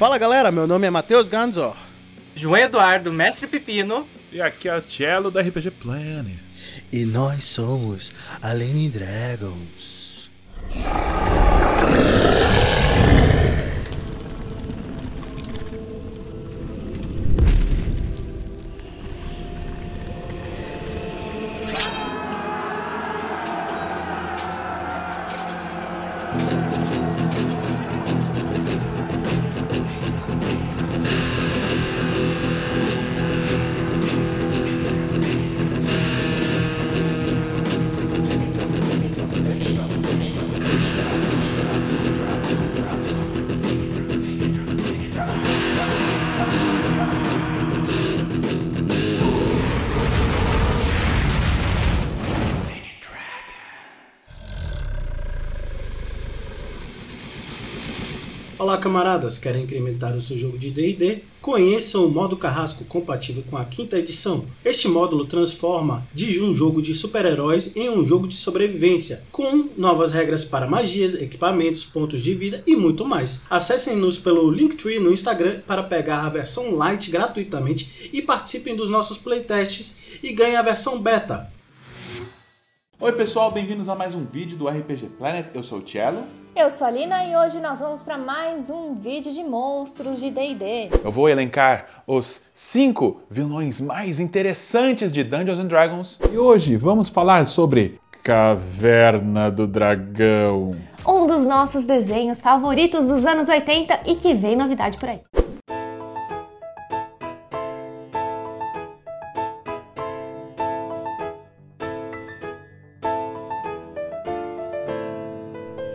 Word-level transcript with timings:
Fala 0.00 0.16
galera, 0.16 0.50
meu 0.50 0.66
nome 0.66 0.86
é 0.86 0.90
Matheus 0.90 1.28
Ganzor. 1.28 1.76
João 2.34 2.56
Eduardo, 2.56 3.12
Mestre 3.12 3.46
Pepino. 3.46 4.08
E 4.32 4.40
aqui 4.40 4.66
é 4.66 4.74
o 4.74 4.82
Cello 4.82 5.30
da 5.30 5.42
RPG 5.42 5.72
Planet. 5.72 6.38
E 6.90 7.04
nós 7.04 7.44
somos 7.44 8.10
Alien 8.40 8.88
Dragons. 8.88 10.30
Camaradas! 59.30 59.38
Querem 59.38 59.62
incrementar 59.62 60.16
o 60.16 60.20
seu 60.20 60.36
jogo 60.36 60.58
de 60.58 60.70
D&D? 60.70 61.22
Conheçam 61.40 62.04
o 62.04 62.10
modo 62.10 62.36
Carrasco 62.36 62.84
compatível 62.84 63.42
com 63.48 63.56
a 63.56 63.64
quinta 63.64 63.98
edição. 63.98 64.44
Este 64.64 64.88
módulo 64.88 65.24
transforma 65.24 66.06
de 66.12 66.42
um 66.42 66.54
jogo 66.54 66.82
de 66.82 66.94
super-heróis 66.94 67.74
em 67.76 67.88
um 67.88 68.04
jogo 68.04 68.26
de 68.26 68.36
sobrevivência, 68.36 69.22
com 69.30 69.68
novas 69.76 70.12
regras 70.12 70.44
para 70.44 70.66
magias, 70.66 71.14
equipamentos, 71.14 71.84
pontos 71.84 72.20
de 72.22 72.34
vida 72.34 72.62
e 72.66 72.74
muito 72.74 73.04
mais. 73.04 73.42
Acessem-nos 73.48 74.18
pelo 74.18 74.50
Linktree 74.50 74.98
no 74.98 75.12
Instagram 75.12 75.60
para 75.66 75.82
pegar 75.82 76.24
a 76.24 76.30
versão 76.30 76.74
light 76.74 77.10
gratuitamente 77.10 78.10
e 78.12 78.20
participem 78.20 78.76
dos 78.76 78.90
nossos 78.90 79.18
playtests 79.18 79.98
e 80.22 80.32
ganhem 80.32 80.56
a 80.56 80.62
versão 80.62 81.00
beta. 81.00 81.50
Oi 82.98 83.12
pessoal, 83.12 83.50
bem-vindos 83.50 83.88
a 83.88 83.94
mais 83.94 84.14
um 84.14 84.26
vídeo 84.26 84.58
do 84.58 84.68
RPG 84.68 85.08
Planet. 85.16 85.46
Eu 85.54 85.62
sou 85.62 85.78
o 85.78 85.88
Cello. 85.88 86.39
Eu 86.54 86.68
sou 86.68 86.86
a 86.86 86.90
Lina 86.90 87.24
e 87.24 87.36
hoje 87.36 87.60
nós 87.60 87.78
vamos 87.78 88.02
para 88.02 88.18
mais 88.18 88.68
um 88.70 88.94
vídeo 88.94 89.32
de 89.32 89.42
monstros 89.42 90.18
de 90.18 90.30
D&D. 90.30 90.90
Eu 91.02 91.10
vou 91.10 91.28
elencar 91.28 92.02
os 92.06 92.42
cinco 92.52 93.22
vilões 93.30 93.80
mais 93.80 94.18
interessantes 94.18 95.12
de 95.12 95.22
Dungeons 95.22 95.58
and 95.60 95.66
Dragons 95.66 96.18
e 96.32 96.36
hoje 96.36 96.76
vamos 96.76 97.08
falar 97.08 97.46
sobre 97.46 98.00
Caverna 98.22 99.50
do 99.50 99.66
Dragão. 99.66 100.72
Um 101.06 101.26
dos 101.26 101.46
nossos 101.46 101.86
desenhos 101.86 102.40
favoritos 102.40 103.06
dos 103.06 103.24
anos 103.24 103.48
80 103.48 104.00
e 104.06 104.16
que 104.16 104.34
vem 104.34 104.56
novidade 104.56 104.98
por 104.98 105.08
aí. 105.08 105.20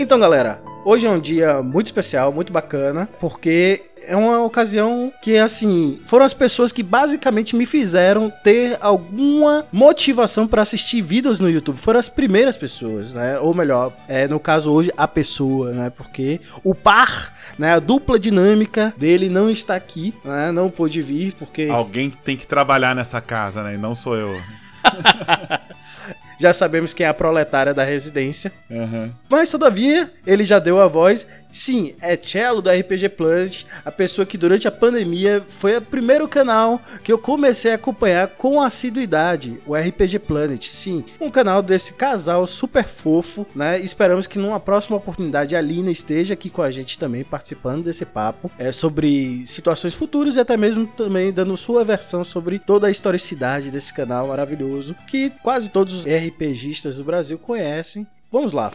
Então, 0.06 0.20
galera, 0.20 0.62
hoje 0.86 1.08
é 1.08 1.10
um 1.10 1.20
dia 1.20 1.64
muito 1.64 1.88
especial, 1.88 2.32
muito 2.32 2.54
bacana, 2.54 3.10
porque 3.20 3.84
é 4.04 4.16
uma 4.16 4.44
ocasião 4.44 5.12
que, 5.20 5.36
assim, 5.36 6.00
foram 6.06 6.24
as 6.24 6.34
pessoas 6.34 6.72
que 6.72 6.84
basicamente 6.84 7.56
me 7.56 7.66
fizeram 7.66 8.32
ter 8.44 8.78
alguma 8.82 9.66
motivação 9.74 10.46
para 10.46 10.62
assistir 10.62 11.02
vídeos 11.02 11.40
no 11.40 11.50
YouTube. 11.50 11.80
Foram 11.80 12.00
as 12.00 12.08
primeiras 12.08 12.56
pessoas, 12.56 13.14
né? 13.14 13.40
Ou 13.40 13.52
melhor, 13.52 13.92
é, 14.08 14.28
no 14.28 14.40
caso 14.40 14.72
hoje, 14.72 14.92
a 14.96 15.08
pessoa, 15.08 15.72
né? 15.72 15.90
Porque 15.90 16.40
o 16.64 16.76
par, 16.76 17.34
né? 17.58 17.74
A 17.74 17.80
dupla 17.80 18.20
dinâmica 18.20 18.94
dele 18.96 19.28
não 19.28 19.50
está 19.50 19.74
aqui, 19.74 20.14
né? 20.24 20.52
Não 20.52 20.70
pôde 20.70 21.02
vir, 21.02 21.34
porque. 21.34 21.68
Alguém 21.68 22.12
tem 22.12 22.38
que 22.38 22.46
trabalhar 22.46 22.96
nessa 22.96 23.20
casa, 23.20 23.64
né? 23.64 23.74
E 23.74 23.78
não 23.80 23.96
sou 23.96 24.16
eu. 24.16 24.40
já 26.40 26.54
sabemos 26.54 26.94
quem 26.94 27.06
é 27.06 27.10
a 27.10 27.14
proletária 27.14 27.74
da 27.74 27.84
residência. 27.84 28.52
Uhum. 28.70 29.12
Mas, 29.30 29.50
todavia, 29.50 30.12
ele 30.26 30.44
já 30.44 30.60
deu 30.60 30.80
a 30.80 30.88
voz. 30.88 31.26
Sim, 31.52 31.96
é 32.02 32.18
Cello 32.18 32.62
do 32.62 32.70
RPG 32.70 33.08
Planet, 33.10 33.64
a 33.86 33.90
pessoa 33.90 34.26
que 34.26 34.38
durante 34.38 34.68
a 34.68 34.72
pandemia 34.72 35.42
foi 35.48 35.78
o 35.78 35.82
primeiro 35.82 36.28
canal 36.28 36.82
que 37.02 37.10
eu 37.10 37.18
comecei 37.18 37.72
a 37.72 37.76
acompanhar 37.76 38.28
com 38.28 38.62
assiduidade, 38.62 39.62
o 39.66 39.74
RPG 39.74 40.20
Planet. 40.20 40.68
Sim, 40.68 41.06
um 41.20 41.32
canal 41.32 41.62
desse 41.62 41.94
casal 41.94 42.46
super 42.46 42.84
fofo, 42.84 43.48
né? 43.56 43.80
Esperamos 43.80 44.28
que 44.28 44.38
numa 44.38 44.60
próxima 44.60 44.98
oportunidade 44.98 45.56
a 45.56 45.62
Lina 45.62 45.90
esteja 45.90 46.34
aqui 46.34 46.50
com 46.50 46.62
a 46.62 46.70
gente 46.70 47.00
também 47.00 47.24
participando 47.24 47.86
desse 47.86 48.06
papo 48.06 48.52
é 48.60 48.72
sobre 48.72 49.44
situações 49.46 49.94
futuras 49.94 50.36
e 50.36 50.40
até 50.42 50.58
mesmo 50.58 50.86
também 50.86 51.32
dando 51.32 51.56
sua 51.56 51.86
versão 51.86 52.24
sobre 52.24 52.60
toda 52.60 52.88
a 52.88 52.92
historicidade 52.92 53.72
desse 53.72 53.94
canal 53.94 54.28
maravilhoso 54.28 54.96
que 55.08 55.30
quase 55.42 55.70
todos 55.70 55.94
os 55.96 56.06
RPGistas 56.06 56.98
do 56.98 57.04
Brasil 57.04 57.38
conhecem. 57.40 58.06
Vamos 58.32 58.52
lá. 58.52 58.72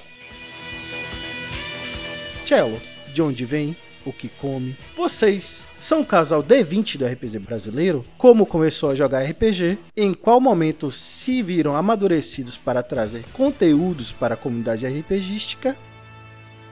Cello, 2.44 2.80
de 3.12 3.22
onde 3.22 3.44
vem, 3.44 3.76
o 4.04 4.12
que 4.12 4.28
come. 4.28 4.76
Vocês 4.96 5.62
são 5.80 6.00
um 6.00 6.04
casal 6.04 6.42
D20 6.42 6.96
do 6.98 7.06
RPG 7.06 7.38
brasileiro? 7.38 8.02
Como 8.18 8.46
começou 8.46 8.90
a 8.90 8.94
jogar 8.94 9.22
RPG? 9.22 9.78
Em 9.96 10.14
qual 10.14 10.40
momento 10.40 10.90
se 10.90 11.42
viram 11.42 11.76
amadurecidos 11.76 12.56
para 12.56 12.82
trazer 12.82 13.24
conteúdos 13.32 14.10
para 14.12 14.34
a 14.34 14.36
comunidade 14.36 14.86
RPGística? 14.86 15.76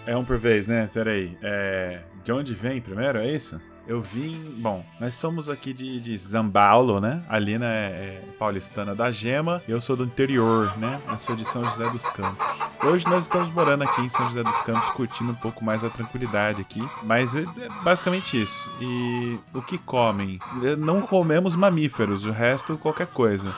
É 0.06 0.16
um 0.16 0.24
por 0.24 0.38
vez, 0.38 0.66
né? 0.66 0.88
Peraí. 0.92 1.36
É... 1.42 2.00
De 2.24 2.32
onde 2.32 2.54
vem 2.54 2.80
primeiro, 2.80 3.18
é 3.18 3.30
isso? 3.30 3.60
Eu 3.88 4.02
vim. 4.02 4.54
Bom, 4.58 4.84
nós 5.00 5.14
somos 5.14 5.48
aqui 5.48 5.72
de, 5.72 5.98
de 5.98 6.18
Zambaulo, 6.18 7.00
né? 7.00 7.22
A 7.26 7.38
Lina 7.38 7.64
é, 7.64 7.88
é, 7.88 8.22
paulistana 8.38 8.94
da 8.94 9.10
Gema. 9.10 9.62
Eu 9.66 9.80
sou 9.80 9.96
do 9.96 10.04
interior, 10.04 10.76
né? 10.76 11.00
Eu 11.08 11.18
sou 11.18 11.34
de 11.34 11.42
São 11.46 11.64
José 11.64 11.88
dos 11.88 12.06
Campos. 12.10 12.46
Hoje 12.84 13.06
nós 13.06 13.24
estamos 13.24 13.50
morando 13.54 13.84
aqui 13.84 14.02
em 14.02 14.10
São 14.10 14.28
José 14.28 14.42
dos 14.42 14.60
Campos, 14.60 14.90
curtindo 14.90 15.30
um 15.32 15.34
pouco 15.34 15.64
mais 15.64 15.82
a 15.82 15.88
tranquilidade 15.88 16.60
aqui. 16.60 16.86
Mas 17.02 17.34
é, 17.34 17.40
é 17.40 17.68
basicamente 17.82 18.40
isso. 18.40 18.70
E 18.78 19.38
o 19.54 19.62
que 19.62 19.78
comem? 19.78 20.38
Não 20.76 21.00
comemos 21.00 21.56
mamíferos, 21.56 22.26
o 22.26 22.30
resto 22.30 22.76
qualquer 22.76 23.06
coisa. 23.06 23.54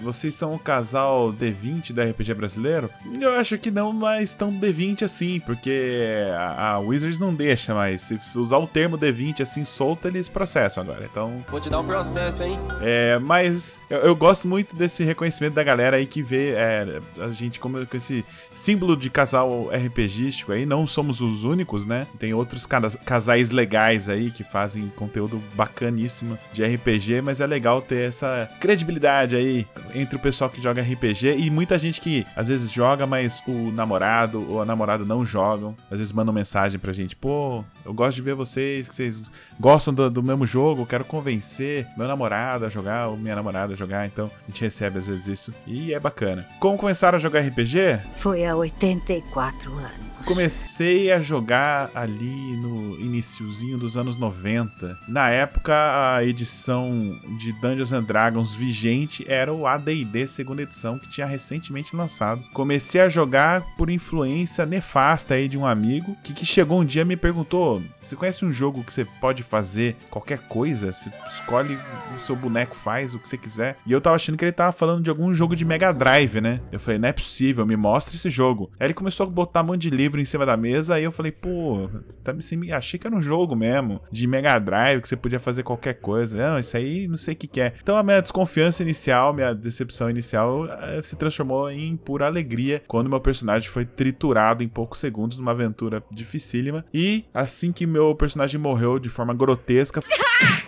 Vocês 0.00 0.34
são 0.34 0.54
o 0.54 0.58
casal 0.58 1.32
D20 1.32 1.92
da 1.92 2.04
RPG 2.04 2.34
brasileiro? 2.34 2.90
Eu 3.20 3.32
acho 3.32 3.58
que 3.58 3.70
não 3.70 3.92
mais 3.92 4.32
tão 4.32 4.52
D20 4.52 5.02
assim, 5.02 5.40
porque 5.40 6.26
a, 6.34 6.72
a 6.72 6.78
Wizards 6.78 7.18
não 7.18 7.34
deixa 7.34 7.74
mais. 7.74 8.02
Se 8.02 8.18
usar 8.34 8.58
o 8.58 8.66
termo 8.66 8.98
D20 8.98 9.40
assim 9.40 9.64
solto, 9.64 10.08
eles 10.08 10.28
processam 10.28 10.82
agora. 10.82 11.08
Então. 11.10 11.44
Vou 11.48 11.60
te 11.60 11.68
dar 11.70 11.80
um 11.80 11.86
processo, 11.86 12.42
hein? 12.42 12.58
É, 12.80 13.18
mas 13.18 13.78
eu, 13.90 13.98
eu 13.98 14.16
gosto 14.16 14.46
muito 14.46 14.76
desse 14.76 15.02
reconhecimento 15.02 15.54
da 15.54 15.62
galera 15.62 15.96
aí 15.96 16.06
que 16.06 16.22
vê 16.22 16.50
é, 16.50 17.00
a 17.20 17.28
gente 17.28 17.58
como 17.58 17.84
com 17.86 17.96
esse 17.96 18.24
símbolo 18.54 18.96
de 18.96 19.10
casal 19.10 19.68
RPGístico 19.68 20.52
aí. 20.52 20.64
Não 20.64 20.86
somos 20.86 21.20
os 21.20 21.44
únicos, 21.44 21.84
né? 21.84 22.06
Tem 22.18 22.32
outros 22.34 22.66
casais 22.66 23.50
legais 23.50 24.08
aí 24.08 24.30
que 24.30 24.44
fazem 24.44 24.88
conteúdo 24.96 25.42
bacaníssimo 25.54 26.38
de 26.52 26.64
RPG, 26.64 27.20
mas 27.22 27.40
é 27.40 27.46
legal 27.46 27.80
ter 27.80 28.08
essa 28.08 28.48
credibilidade 28.60 29.36
aí 29.36 29.66
entre 29.94 30.16
o 30.16 30.18
pessoal 30.18 30.50
que 30.50 30.60
joga 30.62 30.82
RPG 30.82 31.36
e 31.38 31.50
muita 31.50 31.78
gente 31.78 32.00
que 32.00 32.26
às 32.36 32.48
vezes 32.48 32.70
joga, 32.70 33.06
mas 33.06 33.42
o 33.46 33.70
namorado 33.72 34.44
ou 34.50 34.60
a 34.60 34.64
namorada 34.64 35.04
não 35.04 35.24
jogam. 35.24 35.74
Às 35.90 35.98
vezes 35.98 36.12
mandam 36.12 36.32
mensagem 36.32 36.78
pra 36.78 36.92
gente: 36.92 37.16
pô, 37.16 37.64
eu 37.84 37.92
gosto 37.92 38.16
de 38.16 38.22
ver 38.22 38.34
vocês, 38.34 38.88
que 38.88 38.94
vocês 38.94 39.30
gostam 39.58 39.92
do, 39.92 40.10
do 40.10 40.22
mesmo 40.22 40.46
jogo, 40.46 40.86
quero 40.86 41.04
convencer 41.04 41.86
meu 41.96 42.06
namorado 42.06 42.66
a 42.66 42.68
jogar 42.68 43.08
ou 43.08 43.16
minha 43.16 43.34
namorada 43.34 43.74
a 43.74 43.76
jogar. 43.76 44.06
Então 44.06 44.30
a 44.44 44.46
gente 44.46 44.60
recebe 44.60 44.98
às 44.98 45.06
vezes 45.06 45.26
isso 45.26 45.54
e 45.66 45.92
é 45.92 46.00
bacana. 46.00 46.46
Como 46.60 46.76
começaram 46.78 47.16
a 47.16 47.20
jogar 47.20 47.40
RPG? 47.40 48.00
Foi 48.18 48.44
há 48.44 48.56
84 48.56 49.72
anos. 49.72 50.17
Comecei 50.28 51.10
a 51.10 51.22
jogar 51.22 51.90
ali 51.94 52.54
no 52.58 53.00
iniciozinho 53.00 53.78
dos 53.78 53.96
anos 53.96 54.18
90. 54.18 54.98
Na 55.08 55.30
época, 55.30 55.72
a 55.72 56.22
edição 56.22 57.18
de 57.38 57.50
Dungeons 57.54 57.92
and 57.92 58.02
Dragons 58.02 58.54
vigente 58.54 59.24
era 59.26 59.50
o 59.54 59.64
D&D 59.78 60.26
segunda 60.26 60.60
edição 60.60 60.98
que 60.98 61.08
tinha 61.08 61.26
recentemente 61.26 61.96
lançado. 61.96 62.42
Comecei 62.52 63.00
a 63.00 63.08
jogar 63.08 63.62
por 63.78 63.88
influência 63.88 64.66
nefasta 64.66 65.32
aí 65.32 65.48
de 65.48 65.56
um 65.56 65.64
amigo 65.64 66.14
que, 66.22 66.34
que 66.34 66.44
chegou 66.44 66.78
um 66.78 66.84
dia 66.84 67.02
e 67.02 67.06
me 67.06 67.16
perguntou: 67.16 67.82
"Você 68.02 68.14
conhece 68.14 68.44
um 68.44 68.52
jogo 68.52 68.84
que 68.84 68.92
você 68.92 69.06
pode 69.06 69.42
fazer 69.42 69.96
qualquer 70.10 70.40
coisa? 70.40 70.92
Você 70.92 71.10
escolhe 71.30 71.78
o 72.14 72.20
seu 72.20 72.36
boneco 72.36 72.76
faz 72.76 73.14
o 73.14 73.18
que 73.18 73.30
você 73.30 73.38
quiser". 73.38 73.78
E 73.86 73.92
eu 73.92 74.00
tava 74.00 74.16
achando 74.16 74.36
que 74.36 74.44
ele 74.44 74.52
tava 74.52 74.72
falando 74.72 75.02
de 75.02 75.08
algum 75.08 75.32
jogo 75.32 75.56
de 75.56 75.64
Mega 75.64 75.90
Drive, 75.90 76.38
né? 76.42 76.60
Eu 76.70 76.78
falei: 76.78 76.98
"Não 76.98 77.08
é 77.08 77.12
possível, 77.12 77.64
me 77.64 77.76
mostra 77.76 78.14
esse 78.14 78.28
jogo". 78.28 78.70
Aí 78.78 78.88
ele 78.88 78.94
começou 78.94 79.24
a 79.24 79.30
botar 79.30 79.62
um 79.62 79.68
monte 79.68 79.82
de 79.82 79.90
livro 79.90 80.17
em 80.20 80.24
cima 80.24 80.44
da 80.44 80.56
mesa, 80.56 80.94
aí 80.94 81.04
eu 81.04 81.12
falei: 81.12 81.32
"Pô, 81.32 81.88
tá, 82.22 82.32
assim, 82.32 82.70
achei 82.70 82.98
que 82.98 83.06
era 83.06 83.16
um 83.16 83.22
jogo 83.22 83.54
mesmo 83.54 84.00
de 84.10 84.26
Mega 84.26 84.58
Drive 84.58 85.02
que 85.02 85.08
você 85.08 85.16
podia 85.16 85.40
fazer 85.40 85.62
qualquer 85.62 85.94
coisa". 85.94 86.36
Não, 86.36 86.58
isso 86.58 86.76
aí 86.76 87.06
não 87.08 87.16
sei 87.16 87.34
o 87.34 87.36
que, 87.36 87.46
que 87.46 87.60
é. 87.60 87.74
Então 87.82 87.96
a 87.96 88.02
minha 88.02 88.20
desconfiança 88.20 88.82
inicial, 88.82 89.32
minha 89.32 89.54
decepção 89.54 90.10
inicial 90.10 90.66
eh, 90.66 91.00
se 91.02 91.16
transformou 91.16 91.70
em 91.70 91.96
pura 91.96 92.26
alegria 92.26 92.82
quando 92.86 93.10
meu 93.10 93.20
personagem 93.20 93.68
foi 93.68 93.84
triturado 93.84 94.62
em 94.62 94.68
poucos 94.68 94.98
segundos 95.00 95.36
numa 95.36 95.52
aventura 95.52 96.02
dificílima. 96.10 96.84
E 96.92 97.24
assim 97.32 97.72
que 97.72 97.86
meu 97.86 98.14
personagem 98.14 98.60
morreu 98.60 98.98
de 98.98 99.08
forma 99.08 99.34
grotesca. 99.34 100.00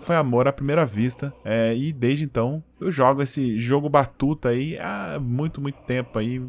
Foi 0.00 0.16
amor 0.16 0.48
à 0.48 0.52
primeira 0.52 0.84
vista. 0.84 1.32
É, 1.44 1.74
e 1.76 1.92
desde 1.92 2.24
então 2.24 2.62
eu 2.80 2.90
jogo 2.90 3.22
esse 3.22 3.58
jogo 3.58 3.88
batuta 3.88 4.48
aí 4.48 4.78
há 4.78 5.18
muito, 5.20 5.60
muito 5.60 5.78
tempo 5.82 6.18
aí. 6.18 6.40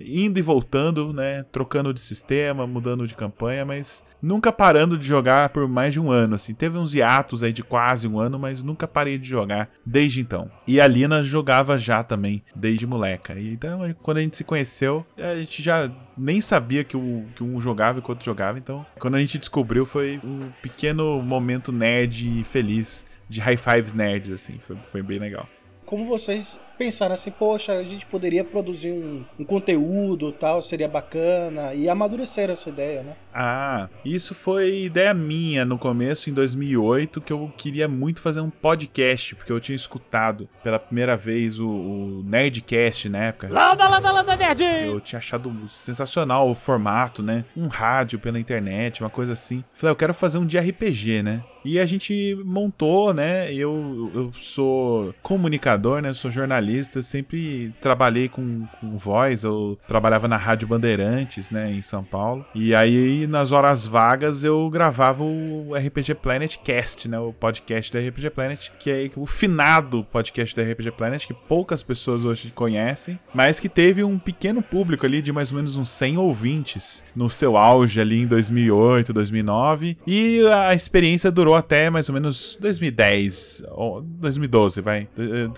Indo 0.00 0.38
e 0.38 0.42
voltando, 0.42 1.12
né? 1.12 1.44
Trocando 1.44 1.92
de 1.92 2.00
sistema, 2.00 2.66
mudando 2.66 3.06
de 3.06 3.14
campanha, 3.14 3.64
mas 3.64 4.04
nunca 4.20 4.52
parando 4.52 4.96
de 4.96 5.06
jogar 5.06 5.50
por 5.50 5.68
mais 5.68 5.92
de 5.92 6.00
um 6.00 6.10
ano, 6.10 6.34
assim. 6.34 6.54
Teve 6.54 6.78
uns 6.78 6.94
hiatos 6.94 7.42
aí 7.42 7.52
de 7.52 7.62
quase 7.62 8.08
um 8.08 8.18
ano, 8.18 8.38
mas 8.38 8.62
nunca 8.62 8.88
parei 8.88 9.18
de 9.18 9.28
jogar 9.28 9.70
desde 9.84 10.20
então. 10.20 10.50
E 10.66 10.80
a 10.80 10.86
Lina 10.86 11.22
jogava 11.22 11.78
já 11.78 12.02
também, 12.02 12.42
desde 12.54 12.86
moleca. 12.86 13.38
Então, 13.38 13.80
quando 14.02 14.18
a 14.18 14.22
gente 14.22 14.36
se 14.36 14.44
conheceu, 14.44 15.06
a 15.18 15.34
gente 15.36 15.62
já 15.62 15.90
nem 16.16 16.40
sabia 16.40 16.84
que, 16.84 16.96
o, 16.96 17.24
que 17.34 17.42
um 17.42 17.60
jogava 17.60 17.98
e 17.98 18.02
que 18.02 18.08
o 18.08 18.12
outro 18.12 18.24
jogava. 18.24 18.58
Então, 18.58 18.84
quando 18.98 19.16
a 19.16 19.20
gente 19.20 19.38
descobriu, 19.38 19.84
foi 19.84 20.20
um 20.24 20.50
pequeno 20.62 21.22
momento 21.22 21.70
nerd 21.70 22.44
feliz, 22.44 23.06
de 23.28 23.40
high 23.40 23.56
fives 23.56 23.92
nerds, 23.92 24.30
assim. 24.30 24.58
Foi, 24.66 24.76
foi 24.90 25.02
bem 25.02 25.18
legal 25.18 25.48
como 25.84 26.04
vocês 26.04 26.58
pensaram 26.76 27.14
assim, 27.14 27.30
poxa, 27.30 27.72
a 27.72 27.82
gente 27.82 28.06
poderia 28.06 28.44
produzir 28.44 28.92
um, 28.92 29.24
um 29.38 29.44
conteúdo 29.44 30.32
tal, 30.32 30.60
seria 30.62 30.88
bacana, 30.88 31.74
e 31.74 31.88
amadureceram 31.88 32.52
essa 32.52 32.68
ideia, 32.68 33.02
né? 33.02 33.16
Ah, 33.32 33.88
isso 34.04 34.34
foi 34.34 34.84
ideia 34.84 35.12
minha 35.12 35.64
no 35.64 35.76
começo, 35.76 36.30
em 36.30 36.32
2008, 36.32 37.20
que 37.20 37.32
eu 37.32 37.52
queria 37.56 37.88
muito 37.88 38.20
fazer 38.20 38.40
um 38.40 38.50
podcast, 38.50 39.34
porque 39.34 39.50
eu 39.50 39.58
tinha 39.58 39.74
escutado 39.74 40.48
pela 40.62 40.78
primeira 40.78 41.16
vez 41.16 41.58
o, 41.58 41.68
o 41.68 42.22
Nerdcast 42.24 43.08
na 43.08 43.18
época. 43.24 43.48
Landa, 43.50 43.88
landa, 43.88 44.12
landa, 44.12 44.36
nerd! 44.36 44.62
Eu 44.62 45.00
tinha 45.00 45.18
achado 45.18 45.52
sensacional 45.68 46.48
o 46.48 46.54
formato, 46.54 47.22
né? 47.22 47.44
Um 47.56 47.66
rádio 47.66 48.18
pela 48.18 48.38
internet, 48.38 49.00
uma 49.00 49.10
coisa 49.10 49.32
assim. 49.32 49.64
Falei, 49.72 49.92
eu 49.92 49.96
quero 49.96 50.14
fazer 50.14 50.38
um 50.38 50.46
de 50.46 50.58
RPG, 50.58 51.22
né? 51.22 51.42
E 51.64 51.80
a 51.80 51.86
gente 51.86 52.38
montou, 52.44 53.14
né? 53.14 53.52
Eu, 53.52 54.10
eu 54.14 54.32
sou 54.34 55.14
comunicador, 55.22 56.02
né? 56.02 56.10
Eu 56.10 56.14
sou 56.14 56.30
jornalista 56.30 56.63
jornalista, 56.64 56.98
eu 56.98 57.02
sempre 57.02 57.72
trabalhei 57.80 58.28
com, 58.28 58.66
com 58.80 58.96
voz, 58.96 59.44
eu 59.44 59.78
trabalhava 59.86 60.26
na 60.26 60.36
Rádio 60.36 60.66
Bandeirantes, 60.66 61.50
né, 61.50 61.70
em 61.70 61.82
São 61.82 62.02
Paulo. 62.02 62.44
E 62.54 62.74
aí, 62.74 63.26
nas 63.26 63.52
horas 63.52 63.86
vagas, 63.86 64.42
eu 64.42 64.68
gravava 64.70 65.22
o 65.22 65.74
RPG 65.74 66.14
Planet 66.14 66.56
Cast, 66.58 67.08
né, 67.08 67.18
o 67.18 67.32
podcast 67.32 67.92
da 67.92 68.00
RPG 68.00 68.30
Planet, 68.30 68.70
que 68.78 68.90
é 68.90 69.10
o 69.16 69.26
finado 69.26 70.04
podcast 70.04 70.56
da 70.56 70.62
RPG 70.62 70.92
Planet, 70.92 71.26
que 71.26 71.34
poucas 71.34 71.82
pessoas 71.82 72.24
hoje 72.24 72.50
conhecem, 72.50 73.18
mas 73.34 73.60
que 73.60 73.68
teve 73.68 74.02
um 74.02 74.18
pequeno 74.18 74.62
público 74.62 75.04
ali 75.04 75.20
de 75.20 75.32
mais 75.32 75.52
ou 75.52 75.56
menos 75.56 75.76
uns 75.76 75.90
100 75.90 76.18
ouvintes 76.18 77.04
no 77.14 77.28
seu 77.28 77.56
auge 77.56 78.00
ali 78.00 78.22
em 78.22 78.26
2008, 78.26 79.12
2009, 79.12 79.98
e 80.06 80.40
a 80.46 80.74
experiência 80.74 81.30
durou 81.30 81.54
até 81.54 81.90
mais 81.90 82.08
ou 82.08 82.14
menos 82.14 82.56
2010, 82.60 83.64
ou 83.72 84.00
2012, 84.02 84.80
vai, 84.80 85.08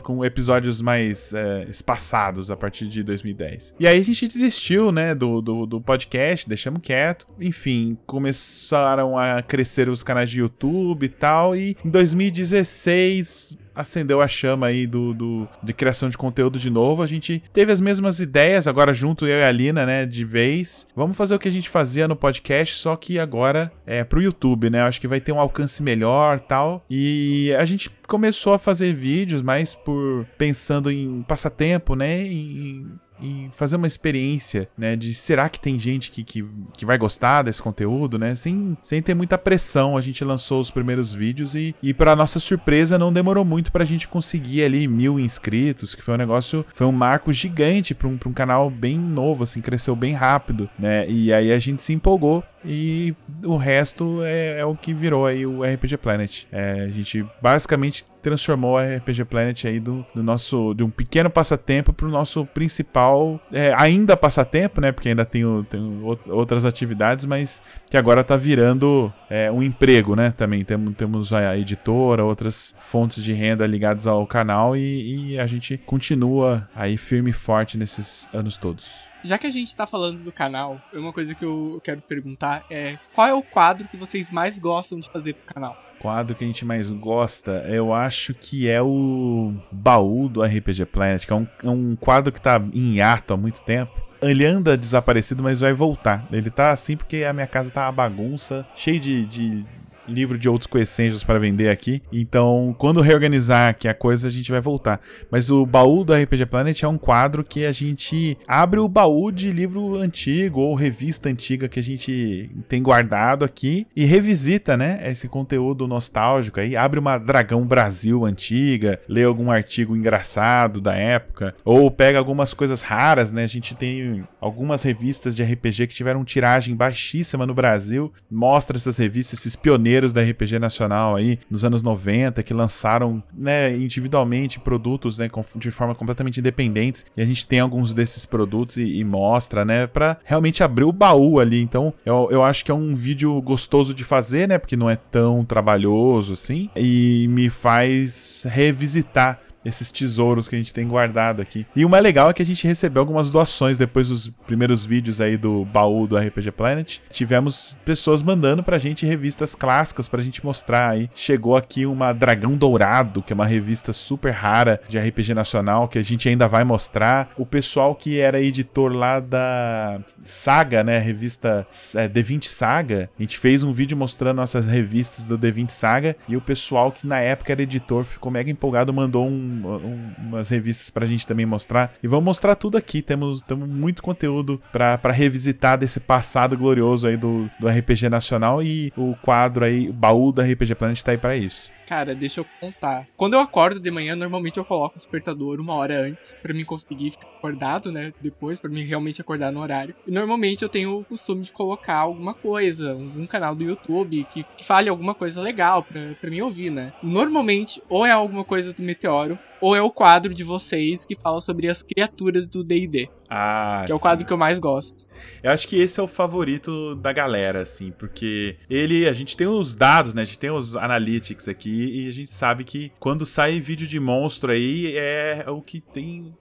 com 0.03 0.25
episódios 0.25 0.81
mais 0.81 0.96
mais 0.97 1.33
é, 1.35 1.67
espaçados 1.69 2.51
a 2.51 2.57
partir 2.57 2.89
de 2.89 3.03
2010. 3.03 3.75
E 3.79 3.87
aí 3.87 4.01
a 4.01 4.05
gente 4.05 4.27
desistiu, 4.27 4.91
né, 4.91 5.15
do, 5.15 5.41
do, 5.41 5.67
do, 5.67 5.81
podcast, 5.81 6.49
deixamos 6.49 6.81
quieto. 6.83 7.27
Enfim, 7.39 7.99
começaram 8.07 9.19
a 9.19 9.43
crescer 9.43 9.89
os 9.89 10.03
canais 10.03 10.31
de 10.31 10.41
YouTube 10.41 11.05
e 11.05 11.09
tal. 11.09 11.55
E 11.55 11.77
em 11.85 11.91
2016 11.91 13.59
acendeu 13.77 14.23
a 14.23 14.27
chama 14.27 14.69
aí 14.69 14.87
do, 14.87 15.13
do, 15.13 15.49
de 15.63 15.73
criação 15.73 16.09
de 16.09 16.17
conteúdo 16.17 16.59
de 16.59 16.71
novo. 16.71 17.03
A 17.03 17.07
gente 17.07 17.43
teve 17.53 17.71
as 17.71 17.81
mesmas 17.81 18.19
ideias, 18.19 18.67
agora 18.67 18.95
junto 18.95 19.27
eu 19.27 19.39
e 19.39 19.45
a 19.45 19.53
Lina, 19.53 19.85
né, 19.85 20.07
de 20.07 20.25
vez. 20.25 20.89
Vamos 20.97 21.17
fazer 21.17 21.35
o 21.35 21.39
que 21.39 21.49
a 21.49 21.53
gente 21.53 21.69
fazia 21.69 22.09
no 22.09 22.17
podcast, 22.17 22.75
só 22.77 22.97
que 22.97 23.19
agora 23.19 23.71
é 23.87 24.03
pro 24.03 24.23
YouTube, 24.23 24.71
né? 24.71 24.83
Acho 24.83 25.01
que 25.01 25.07
vai 25.07 25.21
ter 25.21 25.33
um 25.33 25.41
alcance 25.41 25.83
melhor 25.83 26.41
tal. 26.41 26.85
E 26.89 27.55
a 27.59 27.65
gente 27.65 27.91
começou 28.09 28.55
a 28.55 28.59
fazer 28.59 28.95
vídeos 28.95 29.43
mais 29.43 29.75
por 29.75 30.27
pensando 30.39 30.91
em 30.91 31.23
passatempo, 31.23 31.95
né? 31.95 32.23
Em, 32.23 32.87
e 33.21 33.49
fazer 33.53 33.77
uma 33.77 33.87
experiência, 33.87 34.69
né? 34.77 34.97
De 34.97 35.15
será 35.15 35.49
que 35.49 35.61
tem 35.61 35.79
gente 35.79 36.11
que, 36.11 36.25
que, 36.25 36.45
que 36.73 36.85
vai 36.85 36.99
gostar 36.99 37.43
desse 37.43 37.63
conteúdo, 37.63 38.19
né? 38.19 38.35
Sem, 38.35 38.77
sem 38.83 39.03
ter 39.03 39.15
muita 39.15 39.39
pressão, 39.39 39.97
a 39.97 40.01
gente 40.01 40.25
lançou 40.25 40.61
os 40.61 40.71
primeiros 40.71 41.15
vídeos 41.15 41.55
e, 41.55 41.75
e 41.83 41.95
para 41.95 42.17
nossa 42.17 42.39
surpresa, 42.39 42.99
não 42.99 43.13
demorou 43.13 43.45
muito 43.45 43.73
pra 43.73 43.85
gente 43.85 44.09
conseguir 44.09 44.65
ali 44.65 44.87
mil 44.89 45.19
inscritos, 45.19 45.95
que 45.95 46.03
foi 46.03 46.15
um 46.15 46.19
negócio, 46.19 46.65
foi 46.73 46.87
um 46.87 46.93
marco 46.93 47.33
gigante 47.33 47.95
pra 47.95 48.09
um, 48.09 48.19
um 48.27 48.33
canal 48.33 48.71
bem 48.71 48.99
novo, 48.99 49.45
assim, 49.45 49.61
cresceu 49.61 49.97
bem 49.97 50.13
rápido, 50.13 50.69
né? 50.79 51.09
E 51.09 51.33
aí 51.33 51.53
a 51.53 51.59
gente 51.59 51.83
se 51.83 51.93
empolgou 51.93 52.43
e 52.67 53.15
o 53.45 53.57
resto 53.57 54.23
é, 54.25 54.59
é 54.59 54.65
o 54.65 54.75
que 54.75 54.93
virou 54.93 55.25
aí 55.25 55.47
o 55.47 55.63
RPG 55.63 55.97
Planet. 55.99 56.45
É, 56.51 56.83
a 56.83 56.89
gente 56.89 57.25
basicamente 57.41 58.05
transformou 58.21 58.77
a 58.77 58.83
RPG 58.83 59.25
Planet 59.27 59.67
aí 59.67 59.79
do, 59.79 60.05
do 60.13 60.21
nosso 60.21 60.75
de 60.75 60.83
um 60.83 60.91
pequeno 60.91 61.31
passatempo 61.31 61.93
para 61.93 62.07
o 62.07 62.11
nosso 62.11 62.45
principal 62.45 63.41
é, 63.53 63.73
ainda 63.77 64.17
passatempo, 64.17 64.81
né? 64.81 64.91
Porque 64.91 65.11
ainda 65.11 65.25
tem, 65.25 65.45
o, 65.45 65.63
tem 65.63 65.81
outras 66.29 66.65
atividades, 66.65 67.25
mas 67.25 67.63
que 67.89 67.97
agora 67.97 68.23
está 68.23 68.37
virando 68.37 69.13
é, 69.31 69.51
um 69.51 69.63
emprego, 69.63 70.17
né? 70.17 70.35
Também 70.37 70.65
temos, 70.65 70.95
temos 70.97 71.33
a 71.33 71.57
editora, 71.57 72.25
outras 72.25 72.75
fontes 72.81 73.23
de 73.23 73.33
renda 73.33 73.65
ligadas 73.65 74.09
ao 74.09 74.27
canal 74.27 74.77
e, 74.77 75.35
e 75.35 75.39
a 75.39 75.47
gente 75.47 75.79
continua 75.79 76.69
aí 76.75 76.97
firme 76.97 77.31
e 77.31 77.33
forte 77.33 77.79
nesses 77.79 78.29
anos 78.35 78.57
todos. 78.57 79.06
Já 79.27 79.39
que 79.39 79.47
a 79.47 79.51
gente 79.51 79.75
tá 79.75 79.87
falando 79.87 80.23
do 80.23 80.31
canal, 80.31 80.81
uma 80.93 81.13
coisa 81.13 81.35
que 81.35 81.45
eu 81.45 81.81
quero 81.83 82.01
perguntar 82.01 82.65
é 82.71 82.97
qual 83.15 83.27
é 83.27 83.35
o 83.35 83.43
quadro 83.43 83.89
que 83.89 83.97
vocês 83.97 84.31
mais 84.31 84.59
gostam 84.59 85.01
de 85.01 85.11
fazer 85.11 85.35
pro 85.35 85.55
canal? 85.55 85.77
quadro 85.99 86.37
que 86.37 86.45
a 86.45 86.47
gente 86.47 86.65
mais 86.65 86.91
gosta, 86.93 87.65
eu 87.67 87.93
acho 87.93 88.35
que 88.35 88.69
é 88.69 88.81
o 88.81 89.55
baú 89.73 90.29
do 90.29 90.43
RPG 90.43 90.87
Planet, 90.87 91.25
que 91.25 91.33
é 91.33 91.37
um, 91.37 91.47
é 91.65 91.69
um 91.69 91.97
quadro 91.97 92.31
que 92.31 92.41
tá 92.41 92.63
em 92.73 93.01
ato 93.01 93.35
há 93.35 93.37
muito 93.37 93.63
tempo. 93.63 94.01
Ele 94.23 94.45
anda 94.45 94.77
desaparecido, 94.77 95.43
mas 95.43 95.61
vai 95.61 95.73
voltar. 95.73 96.25
Ele 96.31 96.51
tá 96.51 96.71
assim 96.71 96.97
porque 96.97 97.25
a 97.25 97.33
minha 97.33 97.47
casa 97.47 97.71
tá 97.71 97.87
uma 97.87 97.93
bagunça, 97.93 98.67
cheio 98.77 99.01
de, 99.01 99.27
de 99.27 99.65
livro 100.09 100.39
de 100.39 100.49
outros 100.49 100.67
coessentials 100.67 101.25
para 101.25 101.39
vender 101.39 101.69
aqui. 101.69 102.03
Então, 102.13 102.75
quando 102.79 103.01
reorganizar 103.01 103.71
aqui 103.71 103.89
a 103.89 103.95
coisa, 103.95 104.29
a 104.29 104.31
gente 104.31 104.51
vai 104.51 104.61
voltar. 104.61 105.01
Mas 105.31 105.51
o 105.51 105.65
baú 105.65 106.05
do 106.05 106.15
RPG 106.15 106.47
Planet 106.47 106.83
é 106.83 106.89
um 106.89 106.99
quadro 106.99 107.45
que 107.45 107.65
a 107.65 107.73
gente 107.73 108.37
abre 108.47 108.81
o 108.81 108.89
baú 108.89 109.31
de 109.31 109.51
livro 109.51 109.97
antigo 109.97 110.61
ou 110.61 110.75
revista 110.75 111.29
antiga 111.29 111.69
que 111.69 111.81
a 111.81 111.83
gente 111.83 112.51
tem 112.69 112.83
guardado 112.83 113.45
aqui 113.45 113.87
e 113.95 114.05
revisita, 114.05 114.77
né, 114.77 115.01
esse 115.05 115.29
conteúdo 115.29 115.87
nostálgico 115.87 116.61
aí, 116.61 116.77
abre 116.77 116.99
uma 116.99 117.19
Dragão 117.19 117.65
Brasil 117.67 118.25
antiga, 118.25 119.01
lê 119.09 119.25
algum 119.25 119.51
artigo 119.51 119.97
engraçado 119.97 120.81
da 120.81 120.95
época 120.95 121.55
ou 121.65 121.91
pega 121.91 122.19
algumas 122.19 122.55
coisas 122.55 122.83
raras, 122.83 123.31
né? 123.31 123.45
A 123.45 123.49
gente 123.49 123.75
tem 123.75 124.25
algumas 124.41 124.83
revistas 124.83 125.35
de 125.35 125.43
RPG 125.43 125.87
que 125.89 125.95
tiveram 125.95 126.25
tiragem 126.25 126.75
baixíssima 126.75 127.47
no 127.47 127.55
Brasil, 127.55 128.13
mostra 128.31 128.77
essas 128.77 128.97
revistas, 128.97 129.41
esses 129.41 129.57
pioneiros 129.57 129.96
pioneiros 129.97 130.13
da 130.13 130.23
RPG 130.23 130.59
nacional 130.59 131.17
aí 131.17 131.39
nos 131.51 131.65
anos 131.65 131.83
90 131.83 132.43
que 132.43 132.53
lançaram, 132.53 133.23
né, 133.33 133.75
individualmente 133.77 134.61
produtos, 134.61 135.19
né, 135.19 135.29
de 135.57 135.71
forma 135.71 135.95
completamente 135.95 136.41
independentes. 136.41 137.05
E 137.17 137.23
a 137.23 137.25
gente 137.25 137.47
tem 137.47 137.61
alguns 137.61 137.95
desses 137.95 138.27
produtos 138.27 138.77
e, 138.77 138.99
e 138.99 139.05
mostra, 139.05 139.65
né, 139.65 139.87
para 139.87 140.19
realmente 140.25 140.63
abrir 140.63 140.85
o 140.85 140.93
baú 140.93 141.41
ali. 141.41 141.61
Então, 141.61 141.93
eu, 142.05 142.29
eu 142.31 142.45
acho 142.45 142.65
que 142.65 142.71
é 142.71 142.75
um 142.75 142.95
vídeo 142.95 143.41
gostoso 143.41 143.95
de 143.95 144.05
fazer, 144.05 144.49
né, 144.49 144.59
porque 144.59 144.77
não 144.77 144.91
é 144.91 144.97
tão 144.97 145.45
trabalhoso 145.45 146.35
assim 146.35 146.69
e 146.77 147.27
me 147.31 147.49
faz 147.49 148.47
revisitar 148.49 149.41
esses 149.67 149.91
tesouros 149.91 150.49
que 150.49 150.55
a 150.55 150.59
gente 150.59 150.73
tem 150.73 150.87
guardado 150.87 151.43
aqui. 151.43 151.67
E 151.75 151.85
o 151.85 151.89
mais 151.89 152.03
legal 152.03 152.31
é 152.31 152.33
que 152.33 152.43
a 152.43 152.47
gente 152.47 152.67
recebeu 152.67 153.01
algumas 153.01 153.31
doações 153.31 153.77
depois 153.77 154.09
dos 154.09 154.31
primeiros 154.47 154.85
vídeos 154.85 155.21
aí 155.21 155.37
do 155.37 155.65
baú 155.65 156.07
do 156.07 156.17
RPG 156.17 156.53
Planet. 156.53 156.99
Tivemos 157.11 157.77
pessoas 157.85 158.23
mandando 158.23 158.63
pra 158.63 158.79
gente 158.79 159.05
revistas 159.05 159.55
clássicas 159.55 160.09
pra 160.09 160.23
gente 160.23 160.45
mostrar 160.45 160.91
aí. 160.91 161.11
Chegou 161.15 161.57
aqui 161.57 161.85
uma 161.87 162.13
Dragão 162.13 162.57
Dourado, 162.57 163.23
que 163.23 163.33
é 163.33 163.35
uma 163.35 163.47
revista 163.47 163.93
super 163.93 164.31
rara 164.31 164.81
de 164.89 164.99
RPG 164.99 165.35
nacional 165.35 165.89
que 165.89 165.99
a 165.99 166.05
gente 166.05 166.29
ainda 166.29 166.47
vai 166.47 166.65
mostrar. 166.65 167.31
O 167.37 167.45
pessoal 167.45 167.95
que 167.95 168.19
era 168.19 168.41
editor 168.41 168.93
lá 168.93 169.21
da 169.21 170.01
Saga, 170.25 170.85
né, 170.85 170.99
revista 170.99 171.67
é, 171.95 172.09
D20 172.09 172.45
Saga, 172.45 173.11
a 173.19 173.23
gente 173.23 173.39
fez 173.39 173.63
um 173.63 173.73
vídeo 173.73 173.97
mostrando 173.97 174.37
nossas 174.37 174.67
revistas 174.67 175.25
do 175.25 175.39
D20 175.39 175.71
Saga 175.71 176.17
e 176.29 176.37
o 176.37 176.41
pessoal 176.41 176.93
que 176.93 177.07
na 177.07 177.19
época 177.21 177.53
era 177.53 177.63
editor 177.63 178.05
ficou 178.05 178.31
mega 178.31 178.51
empolgado, 178.51 178.93
mandou 178.93 179.27
um, 179.27 179.56
um, 179.65 180.11
umas 180.19 180.49
revistas 180.49 180.91
pra 180.91 181.07
gente 181.07 181.27
também 181.27 181.47
mostrar. 181.47 181.93
E 182.03 182.09
vamos 182.09 182.25
mostrar 182.25 182.55
tudo 182.55 182.77
aqui, 182.77 183.03
temos, 183.03 183.43
temos 183.43 183.69
muito 183.69 184.03
conteúdo 184.03 184.61
pra, 184.73 184.99
pra 184.99 185.13
revisitar 185.13 185.79
desse 185.79 186.01
passado 186.01 186.57
glorioso 186.57 187.07
aí 187.07 187.17
do, 187.17 187.51
do 187.61 187.69
RPG 187.69 188.09
nacional 188.09 188.63
e 188.63 188.93
o 188.97 189.15
quadro 189.23 189.65
aí, 189.65 189.89
o 189.89 189.93
baú 189.93 190.33
da 190.33 190.43
RPG 190.43 190.75
Planet 190.75 191.03
tá 191.03 191.13
aí 191.13 191.19
pra 191.19 191.37
isso. 191.37 191.76
Cara, 191.87 192.17
deixa 192.17 192.41
eu 192.41 192.47
contar. 192.61 193.07
Quando 193.17 193.35
eu 193.35 193.41
acordo 193.41 193.79
de 193.79 193.91
manhã, 193.93 194.17
normalmente 194.17 194.57
eu 194.59 194.65
coloco 194.65 194.97
o 194.97 194.99
despertador 194.99 195.61
uma 195.61 195.75
hora 195.75 196.01
antes 196.09 196.35
para 196.43 196.53
mim 196.53 196.65
conseguir 196.65 197.13
ficar 197.13 197.29
acordado, 197.41 197.93
né? 197.93 198.13
Depois, 198.21 198.61
para 198.61 198.69
mim 198.71 198.83
realmente 198.83 199.21
acordar 199.21 199.53
no 199.53 199.61
horário. 199.61 199.95
E 200.05 200.11
normalmente 200.11 200.63
eu 200.63 200.69
tenho 200.69 200.91
o 200.99 201.05
costume 201.07 201.45
de 201.45 201.53
colocar 201.53 201.95
alguma 201.99 202.35
coisa, 202.35 202.97
um 202.97 203.27
canal 203.29 203.55
do 203.55 203.63
YouTube 203.63 204.27
que, 204.29 204.45
que 204.57 204.65
fale 204.65 204.89
alguma 204.89 205.15
coisa 205.15 205.41
legal 205.41 205.87
pra, 205.87 206.17
pra 206.21 206.29
mim 206.31 206.41
ouvir, 206.41 206.71
né? 206.71 206.91
Normalmente, 207.01 207.81
ou 207.89 208.05
é 208.05 208.11
alguma 208.11 208.45
coisa 208.45 208.75
do 208.75 208.83
Meteoro, 208.83 209.39
ou 209.61 209.75
é 209.75 209.83
o 209.83 209.91
quadro 209.91 210.35
de 210.35 210.45
vocês 210.45 211.05
que 211.05 211.15
fala 211.15 211.41
sobre 211.41 211.69
as 211.69 211.83
criaturas 211.83 212.49
do 212.49 212.63
D&D. 212.63 213.09
Ah, 213.29 213.83
que 213.87 213.93
é 213.93 213.95
o 213.95 213.99
sim. 213.99 214.03
quadro 214.03 214.27
que 214.27 214.33
eu 214.33 214.37
mais 214.37 214.59
gosto. 214.59 215.07
Eu 215.43 215.51
acho 215.51 215.67
que 215.67 215.77
esse 215.77 215.99
é 215.99 216.03
o 216.03 216.07
favorito 216.07 216.95
da 216.97 217.13
galera, 217.13 217.63
assim, 217.63 217.91
porque 217.91 218.57
ele, 218.69 219.09
a 219.09 219.13
gente 219.13 219.37
tem 219.37 219.47
os 219.47 219.75
dados, 219.75 220.15
né? 220.15 220.23
A 220.23 220.25
gente 220.25 220.39
tem 220.39 220.51
os 220.51 220.77
analytics 220.77 221.49
aqui 221.49 222.05
e 222.05 222.09
a 222.09 222.13
gente 222.13 222.31
sabe 222.31 222.65
que 222.65 222.93
quando 223.01 223.27
sai 223.27 223.59
vídeo 223.61 223.87
de 223.87 223.99
monstro 223.99 224.53
aí 224.53 224.97
é 224.97 225.45
o 225.49 225.61
que 225.61 225.81
tem 225.81 226.35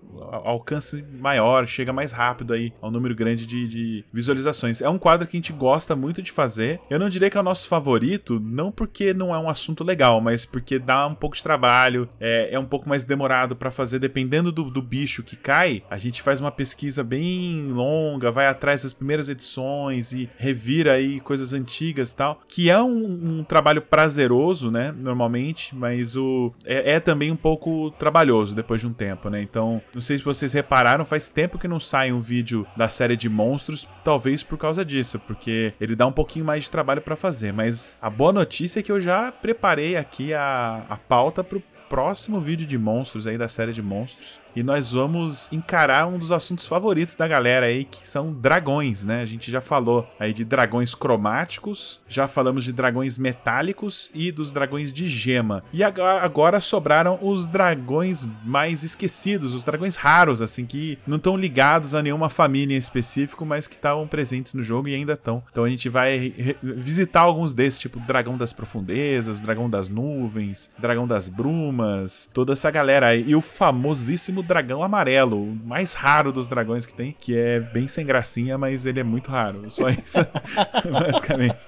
alcance 0.43 1.03
maior, 1.19 1.65
chega 1.67 1.91
mais 1.93 2.11
rápido 2.11 2.53
aí 2.53 2.73
ao 2.81 2.91
número 2.91 3.15
grande 3.15 3.45
de, 3.45 3.67
de 3.67 4.05
visualizações. 4.13 4.81
É 4.81 4.89
um 4.89 4.99
quadro 4.99 5.27
que 5.27 5.35
a 5.35 5.39
gente 5.39 5.53
gosta 5.53 5.95
muito 5.95 6.21
de 6.21 6.31
fazer. 6.31 6.79
Eu 6.89 6.99
não 6.99 7.09
diria 7.09 7.29
que 7.29 7.37
é 7.37 7.39
o 7.39 7.43
nosso 7.43 7.67
favorito, 7.67 8.39
não 8.39 8.71
porque 8.71 9.13
não 9.13 9.33
é 9.33 9.39
um 9.39 9.49
assunto 9.49 9.83
legal, 9.83 10.21
mas 10.21 10.45
porque 10.45 10.77
dá 10.77 11.07
um 11.07 11.15
pouco 11.15 11.35
de 11.35 11.43
trabalho, 11.43 12.07
é, 12.19 12.49
é 12.53 12.59
um 12.59 12.65
pouco 12.65 12.87
mais 12.87 13.04
demorado 13.05 13.55
para 13.55 13.71
fazer, 13.71 13.99
dependendo 13.99 14.51
do, 14.51 14.69
do 14.69 14.81
bicho 14.81 15.23
que 15.23 15.35
cai. 15.35 15.83
A 15.89 15.97
gente 15.97 16.21
faz 16.21 16.39
uma 16.41 16.51
pesquisa 16.51 17.03
bem 17.03 17.71
longa, 17.71 18.31
vai 18.31 18.47
atrás 18.47 18.83
das 18.83 18.93
primeiras 18.93 19.29
edições 19.29 20.11
e 20.11 20.29
revira 20.37 20.93
aí 20.93 21.19
coisas 21.19 21.53
antigas 21.53 22.13
tal, 22.13 22.41
que 22.47 22.69
é 22.69 22.81
um, 22.81 23.39
um 23.39 23.43
trabalho 23.43 23.81
prazeroso, 23.81 24.71
né, 24.71 24.93
normalmente, 25.03 25.75
mas 25.75 26.15
o 26.15 26.53
é, 26.65 26.93
é 26.93 26.99
também 26.99 27.31
um 27.31 27.35
pouco 27.35 27.91
trabalhoso 27.91 28.55
depois 28.55 28.81
de 28.81 28.87
um 28.87 28.93
tempo, 28.93 29.29
né? 29.29 29.41
Então, 29.41 29.81
não 29.93 30.01
sei 30.01 30.17
se 30.17 30.23
vocês 30.23 30.53
repararam, 30.53 31.05
faz 31.05 31.29
tempo 31.29 31.57
que 31.57 31.67
não 31.67 31.79
sai 31.79 32.11
um 32.11 32.19
vídeo 32.19 32.65
da 32.75 32.89
série 32.89 33.15
de 33.15 33.29
monstros, 33.29 33.87
talvez 34.03 34.43
por 34.43 34.57
causa 34.57 34.83
disso, 34.83 35.19
porque 35.19 35.73
ele 35.79 35.95
dá 35.95 36.07
um 36.07 36.11
pouquinho 36.11 36.45
mais 36.45 36.65
de 36.65 36.71
trabalho 36.71 37.01
para 37.01 37.15
fazer. 37.15 37.53
Mas 37.53 37.97
a 38.01 38.09
boa 38.09 38.31
notícia 38.31 38.79
é 38.79 38.83
que 38.83 38.91
eu 38.91 38.99
já 38.99 39.31
preparei 39.31 39.95
aqui 39.95 40.33
a, 40.33 40.85
a 40.89 40.97
pauta 40.97 41.43
pro 41.43 41.61
próximo 41.95 42.41
vídeo 42.41 42.67
de 42.67 42.77
monstros 42.77 43.25
aí 43.25 43.37
da 43.37 43.47
série 43.47 43.71
de 43.71 43.81
monstros. 43.81 44.37
E 44.55 44.63
nós 44.63 44.91
vamos 44.91 45.51
encarar 45.51 46.07
um 46.07 46.17
dos 46.17 46.31
assuntos 46.31 46.65
favoritos 46.65 47.15
da 47.15 47.27
galera 47.27 47.65
aí, 47.65 47.85
que 47.85 48.07
são 48.07 48.31
dragões, 48.33 49.05
né? 49.05 49.21
A 49.21 49.25
gente 49.25 49.51
já 49.51 49.61
falou 49.61 50.07
aí 50.19 50.31
de 50.33 50.45
dragões 50.45 50.95
cromáticos, 50.95 51.99
já 52.07 52.27
falamos 52.27 52.63
de 52.63 52.71
dragões 52.71 53.17
metálicos 53.17 54.09
e 54.13 54.31
dos 54.31 54.51
dragões 54.51 54.91
de 54.93 55.07
gema. 55.07 55.63
E 55.73 55.83
agora, 55.83 56.61
sobraram 56.61 57.19
os 57.21 57.47
dragões 57.47 58.27
mais 58.43 58.83
esquecidos, 58.83 59.53
os 59.53 59.63
dragões 59.63 59.95
raros, 59.95 60.41
assim, 60.41 60.65
que 60.65 60.97
não 61.05 61.17
estão 61.17 61.35
ligados 61.35 61.93
a 61.93 62.01
nenhuma 62.01 62.29
família 62.29 62.75
em 62.75 62.79
específico, 62.79 63.45
mas 63.45 63.67
que 63.67 63.75
estavam 63.75 64.07
presentes 64.07 64.53
no 64.53 64.63
jogo 64.63 64.87
e 64.87 64.95
ainda 64.95 65.13
estão. 65.13 65.43
Então 65.51 65.63
a 65.63 65.69
gente 65.69 65.89
vai 65.89 66.33
visitar 66.61 67.21
alguns 67.21 67.53
desses, 67.53 67.79
tipo 67.79 67.99
dragão 67.99 68.37
das 68.37 68.53
profundezas, 68.53 69.41
dragão 69.41 69.69
das 69.69 69.89
nuvens, 69.89 70.71
dragão 70.77 71.07
das 71.07 71.27
brumas, 71.27 72.29
toda 72.33 72.53
essa 72.53 72.71
galera 72.71 73.07
aí. 73.07 73.25
E 73.27 73.35
o 73.35 73.41
famosíssimo 73.41 74.44
dragão 74.45 74.83
amarelo, 74.83 75.41
o 75.41 75.55
mais 75.65 75.93
raro 75.93 76.31
dos 76.31 76.47
dragões 76.47 76.85
que 76.85 76.93
tem, 76.93 77.15
que 77.17 77.37
é 77.37 77.59
bem 77.59 77.87
sem 77.87 78.05
gracinha, 78.05 78.57
mas 78.57 78.85
ele 78.85 78.99
é 78.99 79.03
muito 79.03 79.29
raro. 79.29 79.69
Só 79.69 79.89
isso, 79.89 80.19
basicamente. 80.91 81.67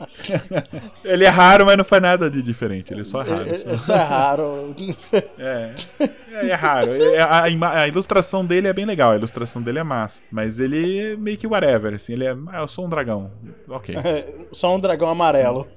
ele 1.04 1.26
é 1.26 1.30
raro, 1.30 1.66
mas 1.66 1.78
não 1.78 1.86
faz 1.86 2.02
nada 2.02 2.30
de 2.30 2.42
diferente. 2.42 2.94
Ele 2.94 3.02
é 3.02 3.04
só 3.04 3.22
raro. 3.22 3.44
É, 3.48 3.74
é 3.74 3.78
só 3.78 3.96
raro. 3.96 4.76
é. 5.38 5.76
É, 6.32 6.50
é 6.50 6.54
raro. 6.54 6.92
É, 6.94 7.20
a, 7.20 7.40
a, 7.40 7.82
a, 7.82 7.88
ilustração 7.88 8.46
dele 8.46 8.68
é 8.68 8.74
bem 8.74 8.86
legal, 8.86 9.12
a 9.12 9.16
ilustração 9.16 9.62
dele 9.62 9.80
é 9.80 9.84
massa. 9.84 10.22
Mas 10.32 10.60
ele 10.60 11.00
é 11.00 11.16
meio 11.16 11.38
que 11.38 11.48
whatever, 11.48 11.94
assim. 11.94 12.14
Ele 12.14 12.26
é. 12.26 12.36
Ah, 12.48 12.62
eu 12.62 12.68
sou 12.68 12.86
um 12.86 12.90
dragão. 12.90 13.32
Ok. 13.68 13.96
É, 13.96 14.34
só 14.52 14.76
um 14.76 14.80
dragão 14.80 15.10
amarelo. 15.10 15.68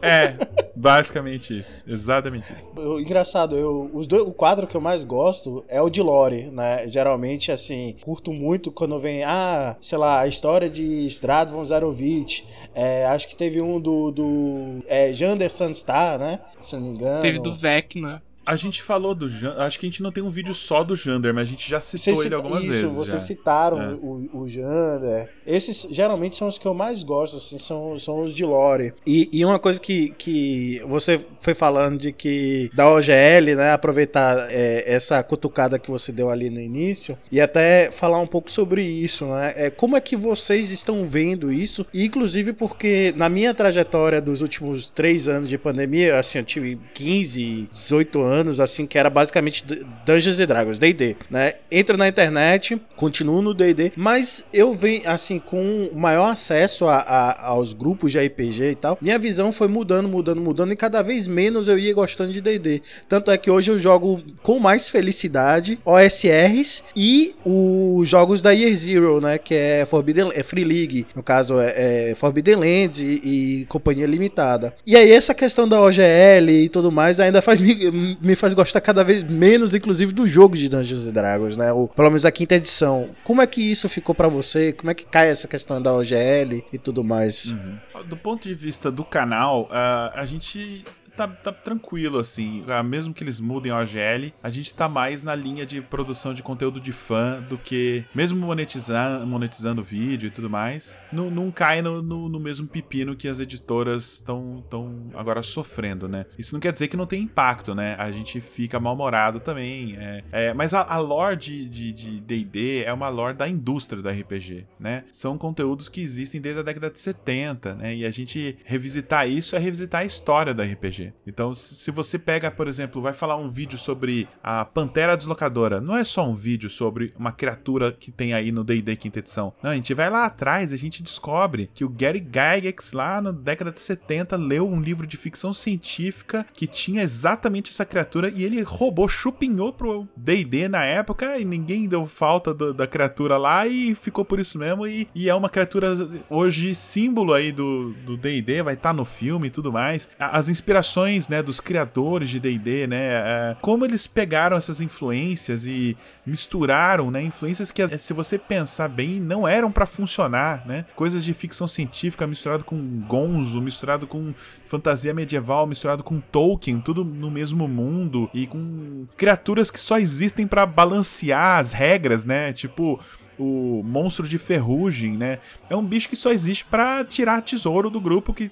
É, 0.00 0.36
basicamente 0.76 1.58
isso. 1.58 1.84
Exatamente 1.86 2.52
isso. 2.52 2.66
O, 2.76 3.00
engraçado, 3.00 3.56
eu, 3.56 3.90
os 3.92 4.06
dois, 4.06 4.22
o 4.22 4.32
quadro 4.32 4.66
que 4.66 4.76
eu 4.76 4.80
mais 4.80 5.04
gosto 5.04 5.64
é 5.68 5.82
o 5.82 5.90
de 5.90 6.00
Lore, 6.00 6.50
né? 6.50 6.86
Geralmente, 6.88 7.50
assim, 7.50 7.96
curto 8.00 8.32
muito 8.32 8.70
quando 8.70 8.98
vem, 8.98 9.24
ah, 9.24 9.76
sei 9.80 9.98
lá, 9.98 10.20
a 10.20 10.28
história 10.28 10.70
de 10.70 11.06
Stradvon 11.06 11.64
Zarovich. 11.64 12.46
É, 12.74 13.06
acho 13.06 13.28
que 13.28 13.36
teve 13.36 13.60
um 13.60 13.80
do, 13.80 14.10
do 14.10 14.80
é, 14.86 15.12
Jander 15.12 15.50
Sunstar, 15.50 16.18
né? 16.18 16.40
Se 16.60 16.76
não 16.76 16.82
me 16.82 16.88
engano. 16.90 17.20
Teve 17.20 17.38
do 17.38 17.54
Vecna. 17.54 18.22
A 18.48 18.56
gente 18.56 18.82
falou 18.82 19.14
do 19.14 19.28
Jander. 19.28 19.60
Acho 19.60 19.78
que 19.78 19.84
a 19.84 19.90
gente 19.90 20.02
não 20.02 20.10
tem 20.10 20.24
um 20.24 20.30
vídeo 20.30 20.54
só 20.54 20.82
do 20.82 20.96
Jander, 20.96 21.34
mas 21.34 21.46
a 21.46 21.50
gente 21.50 21.68
já 21.68 21.82
citou 21.82 22.24
ele 22.24 22.34
algumas 22.34 22.62
isso, 22.62 22.70
vezes. 22.70 22.84
Isso, 22.86 22.94
vocês 22.94 23.20
já. 23.20 23.26
citaram 23.26 23.78
É. 23.78 23.92
o, 24.00 24.26
o 24.32 24.48
Jander. 24.48 25.28
Esses 25.46 25.86
geralmente 25.90 26.34
são 26.34 26.48
os 26.48 26.56
que 26.56 26.64
eu 26.66 26.72
mais 26.72 27.02
gosto, 27.02 27.36
assim, 27.36 27.58
são, 27.58 27.98
são 27.98 28.20
os 28.20 28.34
de 28.34 28.46
Lore. 28.46 28.94
E, 29.06 29.28
e 29.30 29.44
uma 29.44 29.58
coisa 29.58 29.78
que, 29.78 30.14
que 30.16 30.82
você 30.86 31.22
foi 31.36 31.52
falando 31.52 31.98
de 31.98 32.10
que 32.10 32.70
da 32.72 32.88
OGL, 32.88 33.54
né? 33.54 33.72
Aproveitar 33.72 34.48
é, 34.50 34.82
essa 34.86 35.22
cutucada 35.22 35.78
que 35.78 35.90
você 35.90 36.10
deu 36.10 36.30
ali 36.30 36.48
no 36.48 36.58
início 36.58 37.18
e 37.30 37.42
até 37.42 37.90
falar 37.92 38.18
um 38.18 38.26
pouco 38.26 38.50
sobre 38.50 38.82
isso, 38.82 39.26
né? 39.26 39.52
É, 39.56 39.68
como 39.68 39.94
é 39.94 40.00
que 40.00 40.16
vocês 40.16 40.70
estão 40.70 41.04
vendo 41.04 41.52
isso? 41.52 41.84
E, 41.92 42.06
inclusive 42.06 42.54
porque 42.54 43.12
na 43.14 43.28
minha 43.28 43.52
trajetória 43.52 44.22
dos 44.22 44.40
últimos 44.40 44.86
três 44.86 45.28
anos 45.28 45.50
de 45.50 45.58
pandemia, 45.58 46.18
assim, 46.18 46.38
eu 46.38 46.44
tive 46.44 46.78
15, 46.94 47.68
18 47.70 48.22
anos 48.22 48.37
anos, 48.38 48.60
assim, 48.60 48.86
que 48.86 48.98
era 48.98 49.10
basicamente 49.10 49.64
Dungeons 50.06 50.40
and 50.40 50.46
Dragons, 50.46 50.78
D&D, 50.78 51.16
né? 51.30 51.52
Entro 51.70 51.96
na 51.96 52.08
internet, 52.08 52.80
continuo 52.96 53.42
no 53.42 53.54
D&D, 53.54 53.92
mas 53.96 54.46
eu 54.52 54.72
venho, 54.72 55.02
assim, 55.08 55.38
com 55.38 55.90
maior 55.94 56.30
acesso 56.30 56.86
a, 56.86 56.96
a, 56.96 57.46
aos 57.48 57.74
grupos 57.74 58.12
de 58.12 58.18
RPG 58.18 58.70
e 58.70 58.74
tal, 58.74 58.98
minha 59.00 59.18
visão 59.18 59.52
foi 59.52 59.68
mudando, 59.68 60.08
mudando, 60.08 60.40
mudando, 60.40 60.72
e 60.72 60.76
cada 60.76 61.02
vez 61.02 61.26
menos 61.26 61.68
eu 61.68 61.78
ia 61.78 61.92
gostando 61.92 62.32
de 62.32 62.40
D&D. 62.40 62.82
Tanto 63.08 63.30
é 63.30 63.36
que 63.36 63.50
hoje 63.50 63.70
eu 63.70 63.78
jogo 63.78 64.22
com 64.42 64.58
mais 64.58 64.88
felicidade 64.88 65.78
OSRs 65.84 66.84
e 66.94 67.34
os 67.44 68.08
jogos 68.08 68.40
da 68.40 68.50
Year 68.50 68.74
Zero, 68.76 69.20
né? 69.20 69.38
Que 69.38 69.54
é 69.54 69.86
Forbidden 69.86 70.30
é 70.34 70.42
Free 70.42 70.64
League, 70.64 71.06
no 71.14 71.22
caso 71.22 71.58
é, 71.58 72.10
é 72.10 72.14
Forbidden 72.14 72.56
Lands 72.56 73.00
e, 73.00 73.20
e 73.62 73.66
Companhia 73.66 74.06
Limitada. 74.06 74.74
E 74.86 74.96
aí 74.96 75.12
essa 75.12 75.34
questão 75.34 75.68
da 75.68 75.80
OGL 75.80 76.50
e 76.50 76.68
tudo 76.68 76.90
mais 76.92 77.20
ainda 77.20 77.42
faz 77.42 77.60
me, 77.60 78.16
me 78.28 78.36
faz 78.36 78.52
gostar 78.52 78.80
cada 78.80 79.02
vez 79.02 79.22
menos, 79.22 79.74
inclusive, 79.74 80.12
do 80.12 80.28
jogo 80.28 80.56
de 80.56 80.68
Dungeons 80.68 81.06
Dragons, 81.06 81.56
né? 81.56 81.72
Ou 81.72 81.88
pelo 81.88 82.08
menos 82.08 82.26
a 82.26 82.30
quinta 82.30 82.54
edição. 82.54 83.10
Como 83.24 83.40
é 83.40 83.46
que 83.46 83.60
isso 83.60 83.88
ficou 83.88 84.14
para 84.14 84.28
você? 84.28 84.72
Como 84.72 84.90
é 84.90 84.94
que 84.94 85.06
cai 85.06 85.28
essa 85.30 85.48
questão 85.48 85.80
da 85.80 85.92
OGL 85.92 86.62
e 86.72 86.78
tudo 86.78 87.02
mais? 87.02 87.52
Uhum. 87.52 87.78
Do 88.06 88.16
ponto 88.16 88.46
de 88.46 88.54
vista 88.54 88.90
do 88.90 89.04
canal, 89.04 89.62
uh, 89.64 90.12
a 90.14 90.26
gente 90.26 90.84
Tá, 91.18 91.26
tá, 91.26 91.52
tranquilo, 91.52 92.16
assim. 92.20 92.64
Mesmo 92.84 93.12
que 93.12 93.24
eles 93.24 93.40
mudem 93.40 93.72
a 93.72 93.80
OGL, 93.80 94.32
a 94.40 94.50
gente 94.50 94.72
tá 94.72 94.88
mais 94.88 95.20
na 95.20 95.34
linha 95.34 95.66
de 95.66 95.82
produção 95.82 96.32
de 96.32 96.44
conteúdo 96.44 96.80
de 96.80 96.92
fã 96.92 97.42
do 97.42 97.58
que. 97.58 98.04
Mesmo 98.14 98.38
monetizando, 98.38 99.26
monetizando 99.26 99.80
o 99.80 99.84
vídeo 99.84 100.28
e 100.28 100.30
tudo 100.30 100.48
mais, 100.48 100.96
não, 101.12 101.28
não 101.28 101.50
cai 101.50 101.82
no, 101.82 102.00
no, 102.00 102.28
no 102.28 102.38
mesmo 102.38 102.68
pepino 102.68 103.16
que 103.16 103.26
as 103.26 103.40
editoras 103.40 104.12
estão 104.12 104.64
tão 104.70 105.10
agora 105.12 105.42
sofrendo, 105.42 106.08
né? 106.08 106.24
Isso 106.38 106.54
não 106.54 106.60
quer 106.60 106.72
dizer 106.72 106.86
que 106.86 106.96
não 106.96 107.04
tem 107.04 107.24
impacto, 107.24 107.74
né? 107.74 107.96
A 107.98 108.12
gente 108.12 108.40
fica 108.40 108.78
mal-humorado 108.78 109.40
também. 109.40 109.96
É, 109.96 110.24
é, 110.30 110.54
mas 110.54 110.72
a, 110.72 110.82
a 110.82 110.98
lore 110.98 111.34
de 111.34 112.20
DD 112.20 112.84
é 112.84 112.92
uma 112.92 113.08
lore 113.08 113.36
da 113.36 113.48
indústria 113.48 114.00
do 114.00 114.08
RPG, 114.08 114.66
né? 114.78 115.02
São 115.10 115.36
conteúdos 115.36 115.88
que 115.88 116.00
existem 116.00 116.40
desde 116.40 116.60
a 116.60 116.62
década 116.62 116.88
de 116.88 117.00
70, 117.00 117.74
né? 117.74 117.96
E 117.96 118.04
a 118.04 118.10
gente 118.12 118.56
revisitar 118.64 119.28
isso 119.28 119.56
é 119.56 119.58
revisitar 119.58 120.02
a 120.02 120.04
história 120.04 120.54
do 120.54 120.62
RPG. 120.62 121.07
Então, 121.26 121.54
se 121.54 121.90
você 121.90 122.18
pega, 122.18 122.50
por 122.50 122.66
exemplo, 122.68 123.00
vai 123.02 123.12
falar 123.14 123.36
um 123.36 123.48
vídeo 123.48 123.78
sobre 123.78 124.28
a 124.42 124.64
Pantera 124.64 125.16
Deslocadora, 125.16 125.80
não 125.80 125.96
é 125.96 126.04
só 126.04 126.26
um 126.28 126.34
vídeo 126.34 126.68
sobre 126.70 127.12
uma 127.18 127.32
criatura 127.32 127.92
que 127.92 128.10
tem 128.10 128.32
aí 128.32 128.50
no 128.52 128.64
D&D 128.64 128.96
quinta 128.96 129.18
edição. 129.18 129.52
Não, 129.62 129.70
a 129.70 129.74
gente 129.74 129.94
vai 129.94 130.10
lá 130.10 130.24
atrás 130.26 130.72
e 130.72 130.74
a 130.74 130.78
gente 130.78 131.02
descobre 131.02 131.70
que 131.74 131.84
o 131.84 131.88
Gary 131.88 132.20
Gygax 132.20 132.92
lá 132.92 133.20
na 133.20 133.30
década 133.32 133.70
de 133.70 133.80
70 133.80 134.36
leu 134.36 134.68
um 134.68 134.80
livro 134.80 135.06
de 135.06 135.16
ficção 135.16 135.52
científica 135.52 136.44
que 136.52 136.66
tinha 136.66 137.02
exatamente 137.02 137.70
essa 137.70 137.84
criatura 137.84 138.30
e 138.30 138.42
ele 138.44 138.62
roubou, 138.62 139.08
chupinhou 139.08 139.72
pro 139.72 140.08
D&D 140.16 140.68
na 140.68 140.84
época 140.84 141.38
e 141.38 141.44
ninguém 141.44 141.86
deu 141.88 142.04
falta 142.06 142.52
do- 142.52 142.74
da 142.74 142.86
criatura 142.86 143.36
lá 143.36 143.66
e 143.66 143.94
ficou 143.94 144.24
por 144.24 144.38
isso 144.40 144.58
mesmo 144.58 144.86
e, 144.86 145.08
e 145.14 145.28
é 145.28 145.34
uma 145.34 145.48
criatura 145.48 145.94
hoje 146.28 146.74
símbolo 146.74 147.32
aí 147.32 147.52
do 147.52 148.16
D&D, 148.16 148.62
vai 148.62 148.74
estar 148.74 148.92
no 148.92 149.04
filme 149.04 149.48
e 149.48 149.50
tudo 149.50 149.72
mais. 149.72 150.08
As 150.18 150.48
inspirações, 150.48 150.97
né, 151.28 151.42
dos 151.42 151.60
criadores 151.60 152.28
de 152.30 152.40
D&D, 152.40 152.86
né, 152.86 153.08
é, 153.12 153.56
como 153.60 153.84
eles 153.84 154.06
pegaram 154.06 154.56
essas 154.56 154.80
influências 154.80 155.66
e 155.66 155.96
misturaram, 156.26 157.10
né, 157.10 157.22
influências 157.22 157.70
que 157.70 157.86
se 157.98 158.12
você 158.12 158.38
pensar 158.38 158.88
bem 158.88 159.20
não 159.20 159.46
eram 159.46 159.70
pra 159.70 159.86
funcionar, 159.86 160.66
né? 160.66 160.84
Coisas 160.94 161.24
de 161.24 161.32
ficção 161.32 161.66
científica 161.66 162.26
misturado 162.26 162.64
com 162.64 162.76
gonzo, 163.06 163.60
misturado 163.60 164.06
com 164.06 164.34
fantasia 164.64 165.14
medieval, 165.14 165.66
misturado 165.66 166.02
com 166.02 166.20
Tolkien, 166.20 166.80
tudo 166.80 167.04
no 167.04 167.30
mesmo 167.30 167.66
mundo 167.66 168.30
e 168.34 168.46
com 168.46 169.06
criaturas 169.16 169.70
que 169.70 169.80
só 169.80 169.98
existem 169.98 170.46
pra 170.46 170.66
balancear 170.66 171.58
as 171.58 171.72
regras, 171.72 172.24
né? 172.24 172.52
Tipo 172.52 173.00
o 173.38 173.82
monstro 173.84 174.26
de 174.26 174.36
ferrugem, 174.36 175.16
né? 175.16 175.38
É 175.70 175.76
um 175.76 175.84
bicho 175.84 176.08
que 176.08 176.16
só 176.16 176.32
existe 176.32 176.64
pra 176.64 177.04
tirar 177.04 177.42
tesouro 177.42 177.88
do 177.88 178.00
grupo 178.00 178.34
que 178.34 178.50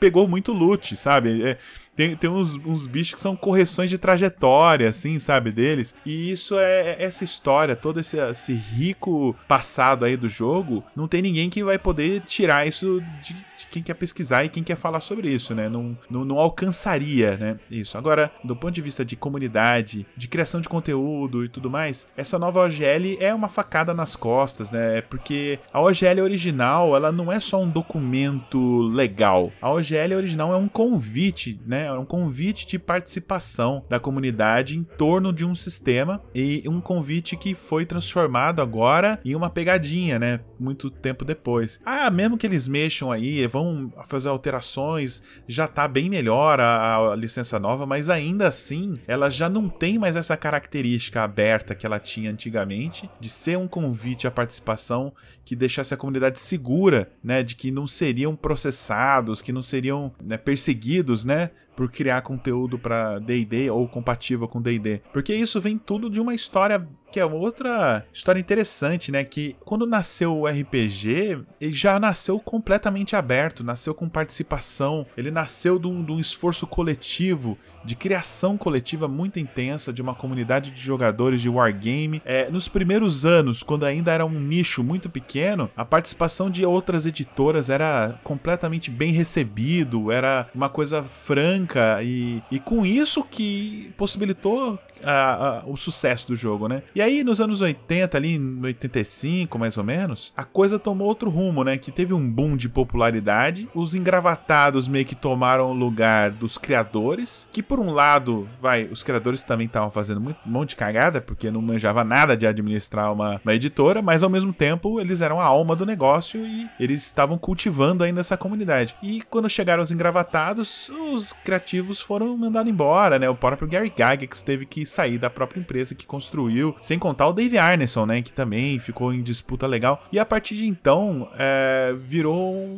pegou 0.00 0.26
muito 0.26 0.52
loot, 0.52 0.96
sabe? 0.96 1.42
É, 1.42 1.58
tem, 1.96 2.16
tem 2.16 2.30
uns, 2.30 2.56
uns 2.56 2.86
bichos 2.86 3.14
que 3.14 3.20
são 3.20 3.36
correções 3.36 3.90
de 3.90 3.98
trajetória, 3.98 4.88
assim, 4.88 5.18
sabe, 5.18 5.52
deles. 5.52 5.94
E 6.04 6.30
isso 6.30 6.58
é 6.58 6.96
essa 6.98 7.24
história, 7.24 7.76
todo 7.76 8.00
esse, 8.00 8.18
esse 8.18 8.52
rico 8.52 9.36
passado 9.46 10.04
aí 10.04 10.16
do 10.16 10.28
jogo, 10.28 10.84
não 10.94 11.08
tem 11.08 11.22
ninguém 11.22 11.48
que 11.48 11.62
vai 11.62 11.78
poder 11.78 12.22
tirar 12.22 12.66
isso 12.66 13.02
de, 13.22 13.34
de 13.34 13.66
quem 13.70 13.82
quer 13.82 13.94
pesquisar 13.94 14.44
e 14.44 14.48
quem 14.48 14.62
quer 14.62 14.76
falar 14.76 15.00
sobre 15.00 15.30
isso, 15.30 15.54
né? 15.54 15.68
Não, 15.68 15.96
não, 16.10 16.24
não 16.24 16.38
alcançaria, 16.38 17.36
né? 17.36 17.56
Isso. 17.70 17.96
Agora, 17.96 18.30
do 18.42 18.54
ponto 18.56 18.74
de 18.74 18.82
vista 18.82 19.04
de 19.04 19.16
comunidade, 19.16 20.06
de 20.16 20.28
criação 20.28 20.60
de 20.60 20.68
conteúdo 20.68 21.44
e 21.44 21.48
tudo 21.48 21.70
mais, 21.70 22.06
essa 22.16 22.38
nova 22.38 22.64
OGL 22.64 23.18
é 23.20 23.34
uma 23.34 23.48
facada 23.48 23.94
nas 23.94 24.16
costas, 24.16 24.70
né? 24.70 25.00
Porque 25.02 25.58
a 25.72 25.80
OGL 25.80 26.22
original, 26.22 26.94
ela 26.96 27.10
não 27.10 27.32
é 27.32 27.40
só 27.40 27.60
um 27.60 27.68
documento 27.68 28.82
legal. 28.88 29.52
A 29.60 29.70
OGL 29.70 30.14
original 30.16 30.52
é 30.52 30.56
um 30.56 30.68
convite, 30.68 31.60
né? 31.66 31.83
É 31.84 31.92
um 31.92 32.04
convite 32.04 32.66
de 32.66 32.78
participação 32.78 33.84
da 33.88 34.00
comunidade 34.00 34.76
em 34.76 34.84
torno 34.84 35.32
de 35.32 35.44
um 35.44 35.54
sistema 35.54 36.22
e 36.34 36.62
um 36.66 36.80
convite 36.80 37.36
que 37.36 37.54
foi 37.54 37.86
transformado 37.86 38.60
agora 38.60 39.20
em 39.24 39.34
uma 39.34 39.50
pegadinha, 39.50 40.18
né? 40.18 40.40
Muito 40.64 40.88
tempo 40.88 41.26
depois. 41.26 41.78
Ah, 41.84 42.10
mesmo 42.10 42.38
que 42.38 42.46
eles 42.46 42.66
mexam 42.66 43.12
aí, 43.12 43.46
vão 43.46 43.92
fazer 44.06 44.30
alterações, 44.30 45.22
já 45.46 45.68
tá 45.68 45.86
bem 45.86 46.08
melhor 46.08 46.58
a, 46.58 47.12
a 47.12 47.16
licença 47.16 47.60
nova, 47.60 47.84
mas 47.84 48.08
ainda 48.08 48.48
assim 48.48 48.98
ela 49.06 49.28
já 49.28 49.46
não 49.46 49.68
tem 49.68 49.98
mais 49.98 50.16
essa 50.16 50.38
característica 50.38 51.22
aberta 51.22 51.74
que 51.74 51.84
ela 51.84 52.00
tinha 52.00 52.30
antigamente 52.30 53.10
de 53.20 53.28
ser 53.28 53.58
um 53.58 53.68
convite 53.68 54.26
à 54.26 54.30
participação 54.30 55.12
que 55.44 55.54
deixasse 55.54 55.92
a 55.92 55.96
comunidade 55.98 56.40
segura, 56.40 57.12
né? 57.22 57.42
De 57.42 57.54
que 57.54 57.70
não 57.70 57.86
seriam 57.86 58.34
processados, 58.34 59.42
que 59.42 59.52
não 59.52 59.62
seriam 59.62 60.12
né, 60.22 60.38
perseguidos, 60.38 61.24
né? 61.24 61.50
por 61.74 61.90
criar 61.90 62.22
conteúdo 62.22 62.78
para 62.78 63.18
D&D 63.18 63.70
ou 63.70 63.88
compatível 63.88 64.46
com 64.46 64.62
D&D. 64.62 65.00
Porque 65.12 65.34
isso 65.34 65.60
vem 65.60 65.76
tudo 65.76 66.08
de 66.08 66.20
uma 66.20 66.34
história 66.34 66.86
que 67.14 67.20
é 67.20 67.24
outra 67.24 68.04
história 68.12 68.40
interessante, 68.40 69.12
né? 69.12 69.22
Que 69.22 69.54
quando 69.64 69.86
nasceu 69.86 70.36
o 70.36 70.48
RPG, 70.48 71.44
ele 71.60 71.70
já 71.70 72.00
nasceu 72.00 72.40
completamente 72.40 73.14
aberto, 73.14 73.62
nasceu 73.62 73.94
com 73.94 74.08
participação, 74.08 75.06
ele 75.16 75.30
nasceu 75.30 75.78
de 75.78 75.86
um, 75.86 76.04
de 76.04 76.10
um 76.10 76.18
esforço 76.18 76.66
coletivo, 76.66 77.56
de 77.84 77.94
criação 77.94 78.56
coletiva 78.56 79.06
muito 79.06 79.38
intensa, 79.38 79.92
de 79.92 80.00
uma 80.02 80.14
comunidade 80.14 80.70
de 80.70 80.80
jogadores 80.80 81.42
de 81.42 81.48
wargame. 81.48 82.22
É, 82.24 82.50
nos 82.50 82.68
primeiros 82.68 83.24
anos, 83.26 83.62
quando 83.62 83.84
ainda 83.84 84.12
era 84.12 84.24
um 84.24 84.30
nicho 84.40 84.82
muito 84.82 85.08
pequeno, 85.10 85.70
a 85.76 85.84
participação 85.84 86.48
de 86.50 86.64
outras 86.64 87.06
editoras 87.06 87.68
era 87.70 88.18
completamente 88.24 88.90
bem 88.90 89.12
recebido, 89.12 90.10
era 90.10 90.48
uma 90.54 90.68
coisa 90.68 91.02
franca 91.02 92.02
e, 92.02 92.42
e 92.50 92.58
com 92.58 92.84
isso 92.86 93.22
que 93.24 93.92
possibilitou 93.96 94.78
a- 95.02 95.60
a- 95.60 95.62
o 95.66 95.76
sucesso 95.76 96.28
do 96.28 96.36
jogo, 96.36 96.66
né? 96.66 96.82
E 96.94 97.02
aí, 97.02 97.22
nos 97.22 97.40
anos 97.40 97.60
80, 97.60 98.16
ali 98.16 98.36
em 98.36 98.60
85, 98.62 99.58
mais 99.58 99.76
ou 99.76 99.84
menos, 99.84 100.32
a 100.36 100.44
coisa 100.44 100.78
tomou 100.78 101.06
outro 101.08 101.28
rumo, 101.28 101.62
né? 101.62 101.76
Que 101.76 101.92
teve 101.92 102.14
um 102.14 102.26
boom 102.30 102.56
de 102.56 102.68
popularidade. 102.68 103.68
Os 103.74 103.94
engravatados 103.94 104.88
meio 104.88 105.04
que 105.04 105.14
tomaram 105.14 105.70
o 105.70 105.74
lugar 105.74 106.30
dos 106.30 106.56
criadores, 106.56 107.46
que 107.52 107.62
por 107.62 107.73
um 107.78 107.90
lado, 107.90 108.48
vai, 108.60 108.84
os 108.84 109.02
criadores 109.02 109.42
também 109.42 109.66
estavam 109.66 109.90
fazendo 109.90 110.20
um 110.20 110.34
monte 110.44 110.70
de 110.70 110.76
cagada, 110.76 111.20
porque 111.20 111.50
não 111.50 111.62
manjava 111.62 112.04
nada 112.04 112.36
de 112.36 112.46
administrar 112.46 113.12
uma, 113.12 113.40
uma 113.44 113.54
editora, 113.54 114.02
mas 114.02 114.22
ao 114.22 114.30
mesmo 114.30 114.52
tempo 114.52 115.00
eles 115.00 115.20
eram 115.20 115.40
a 115.40 115.44
alma 115.44 115.76
do 115.76 115.86
negócio 115.86 116.44
e 116.44 116.68
eles 116.78 117.04
estavam 117.04 117.38
cultivando 117.38 118.04
ainda 118.04 118.20
essa 118.20 118.36
comunidade. 118.36 118.94
E 119.02 119.22
quando 119.22 119.48
chegaram 119.48 119.82
os 119.82 119.90
engravatados, 119.90 120.88
os 121.12 121.32
criativos 121.32 122.00
foram 122.00 122.36
mandados 122.36 122.70
embora, 122.70 123.18
né? 123.18 123.28
O 123.28 123.34
próprio 123.34 123.68
Gary 123.68 123.92
Gygax 123.94 124.42
teve 124.42 124.66
que 124.66 124.84
sair 124.84 125.18
da 125.18 125.30
própria 125.30 125.60
empresa 125.60 125.94
que 125.94 126.06
construiu, 126.06 126.74
sem 126.80 126.98
contar 126.98 127.28
o 127.28 127.32
Dave 127.32 127.58
Arneson, 127.58 128.06
né? 128.06 128.22
Que 128.22 128.32
também 128.32 128.78
ficou 128.78 129.12
em 129.12 129.22
disputa 129.22 129.66
legal. 129.66 130.02
E 130.10 130.18
a 130.18 130.24
partir 130.24 130.56
de 130.56 130.66
então, 130.66 131.28
é, 131.38 131.94
virou 131.96 132.73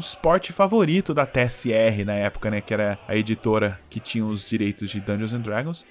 esporte 0.00 0.52
favorito 0.52 1.14
da 1.14 1.24
TSR 1.26 2.04
na 2.04 2.14
época, 2.14 2.50
né? 2.50 2.60
Que 2.60 2.74
era 2.74 2.98
a 3.06 3.16
editora 3.16 3.78
que 3.88 4.00
tinha 4.00 4.24
os 4.24 4.44
direitos 4.46 4.90
de 4.90 5.00
Dungeons 5.00 5.32
and 5.32 5.40
Dragons. 5.40 5.86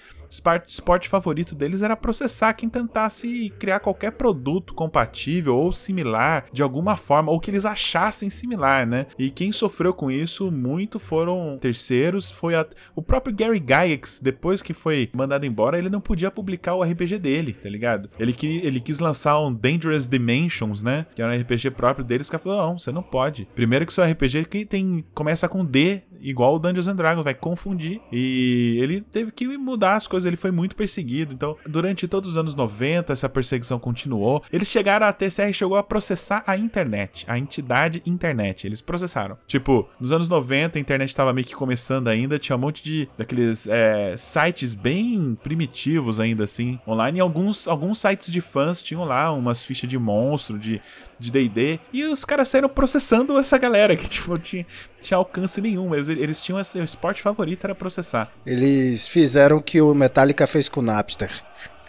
Esporte, 0.67 1.09
favorito 1.09 1.55
deles 1.55 1.81
era 1.81 1.95
processar 1.95 2.53
quem 2.53 2.69
tentasse 2.69 3.51
criar 3.57 3.79
qualquer 3.79 4.11
produto 4.11 4.75
compatível 4.75 5.55
ou 5.55 5.71
similar 5.71 6.45
de 6.53 6.61
alguma 6.61 6.95
forma, 6.95 7.31
ou 7.31 7.39
que 7.39 7.49
eles 7.49 7.65
achassem 7.65 8.29
similar, 8.29 8.85
né? 8.85 9.07
E 9.17 9.31
quem 9.31 9.51
sofreu 9.51 9.91
com 9.91 10.11
isso 10.11 10.51
muito 10.51 10.99
foram 10.99 11.57
terceiros. 11.59 12.29
Foi 12.29 12.53
a- 12.53 12.67
o 12.95 13.01
próprio 13.01 13.35
Gary 13.35 13.57
Gygax, 13.57 14.19
depois 14.21 14.61
que 14.61 14.71
foi 14.71 15.09
mandado 15.13 15.47
embora, 15.47 15.79
ele 15.79 15.89
não 15.89 15.99
podia 15.99 16.29
publicar 16.29 16.75
o 16.75 16.83
RPG 16.83 17.17
dele, 17.17 17.53
tá 17.53 17.67
ligado? 17.67 18.07
Ele, 18.19 18.31
que, 18.31 18.57
ele 18.63 18.79
quis 18.79 18.99
lançar 18.99 19.39
um 19.39 19.51
Dangerous 19.51 20.07
Dimensions, 20.07 20.83
né? 20.83 21.07
Que 21.15 21.23
era 21.23 21.31
um 21.33 21.35
RPG 21.41 21.71
próprio 21.71 22.05
deles. 22.05 22.27
Os 22.27 22.29
caras 22.29 22.43
falaram: 22.43 22.69
não, 22.69 22.77
você 22.77 22.91
não 22.91 23.01
pode. 23.01 23.47
Primeiro 23.55 23.83
que 23.83 23.93
seu 23.99 24.11
RPG 24.11 24.45
que 24.45 24.65
tem, 24.65 25.03
começa 25.13 25.47
com 25.49 25.65
D, 25.65 26.01
igual 26.21 26.55
o 26.55 26.59
Dungeons 26.59 26.87
and 26.87 26.95
Dragons, 26.95 27.23
vai 27.23 27.33
confundir. 27.33 28.01
E 28.11 28.77
ele 28.81 29.01
teve 29.01 29.31
que 29.31 29.47
mudar 29.57 29.95
as 29.95 30.07
coisas, 30.07 30.27
ele 30.27 30.37
foi 30.37 30.51
muito 30.51 30.75
perseguido. 30.75 31.33
Então, 31.33 31.57
durante 31.65 32.07
todos 32.07 32.31
os 32.31 32.37
anos 32.37 32.55
90, 32.55 33.13
essa 33.13 33.29
perseguição 33.29 33.79
continuou. 33.79 34.43
Eles 34.51 34.67
chegaram, 34.67 35.07
a 35.07 35.13
TCR 35.13 35.51
chegou 35.53 35.77
a 35.77 35.83
processar 35.83 36.43
a 36.45 36.57
internet, 36.57 37.25
a 37.27 37.37
entidade 37.37 38.01
internet. 38.05 38.65
Eles 38.65 38.81
processaram. 38.81 39.37
Tipo, 39.47 39.87
nos 39.99 40.11
anos 40.11 40.29
90, 40.29 40.77
a 40.77 40.81
internet 40.81 41.09
estava 41.09 41.33
meio 41.33 41.47
que 41.47 41.55
começando 41.55 42.07
ainda, 42.07 42.39
tinha 42.39 42.55
um 42.55 42.59
monte 42.59 42.83
de 42.83 43.09
daqueles 43.17 43.67
é, 43.67 44.15
sites 44.17 44.75
bem 44.75 45.37
primitivos 45.41 46.19
ainda 46.19 46.43
assim, 46.43 46.79
online. 46.87 47.19
E 47.19 47.21
alguns, 47.21 47.67
alguns 47.67 47.99
sites 47.99 48.31
de 48.31 48.41
fãs 48.41 48.81
tinham 48.81 49.03
lá 49.03 49.31
umas 49.31 49.63
fichas 49.63 49.89
de 49.89 49.97
monstro, 49.97 50.57
de 50.57 50.81
de 51.19 51.31
D&D, 51.31 51.79
e 51.91 52.05
os 52.05 52.23
caras 52.23 52.47
saíram 52.47 52.69
processando 52.69 53.37
essa 53.37 53.57
galera 53.57 53.95
que, 53.95 54.07
tipo, 54.09 54.37
tinha, 54.37 54.65
tinha 55.01 55.17
alcance 55.17 55.61
nenhum, 55.61 55.89
mas 55.89 56.09
eles 56.09 56.41
tinham 56.41 56.59
esse 56.59 56.79
o 56.79 56.83
esporte 56.83 57.21
favorito 57.21 57.65
era 57.65 57.75
processar. 57.75 58.31
Eles 58.45 59.07
fizeram 59.07 59.57
o 59.57 59.63
que 59.63 59.81
o 59.81 59.93
Metallica 59.93 60.45
fez 60.47 60.69
com 60.69 60.79
o 60.79 60.83
Napster. 60.83 61.29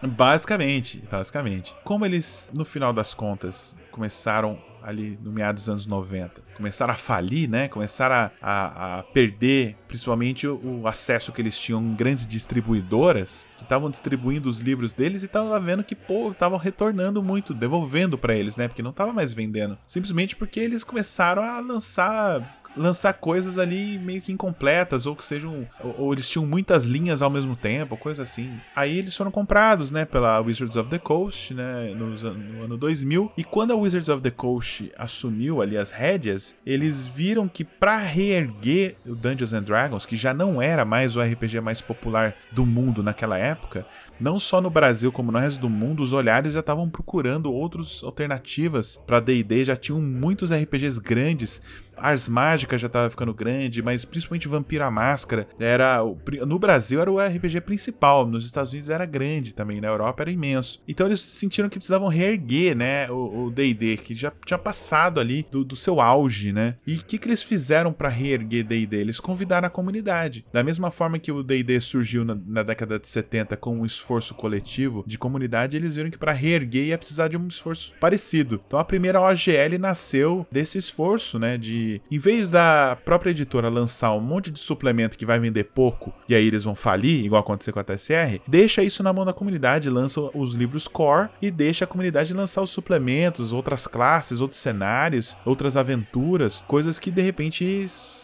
Basicamente, 0.03 1.03
basicamente. 1.11 1.75
Como 1.85 2.07
eles, 2.07 2.49
no 2.55 2.65
final 2.65 2.93
das 2.93 3.13
contas, 3.13 3.77
começaram 3.91 4.59
ali 4.83 5.19
no 5.23 5.31
meados 5.31 5.65
dos 5.65 5.69
anos 5.69 5.87
90, 5.87 6.41
começaram 6.57 6.93
a 6.95 6.97
falir, 6.97 7.49
né? 7.49 7.69
Começaram 7.69 8.15
a, 8.15 8.31
a, 8.41 8.99
a 8.99 9.03
perder, 9.03 9.77
principalmente 9.87 10.47
o, 10.47 10.81
o 10.83 10.89
acesso 10.89 11.33
que 11.33 11.43
eles 11.43 11.59
tinham 11.59 11.83
em 11.83 11.95
grandes 11.95 12.27
distribuidoras 12.27 13.47
que 13.57 13.63
estavam 13.63 13.91
distribuindo 13.91 14.49
os 14.49 14.61
livros 14.61 14.93
deles 14.93 15.23
e 15.23 15.27
estavam 15.27 15.61
vendo 15.61 15.85
que, 15.85 15.95
pô, 15.95 16.31
estavam 16.31 16.59
retornando 16.59 17.23
muito, 17.23 17.53
devolvendo 17.53 18.17
pra 18.17 18.35
eles, 18.35 18.57
né? 18.57 18.69
Porque 18.69 18.83
não 18.83 18.93
tava 18.93 19.13
mais 19.13 19.33
vendendo. 19.33 19.77
Simplesmente 19.87 20.35
porque 20.35 20.61
eles 20.61 20.83
começaram 20.83 21.43
a 21.43 21.61
lançar 21.61 22.60
lançar 22.77 23.13
coisas 23.15 23.59
ali 23.59 23.99
meio 23.99 24.21
que 24.23 24.33
incompletas, 24.33 25.07
ou 25.07 25.17
que 25.17 25.25
sejam. 25.25 25.67
Ou, 25.83 25.95
ou 25.99 26.13
eles 26.13 26.29
tinham 26.29 26.47
muitas 26.47 26.85
linhas 26.85 27.23
ao 27.23 27.31
mesmo 27.31 27.57
tempo, 27.57 27.97
coisa 27.97 28.23
assim. 28.23 28.53
Aí 28.75 28.99
eles 28.99 29.17
foram 29.17 29.31
comprados, 29.31 29.91
né, 29.91 30.05
pela 30.05 30.39
Wizards 30.41 30.77
of 30.77 30.89
the 30.89 30.99
Coast, 30.99 31.53
né, 31.55 31.93
an- 31.93 32.35
no 32.35 32.65
ano 32.65 32.77
2000. 32.77 33.33
E 33.37 33.43
quando 33.45 33.73
a 33.73 33.77
Wizards 33.77 34.09
of 34.09 34.23
the 34.23 34.31
Coast 34.31 34.93
assumiu 34.97 35.61
ali 35.63 35.77
as 35.77 35.91
rédeas, 35.91 36.55
eles 36.65 37.07
viram 37.07 37.49
que 37.49 37.65
pra 37.65 37.99
reerguer 37.99 38.97
o 39.07 39.15
Dungeons 39.15 39.53
and 39.53 39.63
Dragons, 39.63 40.07
que 40.07 40.17
já 40.17 40.33
não 40.33 40.61
era 40.63 40.85
mais 40.85 41.17
o 41.17 41.21
RPG 41.23 41.61
mais 41.61 41.81
popular 41.81 42.35
do 42.53 42.65
mundo 42.65 43.03
naquela 43.03 43.37
época, 43.39 43.87
não 44.21 44.39
só 44.39 44.61
no 44.61 44.71
Brasil 44.71 45.11
como 45.11 45.33
no 45.33 45.39
resto 45.39 45.61
do 45.61 45.69
mundo, 45.71 46.03
os 46.03 46.13
olhares 46.13 46.53
já 46.53 46.61
estavam 46.61 46.89
procurando 46.91 47.53
outras 47.53 48.03
alternativas 48.05 48.97
para 49.07 49.21
D&D, 49.21 49.65
já 49.65 49.77
tinham 49.77 50.01
muitos 50.01 50.53
RPGs 50.53 51.01
grandes. 51.01 51.63
Ars 52.01 52.29
Mágica 52.29 52.79
já 52.79 52.89
tava 52.89 53.11
ficando 53.11 53.35
grande, 53.35 53.83
mas 53.83 54.05
principalmente 54.05 54.49
Vampiro 54.49 54.85
à 54.85 54.91
Máscara 54.91 55.47
era 55.59 56.01
no 56.47 56.59
Brasil 56.59 57.01
era 57.01 57.11
o 57.11 57.19
RPG 57.19 57.61
principal, 57.63 58.27
nos 58.27 58.45
Estados 58.45 58.73
Unidos 58.73 58.91
era 58.91 59.07
grande 59.07 59.55
também, 59.55 59.81
na 59.81 59.89
Europa 59.89 60.23
era 60.23 60.31
imenso. 60.31 60.81
Então 60.87 61.07
eles 61.07 61.23
sentiram 61.23 61.69
que 61.69 61.79
precisavam 61.79 62.09
reerguer, 62.09 62.77
né, 62.77 63.11
o 63.11 63.31
o 63.31 63.51
D&D 63.51 63.97
que 63.99 64.15
já 64.15 64.33
tinha 64.45 64.59
passado 64.59 65.21
ali 65.21 65.47
do, 65.51 65.65
do 65.65 65.77
seu 65.77 66.01
auge, 66.01 66.53
né? 66.53 66.77
E 66.87 66.97
o 66.97 67.05
que 67.05 67.19
que 67.19 67.29
eles 67.29 67.43
fizeram 67.43 67.93
para 67.93 68.09
reerguer 68.09 68.65
D&D? 68.65 68.97
Eles 68.97 69.21
convidaram 69.21 69.67
a 69.67 69.71
comunidade. 69.71 70.45
Da 70.53 70.63
mesma 70.63 70.91
forma 70.91 71.19
que 71.19 71.33
o 71.33 71.43
D&D 71.43 71.81
surgiu 71.81 72.25
na, 72.25 72.37
na 72.47 72.63
década 72.63 72.99
de 72.99 73.09
70 73.09 73.57
com 73.57 73.79
um 73.79 73.87
esforço 73.87 74.35
coletivo 74.35 75.05
de 75.07 75.19
comunidade, 75.19 75.77
eles 75.77 75.95
viram 75.95 76.11
que 76.11 76.19
para 76.19 76.33
reerguer 76.33 76.87
ia 76.87 76.99
precisar 76.99 77.29
de 77.29 77.37
um 77.37 77.47
esforço 77.47 77.93
parecido. 78.01 78.61
Então 78.67 78.79
a 78.79 78.85
primeira 78.85 79.21
OGL 79.21 79.79
nasceu 79.79 80.47
desse 80.51 80.79
esforço, 80.79 81.39
né, 81.39 81.57
de 81.57 81.90
em 82.11 82.19
vez 82.19 82.51
da 82.51 82.97
própria 83.05 83.31
editora 83.31 83.69
lançar 83.69 84.13
um 84.15 84.21
monte 84.21 84.51
de 84.51 84.59
suplemento 84.59 85.17
que 85.17 85.27
vai 85.27 85.39
vender 85.41 85.65
pouco 85.65 86.13
e 86.29 86.35
aí 86.35 86.47
eles 86.47 86.65
vão 86.65 86.75
falir, 86.75 87.25
igual 87.25 87.41
aconteceu 87.41 87.73
com 87.73 87.81
a 87.81 87.85
TSR, 87.85 88.41
deixa 88.47 88.83
isso 88.83 89.03
na 89.03 89.13
mão 89.13 89.25
da 89.25 89.33
comunidade, 89.33 89.89
lança 89.91 90.21
os 90.35 90.55
livros 90.55 90.87
core 90.87 91.29
e 91.41 91.51
deixa 91.51 91.85
a 91.85 91.89
comunidade 91.89 92.35
lançar 92.35 92.63
os 92.63 92.71
suplementos, 92.71 93.53
outras 93.53 93.87
classes, 93.87 94.41
outros 94.41 94.61
cenários, 94.61 95.37
outras 95.45 95.77
aventuras, 95.77 96.63
coisas 96.67 96.99
que 96.99 97.11
de 97.11 97.23
repente 97.23 97.65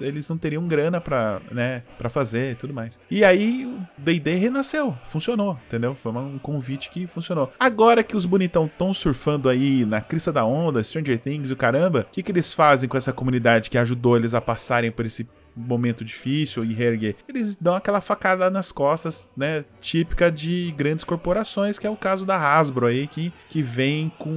eles- 0.00 0.26
não 0.28 0.36
teriam 0.38 0.66
grana 0.66 1.00
pra, 1.00 1.40
né, 1.50 1.82
pra 1.98 2.08
fazer 2.08 2.52
e 2.52 2.54
tudo 2.54 2.74
mais. 2.74 2.98
E 3.10 3.24
aí 3.24 3.64
o 3.66 3.78
D&D 3.98 4.34
renasceu, 4.34 4.96
funcionou, 5.04 5.58
entendeu? 5.66 5.94
Foi 5.94 6.12
um 6.12 6.38
convite 6.38 6.90
que 6.90 7.06
funcionou. 7.06 7.52
Agora 7.58 8.02
que 8.02 8.16
os 8.16 8.26
bonitão 8.26 8.66
estão 8.66 8.92
surfando 8.92 9.48
aí 9.48 9.84
na 9.84 10.00
crista 10.00 10.32
da 10.32 10.44
onda, 10.44 10.82
Stranger 10.82 11.18
Things 11.18 11.50
e 11.50 11.52
o 11.52 11.56
caramba, 11.56 12.06
o 12.08 12.12
que, 12.12 12.22
que 12.22 12.32
eles 12.32 12.52
fazem 12.52 12.88
com 12.88 12.96
essa 12.96 13.12
comunidade 13.12 13.55
que 13.60 13.78
ajudou 13.78 14.16
eles 14.16 14.34
a 14.34 14.40
passarem 14.40 14.90
por 14.90 15.06
esse 15.06 15.28
momento 15.56 16.04
difícil 16.04 16.64
e 16.64 16.72
reerguer. 16.74 17.16
Eles 17.28 17.56
dão 17.56 17.74
aquela 17.74 18.00
facada 18.00 18.50
nas 18.50 18.70
costas, 18.70 19.28
né? 19.36 19.64
Típica 19.80 20.30
de 20.30 20.72
grandes 20.76 21.04
corporações, 21.04 21.78
que 21.78 21.86
é 21.86 21.90
o 21.90 21.96
caso 21.96 22.26
da 22.26 22.36
Hasbro 22.36 22.86
aí, 22.86 23.06
que, 23.06 23.32
que 23.48 23.62
vem 23.62 24.10
com 24.18 24.30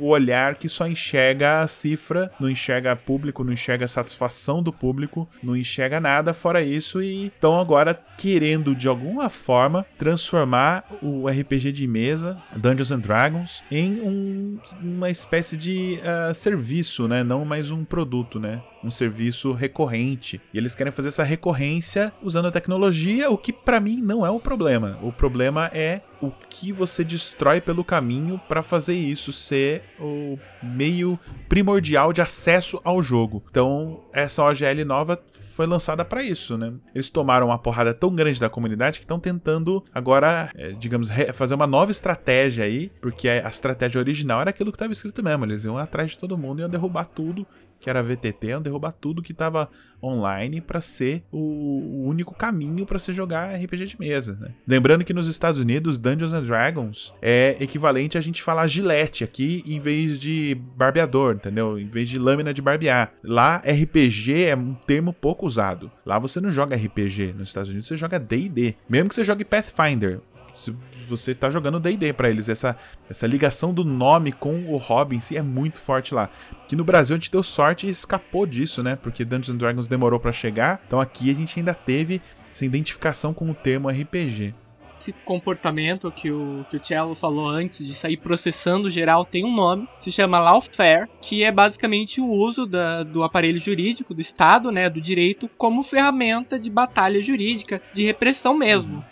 o 0.00 0.06
olhar 0.06 0.54
que 0.56 0.68
só 0.68 0.86
enxerga 0.86 1.60
a 1.62 1.66
cifra, 1.68 2.30
não 2.40 2.48
enxerga 2.48 2.96
público, 2.96 3.44
não 3.44 3.52
enxerga 3.52 3.84
a 3.84 3.88
satisfação 3.88 4.62
do 4.62 4.72
público, 4.72 5.28
não 5.42 5.56
enxerga 5.56 6.00
nada 6.00 6.32
fora 6.32 6.62
isso 6.62 7.02
e 7.02 7.26
estão 7.26 7.58
agora 7.60 7.94
querendo 8.16 8.74
de 8.74 8.88
alguma 8.88 9.28
forma 9.28 9.84
transformar 9.98 10.84
o 11.02 11.28
RPG 11.28 11.72
de 11.72 11.86
mesa, 11.86 12.40
Dungeons 12.56 12.90
and 12.90 13.00
Dragons, 13.00 13.62
em 13.70 14.00
um- 14.00 14.58
uma 14.80 15.10
espécie 15.10 15.56
de 15.56 15.98
ah, 16.04 16.32
serviço, 16.34 17.06
né? 17.08 17.22
Não 17.22 17.44
mais 17.44 17.70
um 17.70 17.84
produto, 17.84 18.38
né? 18.40 18.62
Um 18.84 18.90
serviço 18.90 19.52
recorrente. 19.52 20.40
E 20.52 20.58
eles 20.58 20.74
querem 20.74 20.92
fazer 20.92 21.08
essa 21.08 21.22
recorrência 21.22 22.12
usando 22.22 22.46
a 22.46 22.50
tecnologia, 22.50 23.30
o 23.30 23.38
que 23.38 23.52
pra 23.52 23.80
mim 23.80 24.00
não 24.00 24.24
é 24.24 24.30
o 24.30 24.38
problema. 24.38 24.98
O 25.02 25.10
problema 25.10 25.70
é 25.72 26.02
o 26.20 26.30
que 26.48 26.72
você 26.72 27.04
destrói 27.04 27.60
pelo 27.60 27.84
caminho 27.84 28.40
pra 28.48 28.62
fazer 28.62 28.94
isso 28.94 29.32
ser 29.32 29.82
o 29.98 30.38
meio 30.62 31.18
primordial 31.48 32.12
de 32.12 32.20
acesso 32.20 32.80
ao 32.84 33.02
jogo. 33.02 33.42
Então, 33.50 34.00
essa 34.12 34.42
OGL 34.42 34.84
nova 34.84 35.20
foi 35.54 35.66
lançada 35.66 36.04
pra 36.04 36.22
isso, 36.22 36.58
né? 36.58 36.72
Eles 36.94 37.10
tomaram 37.10 37.46
uma 37.46 37.58
porrada 37.58 37.94
tão 37.94 38.14
grande 38.14 38.40
da 38.40 38.48
comunidade 38.48 38.98
que 38.98 39.04
estão 39.04 39.20
tentando 39.20 39.84
agora, 39.94 40.50
é, 40.54 40.72
digamos, 40.72 41.08
fazer 41.34 41.54
uma 41.54 41.66
nova 41.66 41.92
estratégia 41.92 42.64
aí, 42.64 42.90
porque 43.00 43.28
a 43.28 43.48
estratégia 43.48 44.00
original 44.00 44.40
era 44.40 44.50
aquilo 44.50 44.72
que 44.72 44.76
estava 44.76 44.92
escrito 44.92 45.22
mesmo. 45.22 45.44
Eles 45.44 45.64
iam 45.64 45.78
atrás 45.78 46.12
de 46.12 46.18
todo 46.18 46.36
mundo, 46.36 46.60
iam 46.60 46.68
derrubar 46.68 47.04
tudo 47.04 47.46
que 47.84 47.90
era 47.90 48.02
VTT, 48.02 48.46
iam 48.46 48.62
derrubar 48.62 48.92
tudo 48.92 49.20
que 49.20 49.32
estava 49.32 49.68
online 50.02 50.62
pra 50.62 50.80
ser 50.80 51.22
o, 51.30 52.06
único 52.08 52.34
caminho 52.34 52.86
pra 52.86 52.98
se 52.98 53.12
jogar 53.12 53.54
RPG 53.54 53.84
de 53.84 54.00
mesa, 54.00 54.38
né? 54.40 54.52
Lembrando 54.66 55.04
que 55.04 55.12
nos 55.12 55.28
Estados 55.28 55.60
Unidos, 55.60 55.98
Dungeons 55.98 56.32
and 56.32 56.44
Dragons 56.44 57.12
é 57.20 57.58
equivalente 57.60 58.16
a 58.16 58.22
gente 58.22 58.42
falar 58.42 58.68
gilete 58.68 59.22
aqui 59.22 59.62
em 59.66 59.78
vez 59.80 60.18
de 60.18 60.54
barbeador, 60.74 61.34
entendeu? 61.34 61.78
Em 61.78 61.86
vez 61.86 62.08
de 62.08 62.18
lâmina 62.18 62.54
de 62.54 62.62
barbear. 62.62 63.12
Lá, 63.22 63.58
RPG 63.58 64.44
é 64.44 64.56
um 64.56 64.72
termo 64.72 65.12
pouco 65.12 65.44
usado. 65.44 65.92
Lá 66.06 66.18
você 66.18 66.40
não 66.40 66.50
joga 66.50 66.76
RPG. 66.76 67.34
Nos 67.36 67.48
Estados 67.48 67.68
Unidos 67.68 67.86
você 67.86 67.98
joga 67.98 68.18
D&D. 68.18 68.76
Mesmo 68.88 69.10
que 69.10 69.14
você 69.14 69.24
jogue 69.24 69.44
Pathfinder. 69.44 70.20
Se 70.54 70.74
você 71.08 71.34
tá 71.34 71.50
jogando 71.50 71.80
D&D 71.80 72.12
pra 72.12 72.30
eles. 72.30 72.48
Essa, 72.48 72.76
essa 73.10 73.26
ligação 73.26 73.74
do 73.74 73.84
nome 73.84 74.32
com 74.32 74.54
o 74.72 74.80
em 75.12 75.20
si 75.20 75.36
é 75.36 75.42
muito 75.42 75.80
forte 75.80 76.14
lá. 76.14 76.30
Que 76.68 76.76
no 76.76 76.84
Brasil 76.84 77.14
a 77.14 77.18
gente 77.18 77.30
deu 77.30 77.42
sorte 77.42 77.86
e 77.86 77.90
escapou 77.90 78.46
disso, 78.46 78.82
né? 78.82 78.96
Porque 78.96 79.24
Dungeons 79.24 79.50
and 79.50 79.56
Dragons 79.56 79.88
demorou 79.88 80.20
pra 80.20 80.32
chegar. 80.32 80.80
Então 80.86 81.00
aqui 81.00 81.30
a 81.30 81.34
gente 81.34 81.58
ainda 81.58 81.74
teve 81.74 82.22
essa 82.52 82.64
identificação 82.64 83.34
com 83.34 83.50
o 83.50 83.54
termo 83.54 83.88
RPG. 83.88 84.54
Esse 84.98 85.12
comportamento 85.12 86.10
que 86.10 86.30
o, 86.30 86.64
que 86.70 86.78
o 86.78 86.80
Cello 86.82 87.14
falou 87.14 87.46
antes 87.48 87.86
de 87.86 87.94
sair 87.94 88.16
processando 88.16 88.88
geral 88.88 89.24
tem 89.24 89.44
um 89.44 89.54
nome, 89.54 89.86
se 90.00 90.10
chama 90.10 90.38
lawfare, 90.38 91.08
que 91.20 91.42
é 91.44 91.52
basicamente 91.52 92.22
o 92.22 92.26
uso 92.30 92.64
da- 92.64 93.02
do 93.02 93.22
aparelho 93.22 93.58
jurídico 93.60 94.14
do 94.14 94.20
Estado, 94.22 94.72
né, 94.72 94.88
do 94.88 95.02
direito, 95.02 95.50
como 95.58 95.82
ferramenta 95.82 96.58
de 96.58 96.70
batalha 96.70 97.20
jurídica, 97.20 97.82
de 97.92 98.02
repressão 98.04 98.54
mesmo. 98.56 99.04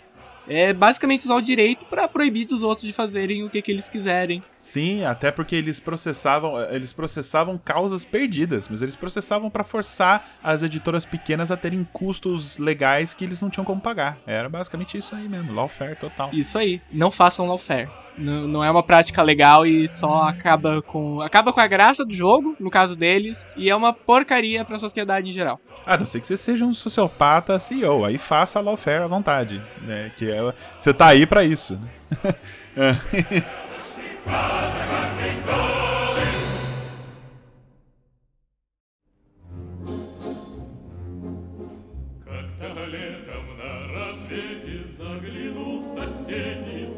É 0.47 0.73
basicamente 0.73 1.25
usar 1.25 1.35
o 1.35 1.41
direito 1.41 1.85
para 1.85 2.07
proibir 2.07 2.45
dos 2.45 2.63
outros 2.63 2.87
de 2.87 2.93
fazerem 2.93 3.43
o 3.43 3.49
que, 3.49 3.61
que 3.61 3.71
eles 3.71 3.89
quiserem. 3.89 4.41
Sim, 4.57 5.03
até 5.05 5.31
porque 5.31 5.55
eles 5.55 5.79
processavam, 5.79 6.59
eles 6.69 6.93
processavam 6.93 7.57
causas 7.57 8.03
perdidas, 8.03 8.67
mas 8.67 8.81
eles 8.81 8.95
processavam 8.95 9.49
pra 9.49 9.63
forçar 9.63 10.37
as 10.43 10.63
editoras 10.63 11.05
pequenas 11.05 11.51
a 11.51 11.57
terem 11.57 11.87
custos 11.91 12.57
legais 12.57 13.13
que 13.13 13.23
eles 13.23 13.41
não 13.41 13.49
tinham 13.49 13.65
como 13.65 13.81
pagar. 13.81 14.17
Era 14.25 14.49
basicamente 14.49 14.97
isso 14.97 15.15
aí 15.15 15.27
mesmo, 15.27 15.53
lawfare 15.53 15.95
total. 15.95 16.29
Isso 16.33 16.57
aí. 16.57 16.81
Não 16.91 17.11
façam 17.11 17.47
lawfare. 17.47 17.89
Não, 18.17 18.47
não 18.47 18.63
é 18.63 18.69
uma 18.69 18.83
prática 18.83 19.21
legal 19.21 19.65
e 19.65 19.87
só 19.87 20.23
acaba 20.23 20.81
com 20.81 21.21
acaba 21.21 21.51
com 21.51 21.59
a 21.59 21.67
graça 21.67 22.05
do 22.05 22.13
jogo, 22.13 22.55
no 22.59 22.69
caso 22.69 22.95
deles, 22.95 23.45
e 23.57 23.69
é 23.69 23.75
uma 23.75 23.91
porcaria 23.93 24.63
pra 24.63 24.77
sociedade 24.79 25.29
em 25.29 25.33
geral. 25.33 25.59
A 25.85 25.97
não 25.97 26.05
ser 26.05 26.19
que 26.19 26.27
você 26.27 26.37
seja 26.37 26.65
um 26.65 26.73
sociopata 26.73 27.59
CEO, 27.59 28.05
aí 28.05 28.17
faça 28.17 28.59
a 28.59 28.61
lawfare 28.61 29.03
à 29.03 29.07
vontade, 29.07 29.61
né? 29.81 30.11
Que 30.15 30.29
é, 30.31 30.53
você 30.77 30.93
tá 30.93 31.07
aí 31.07 31.25
pra 31.25 31.43
isso. 31.43 31.73
né? 32.21 32.35
É, 32.75 32.97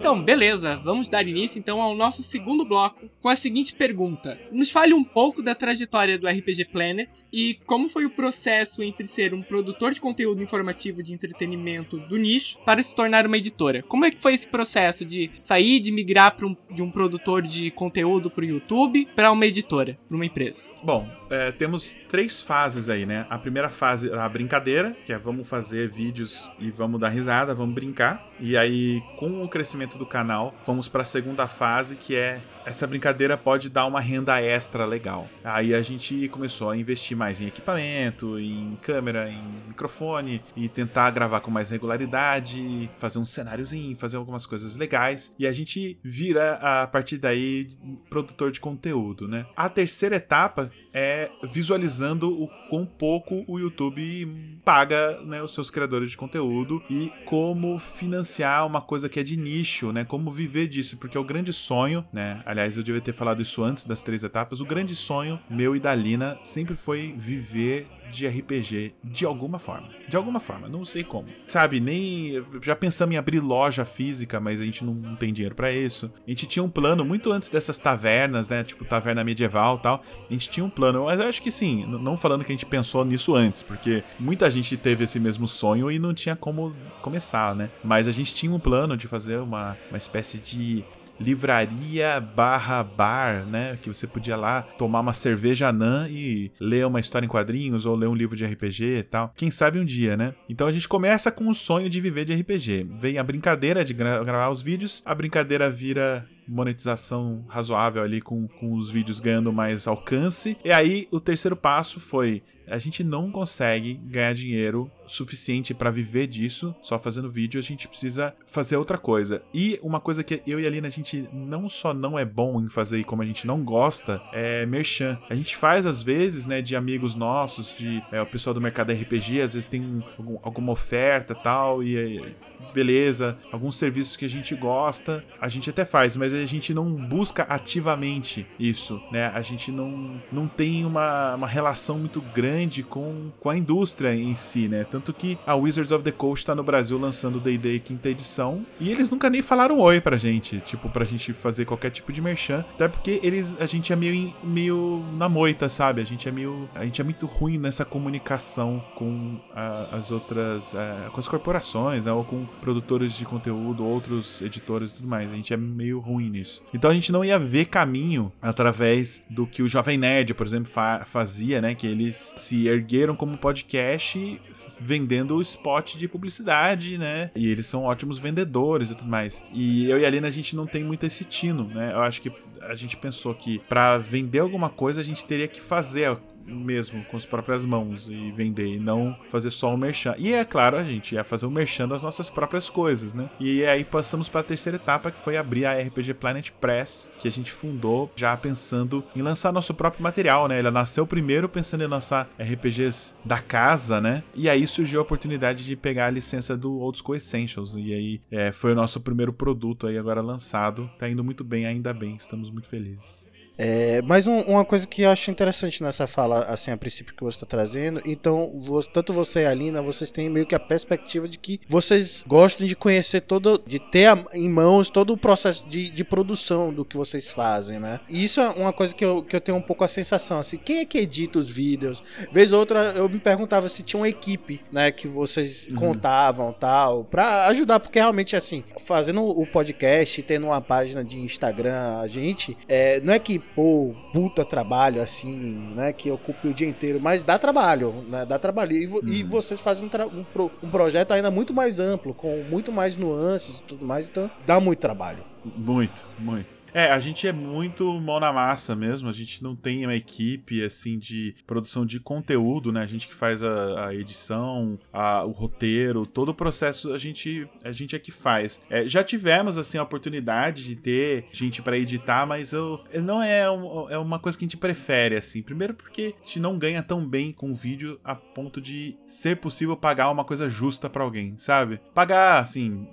Então, 0.05 0.21
beleza, 0.21 0.75
vamos 0.83 1.07
dar 1.09 1.27
início 1.27 1.57
então 1.57 1.81
ao 1.81 1.95
nosso 1.95 2.21
segundo 2.21 2.63
bloco 2.63 3.09
com 3.19 3.27
a 3.27 3.35
seguinte 3.35 3.75
pergunta. 3.75 4.39
Nos 4.51 4.69
fale 4.69 4.93
um 4.93 5.03
pouco 5.03 5.41
da 5.41 5.55
trajetória 5.55 6.15
do 6.19 6.27
RPG 6.27 6.65
Planet 6.65 7.09
e 7.33 7.55
como 7.65 7.89
foi 7.89 8.05
o 8.05 8.11
processo 8.11 8.83
entre 8.83 9.07
ser 9.07 9.33
um 9.33 9.41
produtor 9.41 9.95
de 9.95 9.99
conteúdo 9.99 10.43
informativo 10.43 11.01
de 11.01 11.11
entretenimento 11.11 11.97
do 11.97 12.17
nicho 12.17 12.59
para 12.63 12.83
se 12.83 12.93
tornar 12.93 13.25
uma 13.25 13.35
editora. 13.37 13.81
Como 13.81 14.05
é 14.05 14.11
que 14.11 14.19
foi 14.19 14.35
esse 14.35 14.47
processo 14.47 15.03
de 15.03 15.31
sair, 15.39 15.79
de 15.79 15.91
migrar 15.91 16.35
um- 16.43 16.55
de 16.69 16.83
um 16.83 16.91
produtor 16.91 17.41
de 17.41 17.71
conteúdo 17.71 18.29
para 18.29 18.43
o 18.43 18.47
YouTube 18.47 19.07
para 19.15 19.31
uma 19.31 19.47
editora, 19.47 19.97
para 20.07 20.15
uma 20.15 20.25
empresa? 20.27 20.63
Bom, 20.83 21.09
é, 21.31 21.51
temos 21.51 21.97
três 22.07 22.39
fases 22.41 22.89
aí, 22.89 23.07
né? 23.07 23.25
A 23.27 23.39
primeira 23.39 23.71
fase 23.71 24.07
é 24.11 24.15
a 24.15 24.29
brincadeira, 24.29 24.95
que 25.03 25.11
é 25.11 25.17
vamos 25.17 25.49
fazer 25.49 25.89
vídeos 25.89 26.47
e 26.59 26.69
vamos 26.69 26.99
dar 27.01 27.09
risada, 27.09 27.55
vamos 27.55 27.73
brincar. 27.73 28.23
E 28.39 28.55
aí, 28.55 29.01
com 29.17 29.43
o 29.43 29.49
crescimento 29.49 29.94
do 29.97 30.05
canal, 30.05 30.53
fomos 30.65 30.87
para 30.87 31.01
a 31.01 31.05
segunda 31.05 31.47
fase, 31.47 31.95
que 31.95 32.15
é 32.15 32.41
essa 32.65 32.87
brincadeira 32.87 33.37
pode 33.37 33.69
dar 33.69 33.85
uma 33.85 33.99
renda 33.99 34.41
extra 34.41 34.85
legal. 34.85 35.29
Aí 35.43 35.73
a 35.73 35.81
gente 35.81 36.27
começou 36.29 36.69
a 36.69 36.77
investir 36.77 37.15
mais 37.15 37.39
em 37.39 37.47
equipamento, 37.47 38.39
em 38.39 38.77
câmera, 38.81 39.29
em 39.29 39.41
microfone 39.67 40.41
e 40.55 40.67
tentar 40.67 41.11
gravar 41.11 41.41
com 41.41 41.51
mais 41.51 41.69
regularidade, 41.69 42.89
fazer 42.97 43.19
um 43.19 43.25
cenáriozinho, 43.25 43.95
fazer 43.95 44.17
algumas 44.17 44.45
coisas 44.45 44.75
legais. 44.75 45.33
E 45.37 45.45
a 45.45 45.51
gente 45.51 45.99
vira 46.03 46.53
a 46.55 46.87
partir 46.87 47.17
daí 47.17 47.69
produtor 48.09 48.51
de 48.51 48.59
conteúdo, 48.59 49.27
né? 49.27 49.45
A 49.55 49.69
terceira 49.69 50.15
etapa 50.15 50.71
é 50.93 51.29
visualizando 51.43 52.31
o 52.31 52.47
quão 52.69 52.85
pouco 52.85 53.43
o 53.47 53.59
YouTube 53.59 54.61
paga 54.63 55.21
né, 55.21 55.43
os 55.43 55.53
seus 55.53 55.69
criadores 55.69 56.09
de 56.09 56.17
conteúdo 56.17 56.81
e 56.89 57.11
como 57.25 57.77
financiar 57.77 58.65
uma 58.65 58.81
coisa 58.81 59.07
que 59.07 59.19
é 59.19 59.23
de 59.23 59.37
nicho, 59.37 59.91
né? 59.91 60.03
Como 60.03 60.31
viver 60.31 60.67
disso, 60.67 60.97
porque 60.97 61.17
é 61.17 61.19
o 61.19 61.23
grande 61.23 61.53
sonho, 61.53 62.05
né? 62.11 62.41
Aliás, 62.55 62.77
eu 62.77 62.83
devia 62.83 63.01
ter 63.01 63.11
falado 63.11 63.41
isso 63.41 63.61
antes 63.61 63.85
das 63.85 64.01
três 64.01 64.23
etapas. 64.23 64.61
O 64.61 64.65
grande 64.65 64.95
sonho 64.95 65.37
meu 65.49 65.75
e 65.75 65.79
da 65.79 65.93
Lina 65.93 66.39
sempre 66.41 66.73
foi 66.73 67.13
viver 67.17 67.85
de 68.09 68.25
RPG 68.25 68.93
de 69.03 69.25
alguma 69.25 69.59
forma. 69.59 69.89
De 70.07 70.15
alguma 70.15 70.39
forma, 70.39 70.69
não 70.69 70.85
sei 70.85 71.03
como. 71.03 71.27
Sabe, 71.47 71.81
nem. 71.81 72.41
Já 72.61 72.73
pensamos 72.73 73.13
em 73.13 73.17
abrir 73.17 73.41
loja 73.41 73.83
física, 73.83 74.39
mas 74.39 74.61
a 74.61 74.63
gente 74.63 74.85
não 74.85 75.17
tem 75.17 75.33
dinheiro 75.33 75.53
para 75.53 75.69
isso. 75.73 76.09
A 76.25 76.29
gente 76.29 76.47
tinha 76.47 76.63
um 76.63 76.69
plano 76.69 77.03
muito 77.03 77.29
antes 77.29 77.49
dessas 77.49 77.77
tavernas, 77.77 78.47
né? 78.47 78.63
Tipo, 78.63 78.85
taverna 78.85 79.21
medieval 79.21 79.79
tal. 79.79 80.01
A 80.29 80.31
gente 80.31 80.49
tinha 80.49 80.65
um 80.65 80.69
plano, 80.69 81.03
mas 81.05 81.19
eu 81.19 81.27
acho 81.27 81.41
que 81.41 81.51
sim. 81.51 81.85
Não 81.85 82.15
falando 82.15 82.45
que 82.45 82.53
a 82.53 82.55
gente 82.55 82.65
pensou 82.65 83.03
nisso 83.03 83.35
antes, 83.35 83.63
porque 83.63 84.01
muita 84.17 84.49
gente 84.49 84.77
teve 84.77 85.03
esse 85.03 85.19
mesmo 85.19 85.45
sonho 85.45 85.91
e 85.91 85.99
não 85.99 86.13
tinha 86.13 86.37
como 86.37 86.73
começar, 87.01 87.53
né? 87.53 87.69
Mas 87.83 88.07
a 88.07 88.13
gente 88.13 88.33
tinha 88.33 88.53
um 88.53 88.59
plano 88.59 88.95
de 88.95 89.07
fazer 89.07 89.39
uma, 89.39 89.77
uma 89.89 89.97
espécie 89.97 90.37
de 90.37 90.85
livraria 91.19 92.19
barra 92.19 92.83
bar, 92.83 93.45
né? 93.45 93.77
Que 93.81 93.87
você 93.87 94.07
podia 94.07 94.35
lá 94.35 94.61
tomar 94.61 94.99
uma 94.99 95.13
cerveja 95.13 95.69
anã 95.69 96.07
e 96.09 96.51
ler 96.59 96.85
uma 96.85 96.99
história 96.99 97.25
em 97.25 97.29
quadrinhos 97.29 97.85
ou 97.85 97.95
ler 97.95 98.07
um 98.07 98.15
livro 98.15 98.35
de 98.35 98.45
RPG 98.45 98.83
e 98.99 99.03
tal. 99.03 99.33
Quem 99.35 99.51
sabe 99.51 99.79
um 99.79 99.85
dia, 99.85 100.15
né? 100.17 100.33
Então 100.49 100.67
a 100.67 100.71
gente 100.71 100.87
começa 100.87 101.31
com 101.31 101.47
o 101.49 101.53
sonho 101.53 101.89
de 101.89 102.01
viver 102.01 102.25
de 102.25 102.33
RPG. 102.33 102.87
Vem 102.99 103.17
a 103.17 103.23
brincadeira 103.23 103.83
de 103.83 103.93
gra 103.93 104.23
gravar 104.23 104.49
os 104.49 104.61
vídeos, 104.61 105.01
a 105.05 105.13
brincadeira 105.15 105.69
vira 105.69 106.27
monetização 106.47 107.43
razoável 107.47 108.03
ali 108.03 108.21
com, 108.21 108.47
com 108.47 108.73
os 108.73 108.89
vídeos 108.89 109.19
ganhando 109.19 109.51
mais 109.51 109.87
alcance. 109.87 110.57
E 110.63 110.71
aí 110.71 111.07
o 111.11 111.19
terceiro 111.19 111.55
passo 111.55 111.99
foi 111.99 112.43
a 112.67 112.79
gente 112.79 113.03
não 113.03 113.31
consegue 113.31 113.93
ganhar 113.93 114.33
dinheiro 114.33 114.89
suficiente 115.07 115.73
para 115.73 115.91
viver 115.91 116.25
disso 116.25 116.75
só 116.81 116.97
fazendo 116.97 117.29
vídeo, 117.29 117.59
a 117.59 117.63
gente 117.63 117.87
precisa 117.87 118.33
fazer 118.47 118.75
outra 118.75 118.97
coisa. 118.97 119.43
E 119.53 119.79
uma 119.83 119.99
coisa 119.99 120.23
que 120.23 120.41
eu 120.47 120.59
e 120.59 120.65
a 120.65 120.69
Lina 120.69 120.87
a 120.87 120.91
gente 120.91 121.27
não 121.31 121.69
só 121.69 121.93
não 121.93 122.17
é 122.17 122.25
bom 122.25 122.59
em 122.59 122.69
fazer 122.69 122.99
e 122.99 123.03
como 123.03 123.21
a 123.21 123.25
gente 123.25 123.45
não 123.45 123.63
gosta 123.63 124.21
é 124.33 124.65
merchan. 124.65 125.17
A 125.29 125.35
gente 125.35 125.55
faz 125.55 125.85
às 125.85 126.01
vezes, 126.01 126.45
né, 126.45 126.61
de 126.61 126.75
amigos 126.75 127.13
nossos, 127.13 127.77
de 127.77 128.03
é, 128.11 128.21
o 128.21 128.25
pessoal 128.25 128.53
do 128.53 128.61
mercado 128.61 128.91
RPG, 128.91 129.41
às 129.41 129.53
vezes 129.53 129.67
tem 129.67 130.03
algum, 130.17 130.39
alguma 130.41 130.71
oferta 130.71 131.35
tal 131.35 131.83
e 131.83 132.35
beleza, 132.73 133.37
alguns 133.51 133.77
serviços 133.77 134.17
que 134.17 134.25
a 134.25 134.29
gente 134.29 134.55
gosta, 134.55 135.23
a 135.39 135.47
gente 135.47 135.69
até 135.69 135.85
faz, 135.85 136.17
mas 136.17 136.33
a 136.43 136.45
gente 136.45 136.73
não 136.73 136.85
busca 136.93 137.43
ativamente 137.43 138.45
isso, 138.59 139.01
né? 139.11 139.31
A 139.33 139.41
gente 139.41 139.71
não, 139.71 140.19
não 140.31 140.47
tem 140.47 140.85
uma, 140.85 141.35
uma 141.35 141.47
relação 141.47 141.97
muito 141.97 142.21
grande 142.21 142.83
com, 142.83 143.31
com 143.39 143.49
a 143.49 143.57
indústria 143.57 144.15
em 144.15 144.35
si, 144.35 144.67
né? 144.67 144.85
Tanto 144.89 145.13
que 145.13 145.37
a 145.45 145.55
Wizards 145.55 145.91
of 145.91 146.03
the 146.03 146.11
Coast 146.11 146.43
está 146.43 146.55
no 146.55 146.63
Brasil 146.63 146.97
lançando 146.97 147.39
D&D 147.39 147.79
quinta 147.79 148.09
edição 148.09 148.65
e 148.79 148.89
eles 148.89 149.09
nunca 149.09 149.29
nem 149.29 149.41
falaram 149.41 149.79
oi 149.79 150.01
pra 150.01 150.17
gente, 150.17 150.59
tipo, 150.61 150.89
pra 150.89 151.05
gente 151.05 151.33
fazer 151.33 151.65
qualquer 151.65 151.91
tipo 151.91 152.11
de 152.11 152.21
merchan, 152.21 152.65
até 152.73 152.87
porque 152.87 153.19
eles, 153.23 153.55
a 153.59 153.65
gente 153.65 153.91
é 153.91 153.95
meio, 153.95 154.33
meio 154.43 155.03
na 155.17 155.29
moita, 155.29 155.69
sabe? 155.69 156.01
A 156.01 156.05
gente 156.05 156.27
é 156.27 156.31
meio, 156.31 156.69
a 156.75 156.83
gente 156.83 156.99
é 156.99 157.03
muito 157.03 157.25
ruim 157.25 157.57
nessa 157.57 157.85
comunicação 157.85 158.83
com 158.95 159.37
a, 159.53 159.95
as 159.95 160.11
outras, 160.11 160.75
a, 160.75 161.09
com 161.11 161.19
as 161.19 161.27
corporações, 161.27 162.03
né? 162.03 162.11
Ou 162.11 162.23
com 162.23 162.45
produtores 162.61 163.17
de 163.17 163.25
conteúdo, 163.25 163.85
outros 163.85 164.41
editores 164.41 164.91
e 164.91 164.95
tudo 164.95 165.07
mais. 165.07 165.31
A 165.31 165.35
gente 165.35 165.53
é 165.53 165.57
meio 165.57 165.99
ruim 165.99 166.24
nisso. 166.29 166.61
Então 166.73 166.89
a 166.89 166.93
gente 166.93 167.11
não 167.11 167.23
ia 167.23 167.39
ver 167.39 167.65
caminho 167.65 168.31
através 168.41 169.23
do 169.29 169.45
que 169.45 169.61
o 169.61 169.67
Jovem 169.67 169.97
Nerd, 169.97 170.33
por 170.33 170.45
exemplo, 170.45 170.69
fa 170.69 171.03
fazia, 171.05 171.61
né? 171.61 171.75
Que 171.75 171.87
eles 171.87 172.33
se 172.37 172.67
ergueram 172.67 173.15
como 173.15 173.37
podcast 173.37 174.41
vendendo 174.79 175.35
o 175.35 175.41
spot 175.41 175.95
de 175.95 176.07
publicidade, 176.07 176.97
né? 176.97 177.31
E 177.35 177.49
eles 177.49 177.65
são 177.65 177.83
ótimos 177.83 178.17
vendedores 178.17 178.91
e 178.91 178.95
tudo 178.95 179.09
mais. 179.09 179.43
E 179.53 179.89
eu 179.89 179.97
e 179.97 180.05
a 180.05 180.09
Lena, 180.09 180.27
a 180.27 180.31
gente 180.31 180.55
não 180.55 180.65
tem 180.65 180.83
muito 180.83 181.05
esse 181.05 181.23
tino, 181.23 181.65
né? 181.65 181.91
Eu 181.93 182.01
acho 182.01 182.21
que 182.21 182.31
a 182.61 182.75
gente 182.75 182.97
pensou 182.97 183.33
que 183.33 183.59
para 183.69 183.97
vender 183.97 184.39
alguma 184.39 184.69
coisa 184.69 185.01
a 185.01 185.03
gente 185.03 185.25
teria 185.25 185.47
que 185.47 185.61
fazer 185.61 186.17
mesmo 186.45 187.03
com 187.05 187.17
as 187.17 187.25
próprias 187.25 187.65
mãos 187.65 188.09
e 188.09 188.31
vender 188.31 188.75
e 188.75 188.79
não 188.79 189.15
fazer 189.29 189.51
só 189.51 189.73
o 189.73 189.77
merchan. 189.77 190.15
E 190.17 190.33
é 190.33 190.45
claro, 190.45 190.77
a 190.77 190.83
gente 190.83 191.15
ia 191.15 191.23
fazer 191.23 191.45
o 191.45 191.51
merchan 191.51 191.87
das 191.87 192.03
nossas 192.03 192.29
próprias 192.29 192.69
coisas, 192.69 193.13
né? 193.13 193.29
E 193.39 193.65
aí 193.65 193.83
passamos 193.83 194.29
para 194.29 194.41
a 194.41 194.43
terceira 194.43 194.77
etapa 194.77 195.11
que 195.11 195.19
foi 195.19 195.37
abrir 195.37 195.65
a 195.65 195.73
RPG 195.79 196.13
Planet 196.15 196.51
Press, 196.51 197.09
que 197.19 197.27
a 197.27 197.31
gente 197.31 197.51
fundou 197.51 198.11
já 198.15 198.35
pensando 198.37 199.03
em 199.15 199.21
lançar 199.21 199.51
nosso 199.51 199.73
próprio 199.73 200.03
material, 200.03 200.47
né? 200.47 200.59
Ela 200.59 200.71
nasceu 200.71 201.05
primeiro 201.05 201.49
pensando 201.49 201.83
em 201.83 201.87
lançar 201.87 202.29
RPGs 202.39 203.15
da 203.23 203.39
casa, 203.39 203.99
né? 203.99 204.23
E 204.33 204.49
aí 204.49 204.67
surgiu 204.67 204.99
a 204.99 205.03
oportunidade 205.03 205.63
de 205.63 205.75
pegar 205.75 206.07
a 206.07 206.11
licença 206.11 206.55
do 206.57 206.79
Old 206.79 206.99
School 206.99 207.15
Essentials 207.15 207.75
e 207.75 207.93
aí 207.93 208.21
é, 208.31 208.51
foi 208.51 208.71
o 208.71 208.75
nosso 208.75 208.99
primeiro 208.99 209.33
produto 209.33 209.87
aí 209.87 209.97
agora 209.97 210.21
lançado. 210.21 210.89
Tá 210.97 211.09
indo 211.09 211.23
muito 211.23 211.43
bem, 211.43 211.65
ainda 211.65 211.93
bem, 211.93 212.15
estamos 212.15 212.49
muito 212.49 212.67
felizes. 212.67 213.24
É, 213.57 214.01
mas 214.01 214.27
um, 214.27 214.39
uma 214.41 214.65
coisa 214.65 214.87
que 214.87 215.03
eu 215.03 215.09
acho 215.09 215.31
interessante 215.31 215.81
nessa 215.81 216.07
fala, 216.07 216.39
assim, 216.45 216.71
a 216.71 216.77
princípio 216.77 217.15
que 217.15 217.23
você 217.23 217.37
está 217.37 217.45
trazendo, 217.45 218.01
então, 218.05 218.51
você, 218.55 218.89
tanto 218.91 219.13
você 219.13 219.41
e 219.41 219.45
a 219.45 219.53
Lina, 219.53 219.81
vocês 219.81 220.11
têm 220.11 220.29
meio 220.29 220.45
que 220.45 220.55
a 220.55 220.59
perspectiva 220.59 221.27
de 221.27 221.37
que 221.37 221.59
vocês 221.67 222.23
gostam 222.27 222.67
de 222.67 222.75
conhecer 222.75 223.21
todo, 223.21 223.61
de 223.65 223.79
ter 223.79 224.07
em 224.33 224.49
mãos 224.49 224.89
todo 224.89 225.13
o 225.13 225.17
processo 225.17 225.65
de, 225.67 225.89
de 225.89 226.03
produção 226.03 226.73
do 226.73 226.83
que 226.83 226.97
vocês 226.97 227.29
fazem, 227.31 227.79
né? 227.79 227.99
E 228.09 228.23
isso 228.23 228.41
é 228.41 228.49
uma 228.49 228.73
coisa 228.73 228.93
que 228.93 229.05
eu, 229.05 229.23
que 229.23 229.35
eu 229.35 229.41
tenho 229.41 229.57
um 229.57 229.61
pouco 229.61 229.83
a 229.83 229.87
sensação, 229.87 230.39
assim, 230.39 230.57
quem 230.57 230.79
é 230.79 230.85
que 230.85 230.97
edita 230.97 231.39
os 231.39 231.49
vídeos? 231.49 232.03
Vez 232.31 232.51
ou 232.51 232.59
outra 232.59 232.93
eu 232.95 233.07
me 233.07 233.19
perguntava 233.19 233.69
se 233.69 233.83
tinha 233.83 233.99
uma 233.99 234.09
equipe, 234.09 234.61
né, 234.71 234.91
que 234.91 235.07
vocês 235.07 235.67
uhum. 235.69 235.75
contavam 235.75 236.53
tal, 236.53 237.03
para 237.05 237.47
ajudar, 237.47 237.79
porque 237.79 237.99
realmente, 237.99 238.35
assim, 238.35 238.63
fazendo 238.79 239.23
o 239.23 239.45
podcast, 239.47 240.21
tendo 240.23 240.47
uma 240.47 240.61
página 240.61 241.03
de 241.03 241.19
Instagram, 241.19 241.99
a 241.99 242.07
gente, 242.07 242.57
é, 242.67 242.99
não 243.01 243.13
é 243.13 243.19
que 243.19 243.44
pô, 243.55 243.93
puta 244.11 244.43
trabalho 244.43 245.01
assim, 245.01 245.73
né? 245.75 245.93
Que 245.93 246.09
ocupe 246.11 246.47
o 246.47 246.53
dia 246.53 246.67
inteiro, 246.67 246.99
mas 246.99 247.23
dá 247.23 247.37
trabalho, 247.37 248.03
né? 248.09 248.25
Dá 248.25 248.39
trabalho. 248.39 248.73
E, 248.73 248.85
uhum. 248.87 249.01
e 249.05 249.23
vocês 249.23 249.61
fazem 249.61 249.85
um, 249.85 250.19
um, 250.19 250.23
pro, 250.23 250.51
um, 250.63 250.69
projeto 250.69 251.11
ainda 251.11 251.29
muito 251.29 251.53
mais 251.53 251.79
amplo, 251.79 252.13
com 252.13 252.43
muito 252.49 252.71
mais 252.71 252.95
nuances 252.95 253.57
e 253.57 253.63
tudo 253.63 253.85
mais, 253.85 254.07
então 254.07 254.29
dá 254.45 254.59
muito 254.59 254.79
trabalho. 254.79 255.23
Muito, 255.43 256.05
muito. 256.17 256.64
É, 256.75 256.91
a 256.91 256.99
gente 256.99 257.25
é 257.25 257.31
muito 257.31 257.89
mão 258.01 258.19
na 258.19 258.33
massa 258.33 258.75
mesmo. 258.75 259.07
A 259.07 259.13
gente 259.13 259.41
não 259.41 259.55
tem 259.55 259.85
uma 259.85 259.95
equipe 259.95 260.61
assim 260.61 260.99
de 260.99 261.33
produção 261.47 261.85
de 261.85 262.01
conteúdo, 262.01 262.69
né? 262.69 262.81
A 262.81 262.85
gente 262.85 263.07
que 263.07 263.15
faz 263.15 263.41
a, 263.41 263.87
a 263.87 263.95
edição, 263.95 264.77
a, 264.91 265.23
o 265.23 265.31
roteiro, 265.31 266.05
todo 266.05 266.29
o 266.29 266.33
processo 266.33 266.91
a 266.91 266.97
gente 266.97 267.47
a 267.63 267.71
gente 267.71 267.95
é 267.95 267.99
que 267.99 268.11
faz. 268.11 268.59
É, 268.69 268.85
já 268.85 269.05
tivemos 269.05 269.57
assim 269.57 269.77
a 269.77 269.83
oportunidade 269.83 270.65
de 270.65 270.75
ter 270.75 271.27
gente 271.31 271.61
para 271.61 271.77
editar, 271.77 272.25
mas 272.25 272.51
eu, 272.51 272.83
não 273.01 273.23
é, 273.23 273.49
um, 273.49 273.89
é 273.89 273.97
uma 273.97 274.19
coisa 274.19 274.37
que 274.37 274.43
a 274.43 274.47
gente 274.47 274.57
prefere 274.57 275.15
assim. 275.15 275.41
Primeiro 275.41 275.73
porque 275.73 276.13
a 276.21 276.25
gente 276.25 276.41
não 276.41 276.59
ganha 276.59 276.83
tão 276.83 277.07
bem 277.07 277.31
com 277.31 277.53
o 277.53 277.55
vídeo 277.55 277.97
a 278.03 278.15
ponto 278.15 278.59
de 278.59 278.97
ser 279.07 279.37
possível 279.37 279.77
pagar 279.77 280.11
uma 280.11 280.25
coisa 280.25 280.49
justa 280.49 280.89
para 280.89 281.03
alguém, 281.05 281.35
sabe? 281.37 281.79
Pagar 281.93 282.39
assim 282.39 282.85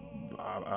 a, 0.58 0.76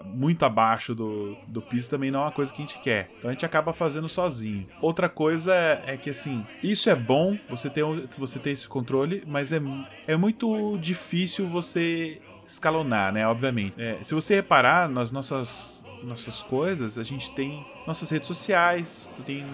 a, 0.00 0.04
muito 0.04 0.44
abaixo 0.44 0.94
do, 0.94 1.36
do 1.46 1.62
piso 1.62 1.90
também 1.90 2.10
não 2.10 2.20
é 2.20 2.22
uma 2.24 2.32
coisa 2.32 2.52
que 2.52 2.62
a 2.62 2.66
gente 2.66 2.78
quer. 2.78 3.10
Então 3.18 3.30
a 3.30 3.32
gente 3.32 3.44
acaba 3.44 3.72
fazendo 3.72 4.08
sozinho. 4.08 4.66
Outra 4.80 5.08
coisa 5.08 5.54
é, 5.54 5.82
é 5.86 5.96
que 5.96 6.10
assim, 6.10 6.46
isso 6.62 6.88
é 6.90 6.94
bom, 6.94 7.38
você 7.48 7.68
ter, 7.70 7.84
você 8.18 8.38
ter 8.38 8.50
esse 8.50 8.68
controle, 8.68 9.22
mas 9.26 9.52
é, 9.52 9.60
é 10.06 10.16
muito 10.16 10.78
difícil 10.78 11.46
você 11.48 12.20
escalonar, 12.46 13.12
né? 13.12 13.26
Obviamente. 13.26 13.74
É, 13.78 13.98
se 14.02 14.14
você 14.14 14.36
reparar 14.36 14.88
nas 14.88 15.10
nossas 15.10 15.83
nossas 16.04 16.42
coisas, 16.42 16.98
a 16.98 17.02
gente 17.02 17.30
tem 17.32 17.64
nossas 17.86 18.10
redes 18.10 18.28
sociais, 18.28 19.10
tem 19.26 19.44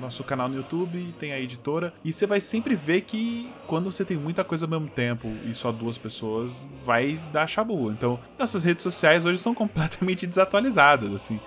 nosso 0.00 0.22
canal 0.22 0.48
no 0.48 0.56
YouTube, 0.56 1.14
tem 1.18 1.32
a 1.32 1.40
editora, 1.40 1.92
e 2.04 2.12
você 2.12 2.26
vai 2.26 2.40
sempre 2.40 2.74
ver 2.74 3.02
que 3.02 3.50
quando 3.66 3.90
você 3.90 4.04
tem 4.04 4.16
muita 4.16 4.44
coisa 4.44 4.66
ao 4.66 4.70
mesmo 4.70 4.88
tempo 4.88 5.28
e 5.44 5.54
só 5.54 5.72
duas 5.72 5.98
pessoas, 5.98 6.66
vai 6.84 7.20
dar 7.32 7.46
chabu. 7.46 7.90
Então, 7.90 8.18
nossas 8.38 8.62
redes 8.62 8.82
sociais 8.82 9.26
hoje 9.26 9.38
são 9.38 9.54
completamente 9.54 10.26
desatualizadas, 10.26 11.12
assim. 11.12 11.40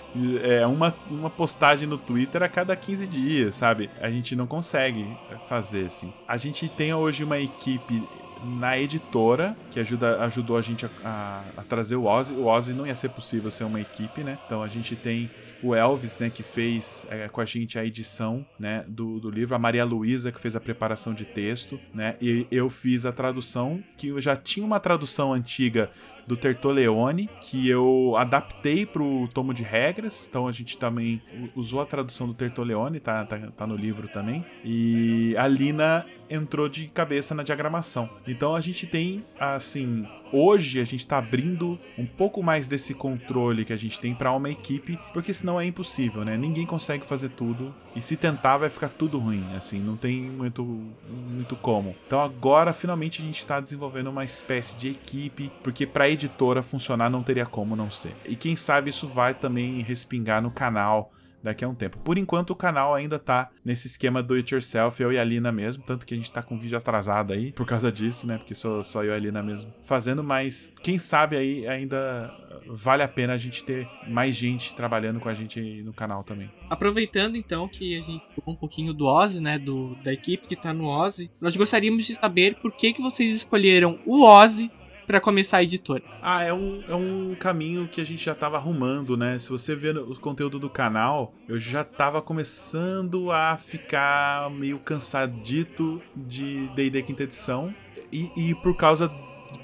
É 0.43 0.65
uma, 0.65 0.93
uma 1.09 1.29
postagem 1.29 1.87
no 1.87 1.97
Twitter 1.97 2.43
a 2.43 2.49
cada 2.49 2.75
15 2.75 3.07
dias, 3.07 3.55
sabe? 3.55 3.89
A 4.01 4.09
gente 4.09 4.35
não 4.35 4.47
consegue 4.47 5.07
fazer, 5.47 5.85
assim. 5.85 6.13
A 6.27 6.37
gente 6.37 6.67
tem 6.67 6.93
hoje 6.93 7.23
uma 7.23 7.39
equipe 7.39 8.03
na 8.45 8.77
editora, 8.77 9.55
que 9.71 9.79
ajuda, 9.79 10.21
ajudou 10.23 10.57
a 10.57 10.61
gente 10.61 10.85
a, 10.85 10.89
a, 11.03 11.43
a 11.57 11.63
trazer 11.63 11.95
o 11.95 12.05
Ozzy. 12.05 12.33
O 12.35 12.45
Ozzy 12.45 12.73
não 12.73 12.85
ia 12.85 12.95
ser 12.95 13.09
possível 13.09 13.49
ser 13.49 13.63
uma 13.63 13.81
equipe, 13.81 14.23
né? 14.23 14.37
Então 14.45 14.61
a 14.61 14.67
gente 14.67 14.95
tem 14.95 15.29
o 15.63 15.73
Elvis, 15.73 16.19
né, 16.19 16.29
que 16.29 16.43
fez 16.43 17.07
é, 17.09 17.27
com 17.27 17.41
a 17.41 17.45
gente 17.45 17.79
a 17.79 17.85
edição, 17.85 18.45
né, 18.59 18.85
do, 18.87 19.19
do 19.19 19.31
livro, 19.31 19.55
a 19.55 19.59
Maria 19.59 19.83
Luísa, 19.83 20.31
que 20.31 20.39
fez 20.39 20.55
a 20.55 20.61
preparação 20.61 21.13
de 21.13 21.25
texto, 21.25 21.79
né, 21.93 22.15
e 22.21 22.45
eu 22.51 22.69
fiz 22.69 23.05
a 23.05 23.11
tradução, 23.11 23.83
que 23.97 24.09
eu 24.09 24.21
já 24.21 24.35
tinha 24.35 24.65
uma 24.65 24.79
tradução 24.79 25.33
antiga 25.33 25.89
do 26.27 26.35
Tertoleone, 26.35 27.29
que 27.41 27.69
eu 27.69 28.15
adaptei 28.17 28.85
pro 28.85 29.27
tomo 29.33 29.53
de 29.53 29.63
regras. 29.63 30.27
Então 30.29 30.47
a 30.47 30.51
gente 30.51 30.77
também 30.77 31.21
usou 31.55 31.81
a 31.81 31.85
tradução 31.85 32.27
do 32.27 32.33
Tertoleone, 32.33 32.99
tá, 32.99 33.25
tá, 33.25 33.37
tá 33.55 33.67
no 33.67 33.75
livro 33.75 34.07
também. 34.07 34.45
E 34.63 35.35
a 35.37 35.47
Lina 35.47 36.05
entrou 36.29 36.67
de 36.67 36.87
cabeça 36.87 37.35
na 37.35 37.43
diagramação. 37.43 38.09
Então 38.27 38.55
a 38.55 38.61
gente 38.61 38.87
tem, 38.87 39.23
assim, 39.39 40.07
hoje 40.31 40.79
a 40.79 40.85
gente 40.85 41.01
está 41.01 41.17
abrindo 41.17 41.79
um 41.97 42.05
pouco 42.05 42.41
mais 42.41 42.67
desse 42.67 42.93
controle 42.93 43.65
que 43.65 43.73
a 43.73 43.77
gente 43.77 43.99
tem 43.99 44.13
para 44.15 44.31
uma 44.31 44.49
equipe, 44.49 44.99
porque 45.13 45.33
senão 45.33 45.59
é 45.59 45.65
impossível, 45.65 46.25
né? 46.25 46.37
Ninguém 46.37 46.65
consegue 46.65 47.05
fazer 47.05 47.29
tudo 47.29 47.73
e 47.95 48.01
se 48.01 48.17
tentar 48.17 48.57
vai 48.57 48.69
ficar 48.69 48.89
tudo 48.89 49.17
ruim, 49.17 49.45
assim, 49.55 49.79
não 49.79 49.95
tem 49.95 50.21
muito 50.21 50.63
muito 51.07 51.55
como. 51.55 51.95
Então 52.05 52.21
agora 52.21 52.73
finalmente 52.73 53.21
a 53.21 53.25
gente 53.25 53.39
está 53.39 53.59
desenvolvendo 53.59 54.07
uma 54.07 54.25
espécie 54.25 54.75
de 54.75 54.89
equipe, 54.89 55.51
porque 55.63 55.85
para 55.87 56.09
editora 56.09 56.61
funcionar 56.61 57.09
não 57.09 57.23
teria 57.23 57.45
como 57.45 57.75
não 57.75 57.89
ser. 57.89 58.15
E 58.25 58.35
quem 58.35 58.55
sabe 58.55 58.89
isso 58.89 59.07
vai 59.07 59.33
também 59.33 59.81
respingar 59.81 60.41
no 60.41 60.51
canal 60.51 61.11
daqui 61.45 61.63
a 61.63 61.69
um 61.69 61.75
tempo. 61.75 61.97
Por 61.99 62.17
enquanto, 62.17 62.49
o 62.49 62.55
canal 62.55 62.93
ainda 62.93 63.17
tá 63.17 63.49
nesse 63.63 63.87
esquema 63.87 64.21
do 64.21 64.33
it 64.33 64.53
yourself, 64.53 65.01
eu 65.01 65.13
e 65.13 65.17
a 65.17 65.23
Lina 65.23 65.51
mesmo. 65.51 65.83
Tanto 65.83 66.05
que 66.05 66.13
a 66.13 66.17
gente 66.17 66.31
tá 66.31 66.41
com 66.41 66.57
vídeo 66.57 66.77
atrasado 66.77 67.31
aí 67.31 67.51
por 67.51 67.65
causa 67.65 67.91
disso, 67.91 68.27
né? 68.27 68.37
Porque 68.37 68.55
sou 68.55 68.83
só 68.83 69.03
eu 69.03 69.11
e 69.11 69.15
a 69.15 69.19
Lina 69.19 69.41
mesmo 69.41 69.73
fazendo, 69.83 70.23
mas 70.23 70.73
quem 70.81 70.97
sabe 70.97 71.37
aí 71.37 71.67
ainda 71.67 72.33
vale 72.67 73.03
a 73.03 73.07
pena 73.07 73.33
a 73.33 73.37
gente 73.37 73.63
ter 73.63 73.87
mais 74.07 74.35
gente 74.35 74.75
trabalhando 74.75 75.19
com 75.19 75.29
a 75.29 75.33
gente 75.33 75.83
no 75.83 75.93
canal 75.93 76.23
também. 76.23 76.49
Aproveitando 76.69 77.35
então 77.35 77.67
que 77.67 77.95
a 77.95 78.01
gente 78.01 78.23
falou 78.35 78.55
um 78.55 78.59
pouquinho 78.59 78.93
do 78.93 79.05
Ozzy, 79.05 79.39
né, 79.39 79.59
do, 79.59 79.95
da 80.03 80.11
equipe 80.11 80.47
que 80.47 80.55
tá 80.55 80.73
no 80.73 80.87
Ozzy, 80.87 81.29
nós 81.39 81.55
gostaríamos 81.55 82.05
de 82.05 82.15
saber 82.15 82.55
por 82.55 82.71
que, 82.71 82.93
que 82.93 83.01
vocês 83.01 83.33
escolheram 83.33 83.99
o 84.05 84.23
Ozzy 84.23 84.71
para 85.05 85.19
começar 85.19 85.57
a 85.57 85.63
editora? 85.63 86.03
Ah, 86.21 86.43
é 86.43 86.53
um, 86.53 86.83
é 86.87 86.95
um 86.95 87.35
caminho 87.35 87.87
que 87.87 88.01
a 88.01 88.05
gente 88.05 88.23
já 88.23 88.31
estava 88.33 88.57
arrumando, 88.57 89.15
né? 89.15 89.37
Se 89.39 89.49
você 89.49 89.75
ver 89.75 89.97
o 89.97 90.15
conteúdo 90.19 90.59
do 90.59 90.69
canal, 90.69 91.33
eu 91.47 91.59
já 91.59 91.81
estava 91.81 92.21
começando 92.21 93.31
a 93.31 93.57
ficar 93.57 94.49
meio 94.49 94.79
cansadito 94.79 96.01
de 96.15 96.67
D&D 96.75 97.03
quinta 97.03 97.23
edição. 97.23 97.73
E, 98.11 98.31
e 98.35 98.55
por 98.55 98.75
causa 98.75 99.11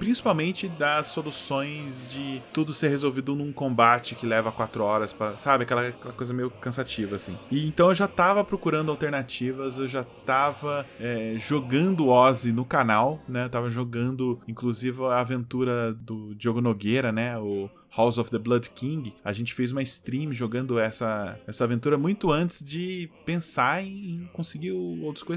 principalmente 0.02 0.68
das 0.68 1.10
soluções 1.10 2.12
de 2.12 2.42
tudo 2.52 2.74
ser 2.74 2.88
resolvido 2.88 3.36
num 3.36 3.54
combate 3.54 4.16
que 4.16 4.26
leva 4.26 4.52
quatro 4.52 4.84
horas 4.84 5.14
para, 5.14 5.38
sabe, 5.38 5.64
aquela, 5.64 5.90
aquela, 5.90 6.12
coisa 6.12 6.34
meio 6.34 6.50
cansativa 6.50 7.18
assim. 7.18 7.38
E 7.52 7.68
então 7.68 7.90
eu 7.90 7.94
já 7.94 8.08
tava 8.08 8.44
procurando 8.44 8.90
alternativas, 8.90 9.78
eu 9.78 9.88
já 9.88 10.04
tava 10.04 10.88
é, 11.00 11.36
jogando 11.38 12.08
Ozzy 12.08 12.52
no 12.52 12.66
canal, 12.66 13.20
né? 13.30 13.46
Eu 13.46 13.50
tava 13.52 13.70
jogando, 13.70 14.42
inclusive 14.48 15.06
a 15.06 15.20
aventura 15.20 15.94
do 15.94 16.34
Diogo 16.34 16.62
Nogueira, 16.62 17.12
né? 17.12 17.38
O 17.38 17.70
House 17.96 18.18
of 18.18 18.32
the 18.32 18.38
Blood 18.38 18.70
King, 18.72 19.14
a 19.24 19.34
gente 19.34 19.54
fez 19.54 19.72
uma 19.72 19.82
stream 19.82 20.34
jogando 20.34 20.80
essa, 20.80 21.40
essa 21.48 21.64
aventura 21.64 21.98
muito 21.98 22.32
antes 22.32 22.64
de 22.64 23.10
pensar 23.26 23.84
em 23.84 24.30
conseguir 24.34 24.72
o 24.72 25.04
Old 25.04 25.20
School. 25.20 25.32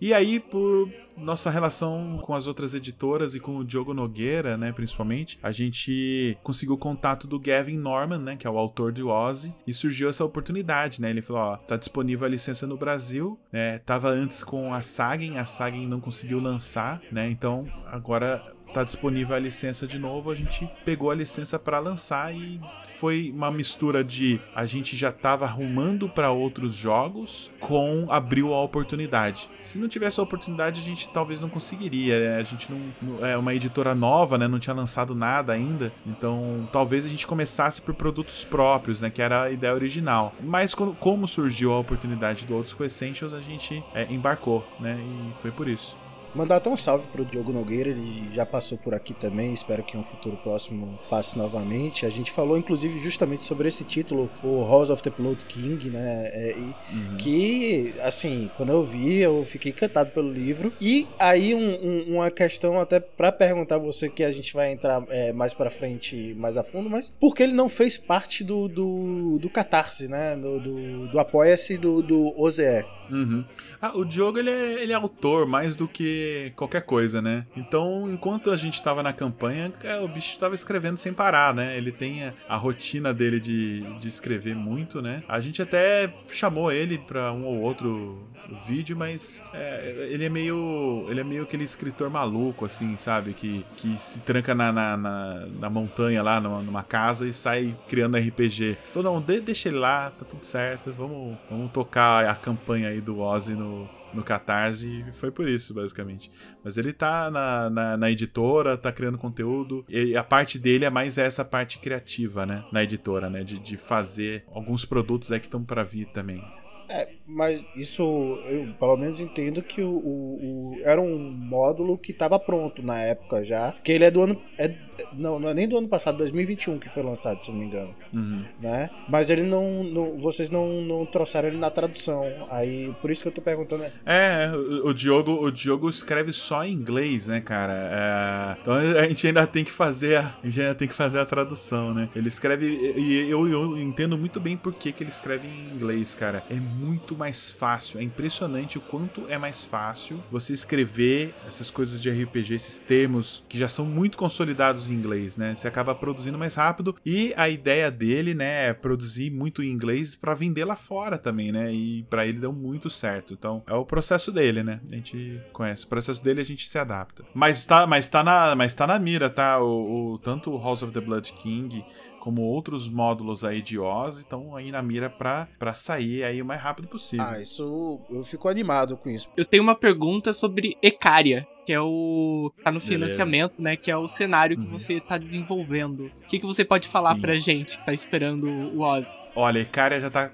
E 0.00 0.14
aí, 0.14 0.38
por 0.38 0.90
nossa 1.16 1.50
relação 1.50 2.18
com 2.22 2.34
as 2.34 2.46
outras 2.46 2.74
editoras 2.74 3.34
e 3.34 3.40
com 3.40 3.56
o 3.56 3.64
Diogo 3.64 3.94
Nogueira, 3.94 4.56
né, 4.56 4.72
principalmente, 4.72 5.38
a 5.42 5.52
gente 5.52 6.36
conseguiu 6.42 6.74
o 6.74 6.78
contato 6.78 7.26
do 7.26 7.38
Gavin 7.38 7.76
Norman, 7.76 8.18
né, 8.18 8.36
que 8.36 8.46
é 8.46 8.50
o 8.50 8.58
autor 8.58 8.92
de 8.92 9.02
Ozzy, 9.02 9.54
e 9.66 9.74
surgiu 9.74 10.08
essa 10.08 10.24
oportunidade, 10.24 11.00
né? 11.00 11.10
Ele 11.10 11.22
falou, 11.22 11.42
ó, 11.42 11.56
tá 11.56 11.76
disponível 11.76 12.26
a 12.26 12.30
licença 12.30 12.66
no 12.66 12.76
Brasil, 12.76 13.38
né? 13.52 13.78
Tava 13.78 14.08
antes 14.08 14.42
com 14.42 14.72
a 14.72 14.80
Sagen, 14.80 15.38
a 15.38 15.44
Sagen 15.44 15.86
não 15.86 16.00
conseguiu 16.00 16.40
lançar, 16.40 17.00
né? 17.10 17.28
Então, 17.28 17.66
agora 17.86 18.53
tá 18.74 18.84
disponível 18.84 19.36
a 19.36 19.38
licença 19.38 19.86
de 19.86 19.98
novo, 19.98 20.30
a 20.30 20.34
gente 20.34 20.68
pegou 20.84 21.10
a 21.10 21.14
licença 21.14 21.58
para 21.58 21.78
lançar 21.78 22.34
e 22.34 22.60
foi 22.98 23.30
uma 23.34 23.50
mistura 23.50 24.02
de 24.02 24.40
a 24.54 24.66
gente 24.66 24.96
já 24.96 25.12
tava 25.12 25.44
arrumando 25.44 26.08
para 26.08 26.30
outros 26.30 26.74
jogos 26.74 27.50
com 27.60 28.06
abriu 28.08 28.52
a 28.52 28.62
oportunidade. 28.62 29.48
Se 29.60 29.78
não 29.78 29.88
tivesse 29.88 30.18
a 30.18 30.22
oportunidade, 30.22 30.80
a 30.80 30.84
gente 30.84 31.08
talvez 31.10 31.40
não 31.40 31.48
conseguiria. 31.48 32.18
Né? 32.18 32.36
A 32.38 32.42
gente 32.42 32.68
não 32.70 33.24
é 33.26 33.36
uma 33.36 33.54
editora 33.54 33.94
nova, 33.94 34.38
né? 34.38 34.48
Não 34.48 34.58
tinha 34.58 34.74
lançado 34.74 35.14
nada 35.14 35.52
ainda. 35.52 35.92
Então, 36.06 36.68
talvez 36.72 37.04
a 37.04 37.08
gente 37.08 37.26
começasse 37.26 37.80
por 37.80 37.94
produtos 37.94 38.44
próprios, 38.44 39.00
né? 39.00 39.10
Que 39.10 39.22
era 39.22 39.44
a 39.44 39.50
ideia 39.50 39.74
original. 39.74 40.34
Mas 40.40 40.74
como 40.74 41.28
surgiu 41.28 41.72
a 41.72 41.78
oportunidade 41.78 42.46
do 42.46 42.54
Outros 42.54 42.78
Essentials, 42.80 43.32
a 43.32 43.40
gente 43.40 43.84
é, 43.94 44.06
embarcou, 44.10 44.66
né? 44.80 44.98
E 44.98 45.42
foi 45.42 45.50
por 45.50 45.68
isso. 45.68 45.96
Mandar 46.34 46.56
até 46.56 46.68
um 46.68 46.76
salve 46.76 47.06
pro 47.08 47.24
Diogo 47.24 47.52
Nogueira, 47.52 47.90
ele 47.90 48.28
já 48.32 48.44
passou 48.44 48.76
por 48.76 48.92
aqui 48.92 49.14
também, 49.14 49.52
espero 49.52 49.84
que 49.84 49.96
em 49.96 50.00
um 50.00 50.02
futuro 50.02 50.36
próximo 50.36 50.98
passe 51.08 51.38
novamente. 51.38 52.04
A 52.04 52.10
gente 52.10 52.32
falou, 52.32 52.58
inclusive, 52.58 52.98
justamente 52.98 53.44
sobre 53.44 53.68
esse 53.68 53.84
título, 53.84 54.28
o 54.42 54.66
House 54.66 54.90
of 54.90 55.00
the 55.00 55.10
Blood 55.10 55.44
King, 55.46 55.90
né? 55.90 56.30
É, 56.32 56.54
e, 56.56 56.96
uhum. 56.96 57.16
Que, 57.18 57.94
assim, 58.02 58.50
quando 58.56 58.70
eu 58.70 58.82
vi, 58.82 59.18
eu 59.18 59.44
fiquei 59.44 59.70
encantado 59.70 60.10
pelo 60.10 60.32
livro. 60.32 60.72
E 60.80 61.06
aí, 61.20 61.54
um, 61.54 61.60
um, 61.60 62.14
uma 62.16 62.30
questão 62.32 62.80
até 62.80 62.98
para 62.98 63.30
perguntar 63.30 63.76
a 63.76 63.78
você, 63.78 64.08
que 64.08 64.24
a 64.24 64.30
gente 64.32 64.52
vai 64.52 64.72
entrar 64.72 65.04
é, 65.10 65.32
mais 65.32 65.54
para 65.54 65.70
frente, 65.70 66.34
mais 66.36 66.56
a 66.56 66.64
fundo, 66.64 66.90
mas 66.90 67.10
por 67.10 67.32
que 67.32 67.44
ele 67.44 67.52
não 67.52 67.68
fez 67.68 67.96
parte 67.96 68.42
do, 68.42 68.66
do, 68.66 69.38
do 69.38 69.48
Catarse, 69.48 70.08
né? 70.08 70.36
Do, 70.36 70.58
do, 70.58 71.08
do 71.08 71.20
Apoia-se 71.20 71.78
do, 71.78 72.02
do 72.02 72.34
OZE? 72.40 72.84
Uhum. 73.10 73.44
Ah, 73.80 73.92
o 73.96 74.04
Diogo 74.04 74.38
ele 74.38 74.50
é, 74.50 74.82
ele 74.82 74.92
é 74.92 74.94
autor 74.94 75.46
mais 75.46 75.76
do 75.76 75.86
que 75.86 76.52
qualquer 76.56 76.82
coisa, 76.82 77.20
né? 77.20 77.46
Então, 77.56 78.10
enquanto 78.10 78.50
a 78.50 78.56
gente 78.56 78.82
tava 78.82 79.02
na 79.02 79.12
campanha, 79.12 79.72
é, 79.82 79.98
o 79.98 80.08
bicho 80.08 80.38
tava 80.38 80.54
escrevendo 80.54 80.96
sem 80.96 81.12
parar, 81.12 81.54
né? 81.54 81.76
Ele 81.76 81.92
tem 81.92 82.24
a, 82.24 82.34
a, 82.48 82.56
rotina 82.56 83.12
dele 83.12 83.40
de, 83.40 83.82
de 83.98 84.08
escrever 84.08 84.54
muito, 84.54 85.02
né? 85.02 85.22
A 85.28 85.40
gente 85.40 85.60
até 85.60 86.12
chamou 86.28 86.72
ele 86.72 86.98
pra 86.98 87.32
um 87.32 87.44
ou 87.44 87.60
outro 87.60 88.28
vídeo, 88.66 88.96
mas 88.96 89.42
é, 89.52 90.08
ele 90.10 90.24
é 90.24 90.28
meio. 90.28 91.06
Ele 91.08 91.20
é 91.20 91.24
meio 91.24 91.42
aquele 91.42 91.64
escritor 91.64 92.10
maluco, 92.10 92.64
assim, 92.64 92.96
sabe? 92.96 93.32
Que, 93.32 93.64
que 93.76 93.96
se 93.98 94.20
tranca 94.20 94.54
na, 94.54 94.72
na, 94.72 94.96
na, 94.96 95.46
na 95.60 95.70
montanha 95.70 96.22
lá, 96.22 96.40
numa, 96.40 96.62
numa, 96.62 96.82
casa 96.82 97.26
e 97.26 97.32
sai 97.32 97.74
criando 97.88 98.16
RPG. 98.16 98.76
Falou, 98.92 99.14
não, 99.14 99.20
de, 99.20 99.40
deixa 99.40 99.68
ele 99.68 99.78
lá, 99.78 100.10
tá 100.10 100.24
tudo 100.24 100.44
certo, 100.44 100.92
vamos, 100.92 101.36
vamos 101.50 101.72
tocar 101.72 102.26
a 102.26 102.34
campanha 102.34 102.88
aí 102.88 102.93
do 103.00 103.20
Ozzy 103.20 103.54
no, 103.54 103.88
no 104.12 104.22
Catarse 104.22 104.86
e 104.86 105.12
foi 105.12 105.30
por 105.30 105.48
isso, 105.48 105.74
basicamente. 105.74 106.30
Mas 106.62 106.76
ele 106.76 106.92
tá 106.92 107.30
na, 107.30 107.70
na, 107.70 107.96
na, 107.96 108.10
editora, 108.10 108.76
tá 108.76 108.92
criando 108.92 109.18
conteúdo, 109.18 109.84
e 109.88 110.16
a 110.16 110.24
parte 110.24 110.58
dele 110.58 110.84
é 110.84 110.90
mais 110.90 111.18
essa 111.18 111.44
parte 111.44 111.78
criativa, 111.78 112.46
né? 112.46 112.64
Na 112.72 112.82
editora, 112.82 113.28
né? 113.28 113.42
De, 113.42 113.58
de 113.58 113.76
fazer 113.76 114.44
alguns 114.52 114.84
produtos 114.84 115.32
aí 115.32 115.40
que 115.40 115.46
estão 115.46 115.62
para 115.62 115.82
vir 115.82 116.06
também. 116.06 116.42
É, 116.88 117.08
mas 117.26 117.64
isso 117.74 118.02
eu 118.46 118.74
pelo 118.78 118.96
menos 118.96 119.20
entendo 119.20 119.62
que 119.62 119.80
o, 119.80 119.90
o, 119.90 120.74
o 120.74 120.80
era 120.82 121.00
um 121.00 121.18
módulo 121.30 121.96
que 121.96 122.12
estava 122.12 122.38
pronto 122.38 122.82
na 122.82 123.00
época 123.00 123.42
já. 123.42 123.72
Que 123.82 123.92
ele 123.92 124.04
é 124.04 124.10
do 124.10 124.22
ano. 124.22 124.40
É, 124.58 124.74
não, 125.12 125.38
não 125.38 125.48
é 125.48 125.54
nem 125.54 125.68
do 125.68 125.78
ano 125.78 125.88
passado, 125.88 126.18
2021 126.18 126.78
que 126.78 126.88
foi 126.88 127.02
lançado, 127.02 127.40
se 127.40 127.50
não 127.50 127.58
me 127.58 127.66
engano. 127.66 127.94
Uhum. 128.12 128.44
Né? 128.60 128.90
Mas 129.08 129.30
ele 129.30 129.42
não, 129.42 129.84
não. 129.84 130.16
Vocês 130.18 130.50
não, 130.50 130.80
não 130.82 131.06
trouxeram 131.06 131.48
ele 131.48 131.58
na 131.58 131.70
tradução. 131.70 132.24
Aí, 132.50 132.94
por 133.00 133.10
isso 133.10 133.22
que 133.22 133.28
eu 133.28 133.32
tô 133.32 133.42
perguntando. 133.42 133.84
É, 134.06 134.50
o, 134.54 134.88
o 134.88 134.94
Diogo, 134.94 135.32
o 135.32 135.50
Diogo 135.50 135.88
escreve 135.88 136.32
só 136.32 136.64
em 136.64 136.72
inglês, 136.72 137.26
né, 137.26 137.40
cara? 137.40 137.72
É, 137.74 138.60
então 138.60 138.74
a 138.74 139.08
gente 139.08 139.26
ainda 139.26 139.46
tem 139.46 139.64
que 139.64 139.70
fazer 139.70 140.16
a, 140.16 140.34
a 140.42 140.46
gente 140.46 140.60
ainda 140.60 140.74
tem 140.74 140.88
que 140.88 140.94
fazer 140.94 141.18
a 141.18 141.26
tradução, 141.26 141.94
né? 141.94 142.08
Ele 142.14 142.28
escreve. 142.28 142.66
E 142.96 143.28
eu, 143.28 143.46
eu 143.48 143.78
entendo 143.78 144.16
muito 144.16 144.40
bem 144.40 144.56
por 144.56 144.72
que, 144.74 144.92
que 144.92 145.02
ele 145.02 145.10
escreve 145.10 145.46
em 145.46 145.74
inglês, 145.74 146.14
cara. 146.14 146.44
É 146.50 146.54
muito 146.54 147.16
mais 147.16 147.50
fácil. 147.50 147.98
É 147.98 148.02
impressionante 148.02 148.78
o 148.78 148.80
quanto 148.80 149.24
é 149.28 149.38
mais 149.38 149.64
fácil 149.64 150.22
você 150.30 150.52
escrever 150.52 151.34
essas 151.46 151.70
coisas 151.70 152.00
de 152.00 152.10
RPG, 152.10 152.54
esses 152.54 152.78
termos 152.78 153.44
que 153.48 153.58
já 153.58 153.68
são 153.68 153.84
muito 153.84 154.16
consolidados 154.16 154.83
em 154.90 154.94
inglês, 154.94 155.36
né? 155.36 155.54
Você 155.54 155.68
acaba 155.68 155.94
produzindo 155.94 156.38
mais 156.38 156.54
rápido 156.54 156.96
e 157.04 157.32
a 157.36 157.48
ideia 157.48 157.90
dele, 157.90 158.34
né, 158.34 158.68
é 158.68 158.72
produzir 158.72 159.30
muito 159.30 159.62
em 159.62 159.70
inglês 159.70 160.14
para 160.14 160.34
vender 160.34 160.64
lá 160.64 160.76
fora 160.76 161.18
também, 161.18 161.52
né? 161.52 161.72
E 161.72 162.04
para 162.04 162.26
ele 162.26 162.38
deu 162.38 162.52
muito 162.52 162.88
certo. 162.90 163.32
Então, 163.32 163.62
é 163.66 163.74
o 163.74 163.84
processo 163.84 164.30
dele, 164.30 164.62
né? 164.62 164.80
A 164.90 164.94
gente 164.94 165.40
conhece. 165.52 165.84
O 165.84 165.88
processo 165.88 166.22
dele 166.22 166.40
a 166.40 166.44
gente 166.44 166.68
se 166.68 166.78
adapta. 166.78 167.24
Mas 167.34 167.64
tá, 167.64 167.86
mas 167.86 168.08
tá 168.08 168.22
na, 168.22 168.54
mas 168.54 168.74
tá 168.74 168.86
na 168.86 168.98
mira, 168.98 169.30
tá? 169.30 169.58
O, 169.60 170.12
o 170.12 170.18
tanto 170.18 170.56
House 170.58 170.82
of 170.82 170.92
the 170.92 171.00
Blood 171.00 171.32
King 171.34 171.84
como 172.24 172.40
outros 172.40 172.88
módulos 172.88 173.44
aí 173.44 173.60
de 173.60 173.78
Oz 173.78 174.16
estão 174.16 174.56
aí 174.56 174.72
na 174.72 174.82
mira 174.82 175.10
pra, 175.10 175.46
pra 175.58 175.74
sair 175.74 176.24
aí 176.24 176.40
o 176.40 176.44
mais 176.46 176.58
rápido 176.60 176.88
possível. 176.88 177.26
Ah, 177.26 177.38
isso 177.38 178.00
eu 178.08 178.24
fico 178.24 178.48
animado 178.48 178.96
com 178.96 179.10
isso. 179.10 179.28
Eu 179.36 179.44
tenho 179.44 179.62
uma 179.62 179.74
pergunta 179.74 180.32
sobre 180.32 180.74
Ecaria, 180.82 181.46
que 181.66 181.72
é 181.72 181.80
o. 181.80 182.50
tá 182.64 182.72
no 182.72 182.80
Beleza. 182.80 182.86
financiamento, 182.94 183.54
né? 183.58 183.76
Que 183.76 183.90
é 183.90 183.96
o 183.96 184.08
cenário 184.08 184.56
que 184.56 184.64
Uhum. 184.64 184.70
você 184.78 185.00
tá 185.00 185.18
desenvolvendo. 185.18 186.06
O 186.06 186.26
que, 186.26 186.38
que 186.38 186.46
você 186.46 186.64
pode 186.64 186.88
falar 186.88 187.14
Sim. 187.14 187.20
pra 187.20 187.34
gente 187.34 187.78
que 187.78 187.84
tá 187.84 187.92
esperando 187.92 188.48
o 188.48 188.80
Oz? 188.80 189.18
Olha, 189.36 189.58
Icaria 189.60 190.00
já 190.00 190.10
tá 190.10 190.30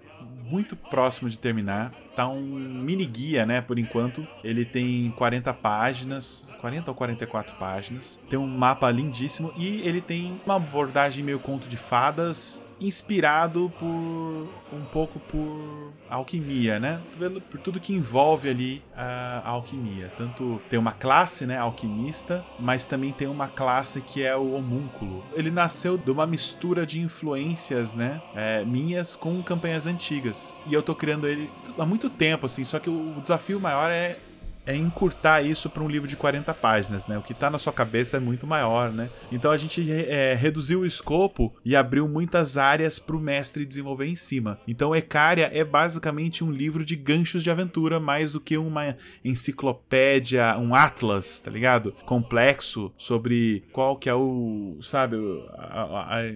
muito 0.51 0.75
próximo 0.75 1.29
de 1.29 1.39
terminar. 1.39 1.93
Tá 2.17 2.27
um 2.27 2.41
mini 2.41 3.07
guia, 3.07 3.47
né, 3.47 3.61
por 3.61 3.79
enquanto. 3.79 4.27
Ele 4.43 4.65
tem 4.65 5.11
40 5.13 5.55
páginas, 5.55 6.47
40 6.61 6.91
ou 6.91 6.95
44 6.95 7.55
páginas. 7.57 8.21
Tem 8.29 8.39
um 8.39 8.47
mapa 8.47 8.91
lindíssimo 8.91 9.53
e 9.57 9.81
ele 9.83 10.01
tem 10.01 10.41
uma 10.45 10.57
abordagem 10.57 11.25
meio 11.25 11.39
conto 11.39 11.69
de 11.69 11.77
fadas, 11.77 12.63
inspirado 12.81 13.71
por 13.79 13.87
um 13.87 14.85
pouco 14.93 15.19
por 15.21 15.93
alquimia, 16.09 16.79
né? 16.81 17.01
Pelo- 17.19 17.41
Por 17.41 17.61
tudo 17.61 17.79
que 17.81 17.93
envolve 17.93 18.49
ali 18.49 18.83
a, 18.97 19.43
a 19.45 19.49
alquimia. 19.51 20.13
Tanto 20.17 20.61
tem 20.69 20.79
uma 20.79 20.93
classe, 20.93 21.47
né, 21.47 21.59
alquimista, 21.59 22.45
mas 22.59 22.85
também 22.87 23.13
tem 23.13 23.29
uma 23.29 23.49
classe 23.49 24.01
que 24.01 24.23
é 24.23 24.35
o 24.37 24.53
homúnculo. 24.55 25.23
Ele 25.35 25.51
nasceu 25.51 25.97
de 25.99 26.11
uma 26.11 26.27
mistura 26.27 26.87
de 26.87 27.01
influências, 27.01 27.95
né, 27.95 28.21
é, 28.35 28.65
minhas 28.65 29.15
com 29.17 29.43
campanhas 29.43 29.87
antigas. 29.87 30.55
E 30.67 30.75
eu 30.75 30.83
tô 30.83 30.95
criando 30.95 31.27
ele 31.27 31.51
há 31.79 31.85
muito 31.87 32.09
tempo, 32.11 32.47
assim. 32.47 32.65
Só 32.65 32.79
que 32.79 32.89
o 32.91 33.21
desafio 33.21 33.61
maior 33.61 33.91
é 33.91 34.19
é 34.67 34.75
encurtar 34.77 35.43
isso 35.43 35.69
para 35.71 35.83
um 35.83 35.89
livro 35.89 36.07
de 36.09 36.17
40 36.17 36.53
páginas, 36.55 37.07
né? 37.07 37.17
O 37.19 37.23
que 37.23 37.35
tá 37.35 37.51
na 37.51 37.59
sua 37.59 37.73
cabeça 37.73 38.17
é 38.17 38.21
muito 38.21 38.47
maior, 38.47 38.93
né? 38.93 39.11
Então 39.33 39.51
a 39.51 39.57
gente 39.57 39.91
é, 39.91 40.35
reduziu 40.35 40.81
o 40.81 40.87
escopo 40.87 41.53
e 41.65 41.75
abriu 41.75 42.07
muitas 42.09 42.57
áreas 42.57 42.99
para 42.99 43.17
o 43.17 43.21
mestre 43.21 43.65
desenvolver 43.65 44.07
em 44.07 44.17
cima. 44.17 44.59
Então 44.69 44.95
Ecaria 44.95 45.51
é 45.53 45.65
basicamente 45.65 46.45
um 46.45 46.51
livro 46.51 46.85
de 46.85 46.95
ganchos 46.97 47.43
de 47.43 47.51
aventura, 47.51 47.99
mais 47.99 48.33
do 48.33 48.41
que 48.41 48.57
uma 48.59 48.97
enciclopédia, 49.25 50.57
um 50.59 50.75
atlas, 50.75 51.41
tá 51.41 51.51
ligado? 51.51 51.93
Complexo 52.07 52.93
sobre 52.97 53.65
qual 53.73 53.97
que 53.97 54.09
é 54.09 54.15
o, 54.15 54.79
sabe, 54.83 55.17
a- 55.57 55.83
a- 55.83 56.21
a- 56.21 56.35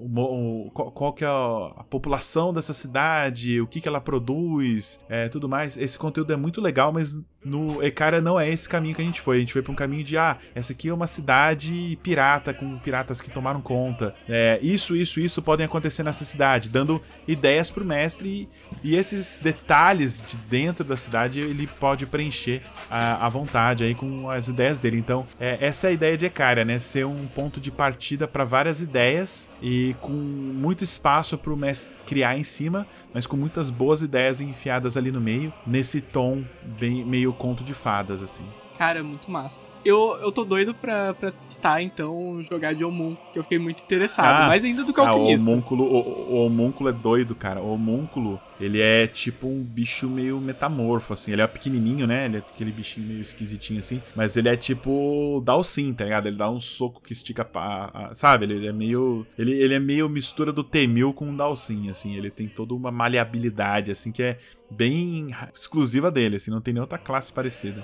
o 0.00 0.70
qual, 0.72 0.92
qual 0.92 1.12
que 1.12 1.24
é 1.24 1.26
a, 1.26 1.72
a 1.76 1.84
população 1.84 2.52
dessa 2.52 2.72
cidade, 2.72 3.60
o 3.60 3.66
que 3.66 3.80
que 3.80 3.88
ela 3.88 4.00
produz, 4.00 5.00
é, 5.08 5.28
tudo 5.28 5.48
mais. 5.48 5.76
Esse 5.76 5.98
conteúdo 5.98 6.32
é 6.32 6.36
muito 6.36 6.60
legal, 6.60 6.92
mas 6.92 7.18
no 7.44 7.82
Ecaria 7.82 8.20
não 8.20 8.38
é 8.38 8.48
esse 8.48 8.68
caminho 8.68 8.94
que 8.94 9.02
a 9.02 9.04
gente 9.04 9.20
foi. 9.20 9.36
A 9.36 9.40
gente 9.40 9.52
foi 9.52 9.62
pra 9.62 9.72
um 9.72 9.76
caminho 9.76 10.04
de, 10.04 10.16
ah, 10.16 10.36
essa 10.54 10.72
aqui 10.72 10.88
é 10.88 10.94
uma 10.94 11.06
cidade 11.06 11.98
pirata, 12.02 12.52
com 12.52 12.78
piratas 12.78 13.20
que 13.20 13.30
tomaram 13.30 13.60
conta. 13.60 14.14
É, 14.28 14.58
isso, 14.60 14.96
isso, 14.96 15.20
isso 15.20 15.40
podem 15.40 15.64
acontecer 15.64 16.02
nessa 16.02 16.24
cidade, 16.24 16.68
dando 16.68 17.00
ideias 17.26 17.70
pro 17.70 17.84
mestre 17.84 18.48
e, 18.82 18.90
e 18.90 18.96
esses 18.96 19.38
detalhes 19.40 20.18
de 20.18 20.36
dentro 20.36 20.84
da 20.84 20.96
cidade 20.96 21.40
ele 21.40 21.66
pode 21.66 22.06
preencher 22.06 22.62
à 22.90 23.28
vontade 23.28 23.84
aí 23.84 23.94
com 23.94 24.28
as 24.30 24.48
ideias 24.48 24.78
dele. 24.78 24.98
Então, 24.98 25.26
é, 25.38 25.58
essa 25.60 25.86
é 25.86 25.90
a 25.90 25.92
ideia 25.92 26.16
de 26.16 26.26
Ecaria, 26.26 26.64
né? 26.64 26.78
Ser 26.78 27.06
um 27.06 27.26
ponto 27.26 27.60
de 27.60 27.70
partida 27.70 28.26
para 28.26 28.44
várias 28.44 28.82
ideias 28.82 29.48
e 29.62 29.94
com 30.00 30.12
muito 30.12 30.82
espaço 30.82 31.38
pro 31.38 31.56
mestre 31.56 31.90
criar 32.06 32.36
em 32.36 32.44
cima, 32.44 32.86
mas 33.12 33.26
com 33.26 33.36
muitas 33.36 33.70
boas 33.70 34.02
ideias 34.02 34.40
enfiadas 34.40 34.96
ali 34.96 35.12
no 35.12 35.20
meio, 35.20 35.52
nesse 35.66 36.00
tom 36.00 36.44
bem 36.78 37.04
meio 37.04 37.27
conto 37.32 37.64
de 37.64 37.74
fadas, 37.74 38.22
assim. 38.22 38.44
Cara, 38.78 39.02
muito 39.02 39.28
massa. 39.28 39.70
Eu, 39.84 40.16
eu 40.22 40.30
tô 40.30 40.44
doido 40.44 40.72
pra, 40.72 41.12
pra 41.12 41.32
testar, 41.32 41.82
então, 41.82 42.40
jogar 42.42 42.74
de 42.74 42.84
Omum, 42.84 43.16
que 43.32 43.38
eu 43.38 43.42
fiquei 43.42 43.58
muito 43.58 43.82
interessado. 43.82 44.44
Ah, 44.44 44.46
mais 44.46 44.62
ainda 44.64 44.84
do 44.84 44.92
que 44.92 45.00
Ah, 45.00 45.12
o 45.16 45.24
homúnculo, 45.24 45.84
o, 45.84 46.32
o 46.34 46.46
homúnculo 46.46 46.88
é 46.88 46.92
doido, 46.92 47.34
cara. 47.34 47.60
O 47.60 47.72
homúnculo, 47.72 48.38
ele 48.60 48.80
é 48.80 49.08
tipo 49.08 49.48
um 49.48 49.62
bicho 49.64 50.08
meio 50.08 50.38
metamorfo, 50.40 51.12
assim. 51.12 51.32
Ele 51.32 51.42
é 51.42 51.46
pequenininho, 51.48 52.06
né? 52.06 52.26
Ele 52.26 52.36
é 52.36 52.38
aquele 52.38 52.70
bichinho 52.70 53.08
meio 53.08 53.20
esquisitinho, 53.22 53.80
assim. 53.80 54.00
Mas 54.14 54.36
ele 54.36 54.48
é 54.48 54.56
tipo 54.56 55.42
Dalsin, 55.44 55.92
tá 55.92 56.04
ligado? 56.04 56.28
Ele 56.28 56.36
dá 56.36 56.48
um 56.48 56.60
soco 56.60 57.02
que 57.02 57.12
estica, 57.12 57.44
pa- 57.44 57.90
a- 57.92 58.14
sabe? 58.14 58.44
Ele 58.44 58.64
é 58.66 58.72
meio... 58.72 59.26
Ele, 59.36 59.52
ele 59.60 59.74
é 59.74 59.80
meio 59.80 60.08
mistura 60.08 60.52
do 60.52 60.62
Temil 60.62 61.12
com 61.12 61.28
o 61.32 61.36
Dalsin, 61.36 61.90
assim. 61.90 62.14
Ele 62.14 62.30
tem 62.30 62.46
toda 62.46 62.74
uma 62.74 62.92
maleabilidade, 62.92 63.90
assim, 63.90 64.12
que 64.12 64.22
é 64.22 64.38
bem 64.70 65.30
exclusiva 65.52 66.12
dele, 66.12 66.36
assim. 66.36 66.50
Não 66.52 66.60
tem 66.60 66.72
nem 66.74 66.80
outra 66.80 66.98
classe 66.98 67.32
parecida. 67.32 67.82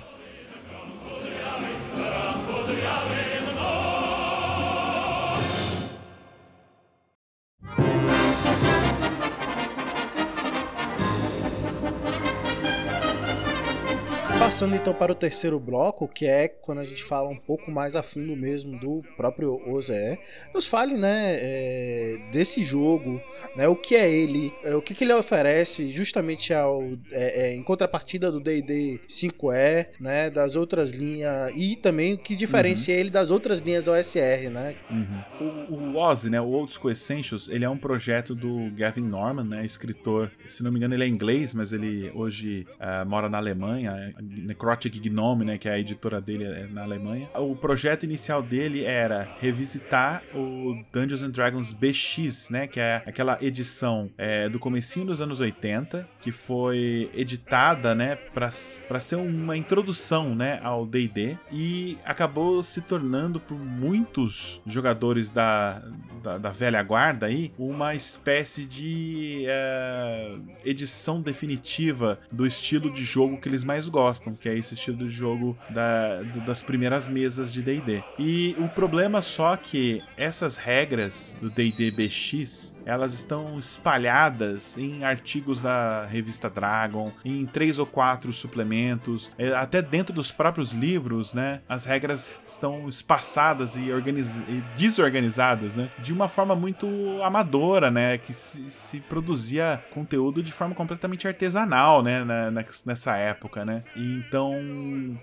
Passando 14.55 14.73
então 14.73 14.93
para 14.93 15.11
o 15.11 15.15
terceiro 15.15 15.59
bloco, 15.59 16.07
que 16.07 16.25
é 16.25 16.47
quando 16.47 16.77
a 16.77 16.83
gente 16.85 17.03
fala 17.03 17.27
um 17.27 17.35
pouco 17.35 17.69
mais 17.69 17.93
a 17.93 18.01
fundo 18.01 18.37
mesmo 18.37 18.79
do 18.79 19.03
próprio 19.17 19.59
OZE, 19.69 20.17
nos 20.53 20.65
fale, 20.65 20.95
né, 20.95 21.35
é, 21.37 22.17
desse 22.31 22.63
jogo, 22.63 23.21
né, 23.53 23.67
o 23.67 23.75
que 23.75 23.95
é 23.95 24.09
ele, 24.09 24.53
é, 24.63 24.73
o 24.73 24.81
que, 24.81 24.93
que 24.95 25.03
ele 25.03 25.11
oferece 25.11 25.91
justamente 25.91 26.53
ao, 26.53 26.81
é, 27.11 27.49
é, 27.49 27.53
em 27.53 27.61
contrapartida 27.61 28.31
do 28.31 28.39
D&D 28.39 29.01
5e, 29.09 29.87
né, 29.99 30.29
das 30.29 30.55
outras 30.55 30.91
linhas 30.91 31.51
e 31.53 31.75
também 31.75 32.13
o 32.13 32.17
que 32.17 32.33
diferencia 32.33 32.95
ele 32.95 33.09
das 33.09 33.31
outras 33.31 33.59
linhas 33.59 33.89
OSR, 33.89 34.49
né? 34.49 34.77
O, 35.69 35.73
o 35.73 35.97
Ozzy, 35.97 36.29
né, 36.29 36.39
o 36.39 36.47
Old 36.47 36.71
School 36.71 36.91
Essentials, 36.91 37.49
ele 37.49 37.65
é 37.65 37.69
um 37.69 37.77
projeto 37.77 38.33
do 38.33 38.71
Gavin 38.73 39.01
Norman, 39.01 39.43
né, 39.43 39.65
escritor, 39.65 40.31
se 40.47 40.63
não 40.63 40.71
me 40.71 40.77
engano 40.77 40.93
ele 40.93 41.03
é 41.03 41.07
inglês, 41.09 41.53
mas 41.53 41.73
ele 41.73 42.09
hoje 42.15 42.65
ah, 42.79 43.03
mora 43.03 43.27
na 43.27 43.37
Alemanha, 43.37 44.15
Necrotic 44.45 44.99
Gnome, 44.99 45.45
né, 45.45 45.57
que 45.57 45.67
é 45.67 45.73
a 45.73 45.79
editora 45.79 46.21
dele 46.21 46.45
é 46.45 46.67
na 46.67 46.83
Alemanha. 46.83 47.29
O 47.35 47.55
projeto 47.55 48.03
inicial 48.03 48.41
dele 48.41 48.83
era 48.83 49.35
revisitar 49.39 50.23
o 50.33 50.83
Dungeons 50.93 51.21
and 51.21 51.31
Dragons 51.31 51.73
BX, 51.73 52.49
né, 52.49 52.67
que 52.67 52.79
é 52.79 53.03
aquela 53.05 53.37
edição 53.41 54.09
é, 54.17 54.47
do 54.49 54.59
comecinho 54.59 55.07
dos 55.07 55.21
anos 55.21 55.39
80, 55.39 56.07
que 56.21 56.31
foi 56.31 57.09
editada, 57.13 57.95
né, 57.95 58.15
para 58.15 58.51
ser 58.99 59.15
uma 59.15 59.57
introdução, 59.57 60.35
né, 60.35 60.59
ao 60.63 60.85
D&D 60.85 61.37
e 61.51 61.97
acabou 62.05 62.61
se 62.61 62.81
tornando 62.81 63.39
por 63.39 63.57
muitos 63.57 64.61
jogadores 64.65 65.31
da, 65.31 65.81
da, 66.21 66.37
da 66.37 66.51
velha 66.51 66.81
guarda 66.83 67.25
aí 67.27 67.51
uma 67.57 67.95
espécie 67.95 68.65
de 68.65 69.45
é, 69.47 70.35
edição 70.63 71.21
definitiva 71.21 72.19
do 72.31 72.45
estilo 72.45 72.91
de 72.91 73.03
jogo 73.03 73.37
que 73.37 73.47
eles 73.47 73.63
mais 73.63 73.87
gostam, 73.89 74.34
que 74.35 74.49
é 74.49 74.57
esse 74.57 74.73
estilo 74.75 74.97
de 74.97 75.09
jogo 75.09 75.57
da, 75.69 76.21
do- 76.21 76.41
das 76.41 76.61
primeiras 76.63 77.07
mesas 77.07 77.51
de 77.53 77.61
D&D. 77.61 78.03
E 78.19 78.55
o 78.59 78.67
problema 78.69 79.21
só 79.21 79.55
que 79.55 80.01
essas 80.17 80.57
regras 80.57 81.37
do 81.41 81.49
D&D 81.49 81.91
BX 81.91 82.74
elas 82.85 83.13
estão 83.13 83.57
espalhadas 83.59 84.77
em 84.77 85.03
artigos 85.03 85.61
da 85.61 86.05
revista 86.05 86.49
Dragon, 86.49 87.11
em 87.23 87.45
três 87.45 87.79
ou 87.79 87.85
quatro 87.85 88.31
suplementos, 88.31 89.31
é, 89.37 89.53
até 89.55 89.81
dentro 89.81 90.13
dos 90.13 90.31
próprios 90.31 90.71
livros, 90.71 91.33
né? 91.33 91.61
As 91.67 91.85
regras 91.85 92.39
estão 92.45 92.87
espaçadas 92.87 93.75
e, 93.75 93.91
organiz- 93.91 94.37
e 94.47 94.63
desorganizadas, 94.77 95.75
né? 95.75 95.89
De 95.99 96.13
uma 96.13 96.27
forma 96.27 96.55
muito 96.55 96.87
amadora, 97.23 97.89
né? 97.89 98.17
Que 98.17 98.33
se, 98.33 98.69
se 98.69 98.99
produzia 98.99 99.83
conteúdo 99.93 100.43
de 100.43 100.51
forma 100.51 100.75
completamente 100.75 101.27
artesanal, 101.27 102.03
né? 102.03 102.23
Na- 102.23 102.51
na- 102.51 102.65
nessa 102.85 103.15
época, 103.17 103.65
né? 103.65 103.83
E 103.95 104.15
então, 104.15 104.53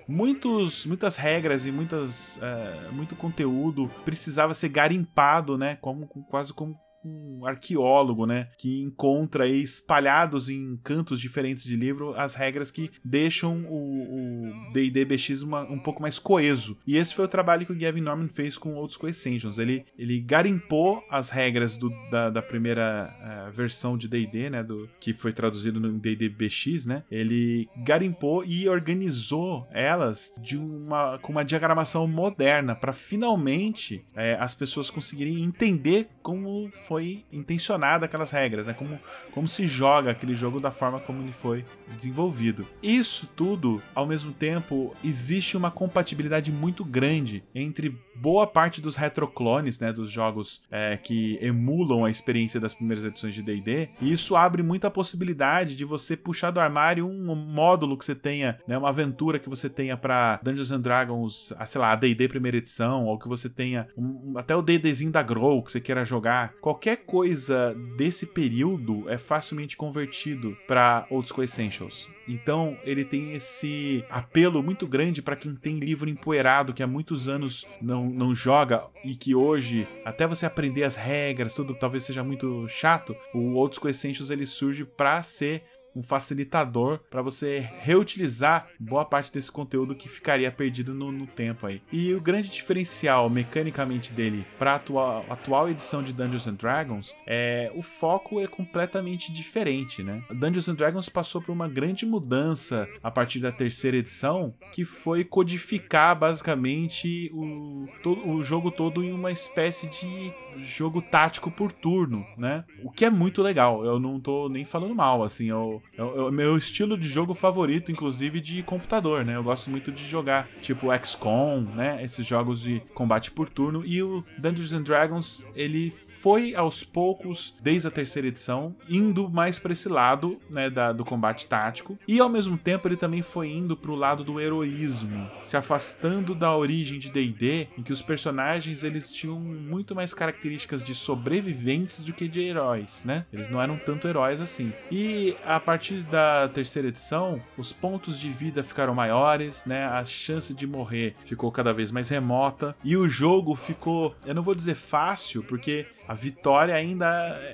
muitos, 0.09 0.87
muitas 0.87 1.17
regras 1.17 1.67
e 1.67 1.71
muitas, 1.73 2.39
é, 2.43 2.91
muito 2.93 3.15
conteúdo 3.15 3.91
precisava 4.05 4.55
ser 4.55 4.69
garimpado, 4.69 5.57
né? 5.57 5.77
Como, 5.81 6.07
quase 6.29 6.53
como 6.53 6.77
um 7.05 7.45
arqueólogo, 7.47 8.27
né, 8.27 8.49
que 8.59 8.81
encontra 8.83 9.45
aí 9.45 9.63
espalhados 9.63 10.49
em 10.49 10.77
cantos 10.83 11.21
diferentes 11.21 11.65
de 11.65 11.77
livro 11.77 12.15
as 12.17 12.35
regras 12.35 12.71
que 12.71 12.91
deixam 13.05 13.65
o 13.69 14.53
D&D 14.73 15.05
BX 15.05 15.43
uma- 15.43 15.63
um 15.71 15.79
pouco 15.79 16.01
mais 16.03 16.19
coeso. 16.19 16.79
E 16.87 16.97
esse 16.97 17.15
foi 17.15 17.25
o 17.25 17.29
trabalho 17.29 17.67
que 17.67 17.73
o 17.73 17.79
Gavin 17.79 18.01
Norman 18.01 18.29
fez 18.29 18.57
com 18.59 18.75
Old 18.75 18.93
School. 18.95 19.11
Ele, 19.59 19.85
ele 19.99 20.21
garimpou 20.21 21.03
as 21.11 21.31
regras 21.31 21.77
do- 21.77 21.91
da, 22.11 22.31
da 22.31 22.43
primeira 22.43 23.15
eh, 23.21 23.51
versão 23.53 23.97
de 23.97 24.09
D&D, 24.09 24.51
né, 24.51 24.63
do, 24.63 24.89
que 25.01 25.13
foi 25.13 25.33
traduzido 25.33 25.81
no 25.81 25.93
D&D 25.99 26.29
BX, 26.29 26.87
né, 26.87 27.03
ele 27.11 27.69
garimpou 27.85 28.45
e 28.45 28.69
organizou 28.69 29.67
elas 29.73 30.33
de 30.41 30.57
uma, 30.57 31.19
com 31.19 31.33
uma 31.33 31.45
diagramação 31.45 32.07
moderna 32.07 32.75
para 32.75 32.93
finalmente 32.93 34.05
eh, 34.15 34.37
as 34.39 34.55
pessoas 34.55 34.91
conseguirem 34.91 35.43
entender 35.43 36.09
como 36.23 36.71
foi 36.93 37.25
intencionada 37.33 38.05
aquelas 38.05 38.31
regras, 38.31 38.67
né? 38.67 38.75
Como, 38.75 38.99
como 39.31 39.49
se 39.49 39.67
joga 39.67 40.11
aquele 40.11 40.35
jogo 40.35 40.61
da 40.61 40.71
forma 40.71 41.01
como 41.01 41.23
ele 41.23 41.33
foi 41.33 41.65
desenvolvido. 41.97 42.67
Isso 42.83 43.27
tudo, 43.35 43.81
ao 43.95 44.07
mesmo 44.07 44.31
tempo, 44.31 44.95
existe 45.03 45.57
uma 45.57 45.71
compatibilidade 45.71 46.53
muito 46.53 46.85
grande 46.85 47.43
entre 47.55 47.99
boa 48.15 48.47
parte 48.47 48.81
dos 48.81 48.95
retroclones, 48.95 49.81
né, 49.81 49.93
dos 49.93 50.11
jogos 50.11 50.63
é, 50.71 50.97
que 50.97 51.39
emulam 51.41 52.05
a 52.05 52.11
experiência 52.11 52.61
das 52.61 52.75
primeiras 52.75 53.05
edições 53.05 53.35
de 53.35 53.43
D&D, 53.43 53.89
e 54.01 54.13
isso 54.13 54.37
abre 54.37 54.63
muita 54.63 54.91
possibilidade 54.91 55.75
de 55.75 55.85
você 55.85 56.17
puxar 56.17 56.51
do 56.51 56.61
armário 56.61 57.09
um 57.09 57.35
módulo 57.35 57.97
que 57.97 58.05
você 58.05 58.15
tenha, 58.15 58.59
né, 58.69 58.77
uma 58.77 58.91
aventura 58.91 59.39
que 59.39 59.49
você 59.49 59.69
tenha 59.69 59.97
para 59.97 60.39
Dungeons 60.43 60.71
and 60.71 60.81
Dragons, 60.81 61.53
sei 61.67 61.81
lá, 61.81 61.97
D&D 61.97 62.29
primeira 62.29 62.59
edição, 62.59 63.07
ou 63.07 63.19
que 63.19 63.27
você 63.27 63.49
tenha 63.49 63.89
um, 63.97 64.35
até 64.37 64.55
o 64.55 64.63
D&Dzinho 64.63 65.11
da 65.11 65.23
Grow 65.23 65.63
que 65.63 65.73
você 65.73 65.81
queira 65.81 66.05
jogar. 66.05 66.55
Qualquer 66.83 67.05
coisa 67.05 67.77
desse 67.97 68.27
período 68.27 69.09
é 69.09 69.17
facilmente 69.17 69.77
convertido 69.77 70.59
para 70.67 71.07
Old 71.11 71.29
School 71.29 71.45
Essentials. 71.45 72.09
Então, 72.27 72.77
ele 72.83 73.05
tem 73.05 73.35
esse 73.35 74.05
apelo 74.11 74.61
muito 74.65 74.85
grande 74.85 75.23
para 75.23 75.37
quem 75.37 75.55
tem 75.55 75.79
livro 75.79 76.11
empoeirado 76.11 76.75
que 76.75 76.83
há 76.83 76.87
muitos 76.89 77.29
anos 77.29 77.65
não, 77.81 78.11
não 78.11 78.35
joga 78.35 78.85
e 79.05 79.15
que 79.15 79.33
hoje, 79.33 79.87
até 80.05 80.27
você 80.27 80.45
aprender 80.45 80.83
as 80.83 80.97
regras, 80.97 81.55
tudo 81.55 81.73
talvez 81.73 82.03
seja 82.03 82.25
muito 82.25 82.67
chato. 82.67 83.15
O 83.33 83.55
Old 83.55 83.77
School 83.77 83.91
Essentials 83.91 84.31
ele 84.31 84.45
surge 84.45 84.85
para 84.85 85.23
ser 85.23 85.63
um 85.95 86.03
facilitador 86.03 87.01
para 87.11 87.23
você 87.23 87.59
reutilizar 87.79 88.69
boa 88.79 89.05
parte 89.05 89.33
desse 89.33 89.51
conteúdo 89.51 89.95
que 89.95 90.09
ficaria 90.09 90.51
perdido 90.51 90.95
no, 90.95 91.13
no 91.13 91.27
tempo 91.27 91.67
aí. 91.67 91.83
E 91.93 92.15
o 92.15 92.21
grande 92.21 92.49
diferencial 92.49 93.29
mecanicamente 93.29 94.13
dele 94.13 94.45
para 94.59 94.73
a 94.73 94.77
atual, 94.77 95.25
atual 95.29 95.69
edição 95.69 96.03
de 96.03 96.13
Dungeons 96.13 96.47
and 96.47 96.55
Dragons 96.55 97.15
é 97.27 97.71
o 97.75 97.83
foco 97.83 98.41
é 98.41 98.47
completamente 98.47 99.33
diferente, 99.33 100.03
né? 100.03 100.23
Dungeons 100.31 100.69
and 100.69 100.75
Dragons 100.75 101.09
passou 101.09 101.41
por 101.41 101.53
uma 101.53 101.69
grande 101.69 102.07
mudança 102.07 102.89
a 103.03 103.11
partir 103.11 103.41
da 103.41 103.53
terceira 103.53 103.97
edição, 103.97 104.55
que 104.73 104.85
foi 104.85 105.25
codificar 105.25 106.19
basicamente 106.19 107.31
o, 107.33 107.87
todo, 108.03 108.29
o 108.29 108.43
jogo 108.43 108.71
todo 108.71 109.05
em 109.05 109.13
uma 109.13 109.31
espécie 109.31 109.89
de 109.89 110.33
jogo 110.59 111.03
tático 111.03 111.51
por 111.51 111.73
turno, 111.73 112.27
né? 112.37 112.65
O 112.83 112.91
que 112.91 113.05
é 113.05 113.11
muito 113.11 113.43
legal. 113.43 113.85
Eu 113.85 113.99
não 113.99 114.21
tô 114.21 114.49
nem 114.49 114.65
falando 114.65 114.95
mal, 114.95 115.23
assim, 115.23 115.51
é 115.51 115.55
o 115.55 116.31
meu 116.31 116.57
estilo 116.57 116.97
de 116.97 117.09
jogo 117.09 117.35
favorito, 117.35 117.91
inclusive 117.93 118.41
de 118.41 118.63
computador, 118.63 119.25
né? 119.25 119.37
Eu 119.37 119.43
gosto 119.43 119.71
muito 119.71 119.91
de 119.91 120.05
jogar 120.05 120.49
tipo 120.61 120.89
XCOM, 121.05 121.61
né? 121.61 122.03
Esses 122.03 122.27
jogos 122.27 122.63
de 122.63 122.81
combate 122.95 123.31
por 123.31 123.49
turno. 123.49 123.85
E 123.85 124.03
o 124.03 124.25
Dungeons 124.39 124.73
and 124.73 124.83
Dragons, 124.83 125.47
ele 125.55 125.93
foi 126.23 126.55
aos 126.55 126.85
poucos, 126.85 127.57
desde 127.61 127.89
a 127.89 127.91
terceira 127.91 128.29
edição, 128.29 128.77
indo 128.89 129.29
mais 129.29 129.59
para 129.59 129.73
esse 129.73 129.89
lado, 129.89 130.39
né, 130.49 130.71
da, 130.71 130.93
do 130.93 131.05
combate 131.05 131.47
tático, 131.47 131.99
e 132.07 132.21
ao 132.21 132.29
mesmo 132.29 132.57
tempo 132.57 132.87
ele 132.87 132.97
também 132.97 133.23
foi 133.23 133.51
indo 133.51 133.77
para 133.77 133.91
o 133.91 133.97
lado 133.97 134.23
do 134.23 134.41
heroísmo, 134.41 135.29
se 135.41 135.57
afastando 135.57 136.33
da 136.33 136.57
origem 136.57 137.01
de 137.01 137.11
D&D, 137.11 137.67
em 137.77 137.83
que 137.83 137.93
os 137.93 138.01
personagens 138.01 138.85
eles 138.85 139.11
tinham 139.11 139.41
muito 139.41 139.97
mais 139.97 140.15
características 140.15 140.85
de 140.85 140.95
sobreviventes 140.95 142.05
do 142.05 142.13
que 142.13 142.29
de 142.29 142.41
heróis, 142.41 143.05
né? 143.05 143.27
Eles 143.33 143.49
não 143.49 143.61
eram 143.61 143.77
tanto 143.77 144.07
heróis 144.07 144.41
assim. 144.41 144.73
E 144.93 145.37
a 145.45 145.59
partir 145.59 146.03
da 146.05 146.49
terceira 146.49 146.87
edição, 146.87 147.43
os 147.59 147.73
pontos 147.73 148.21
de 148.21 148.31
vida 148.31 148.63
ficaram 148.63 148.95
maiores, 148.95 149.65
né? 149.67 149.87
A 149.87 150.05
chance 150.05 150.55
de 150.55 150.69
morrer 150.69 151.17
ficou 151.25 151.51
cada 151.51 151.73
vez 151.73 151.91
mais 151.91 152.09
remota 152.09 152.77
e 152.85 152.97
o 152.97 153.09
jogo 153.09 153.57
ficou, 153.57 154.15
eu 154.25 154.37
não 154.37 154.43
vou 154.43 154.55
dizer 154.55 154.77
fácil, 154.77 155.43
porque 155.43 155.85
a 156.07 156.15
vitória 156.15 156.75
ainda 156.75 157.07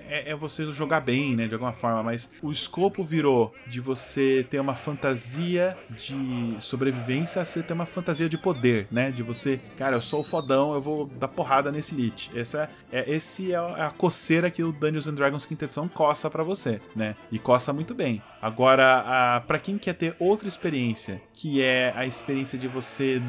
é, 0.09 0.31
é, 0.31 0.35
você 0.35 0.71
jogar 0.73 1.01
bem, 1.01 1.37
né? 1.37 1.47
De 1.47 1.55
alguma 1.55 1.73
forma, 1.73 2.03
mas 2.03 2.31
o 2.43 2.51
escopo 2.51 3.03
virou 3.05 3.55
de 3.67 3.81
você 3.81 4.47
ter 4.49 4.61
uma 4.61 4.75
fantasia 4.75 5.77
de 5.91 6.57
sobrevivência 6.61 7.43
a 7.43 7.45
você 7.45 7.63
ter 7.63 7.73
uma 7.73 7.87
fantasia 7.87 8.29
de 8.29 8.39
poder, 8.39 8.87
né? 8.91 9.11
De 9.11 9.23
você, 9.23 9.59
cara, 9.77 9.97
eu 9.97 10.01
sou 10.01 10.21
o 10.21 10.25
fodão, 10.25 10.75
eu 10.75 10.81
vou 10.81 11.07
dar 11.07 11.29
porrada 11.29 11.71
nesse 11.71 11.95
elite. 11.95 12.31
Essa 12.35 12.69
é, 12.91 13.11
esse 13.11 13.53
é 13.53 13.57
a 13.57 13.93
coceira 13.97 14.51
que 14.51 14.63
o 14.63 14.73
Dungeons 14.73 15.07
and 15.07 15.15
Dragons 15.15 15.45
quinta 15.45 15.65
edição 15.65 15.89
coça 15.89 16.31
para 16.31 16.43
você, 16.43 16.81
né? 16.95 17.15
E 17.31 17.39
coça 17.39 17.73
muito 17.73 17.95
bem. 17.95 18.23
Agora, 18.41 19.43
para 19.47 19.59
quem 19.59 19.77
quer 19.79 19.95
ter 19.95 20.15
outra 20.19 20.49
experiência, 20.49 21.21
que 21.33 21.63
é 21.63 21.93
a 21.97 22.07
experiência 22.07 22.59
de 22.59 22.69
você 22.69 23.21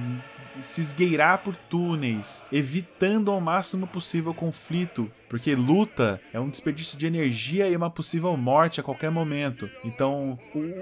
se 0.59 0.81
esgueirar 0.81 1.39
por 1.39 1.55
túneis, 1.55 2.43
evitando 2.51 3.31
ao 3.31 3.39
máximo 3.39 3.87
possível 3.87 4.33
conflito, 4.33 5.11
porque 5.29 5.55
luta 5.55 6.19
é 6.33 6.39
um 6.39 6.49
desperdício 6.49 6.97
de 6.97 7.05
energia 7.05 7.69
e 7.69 7.75
uma 7.75 7.89
possível 7.89 8.35
morte 8.35 8.79
a 8.79 8.83
qualquer 8.83 9.11
momento. 9.11 9.69
Então, 9.83 10.37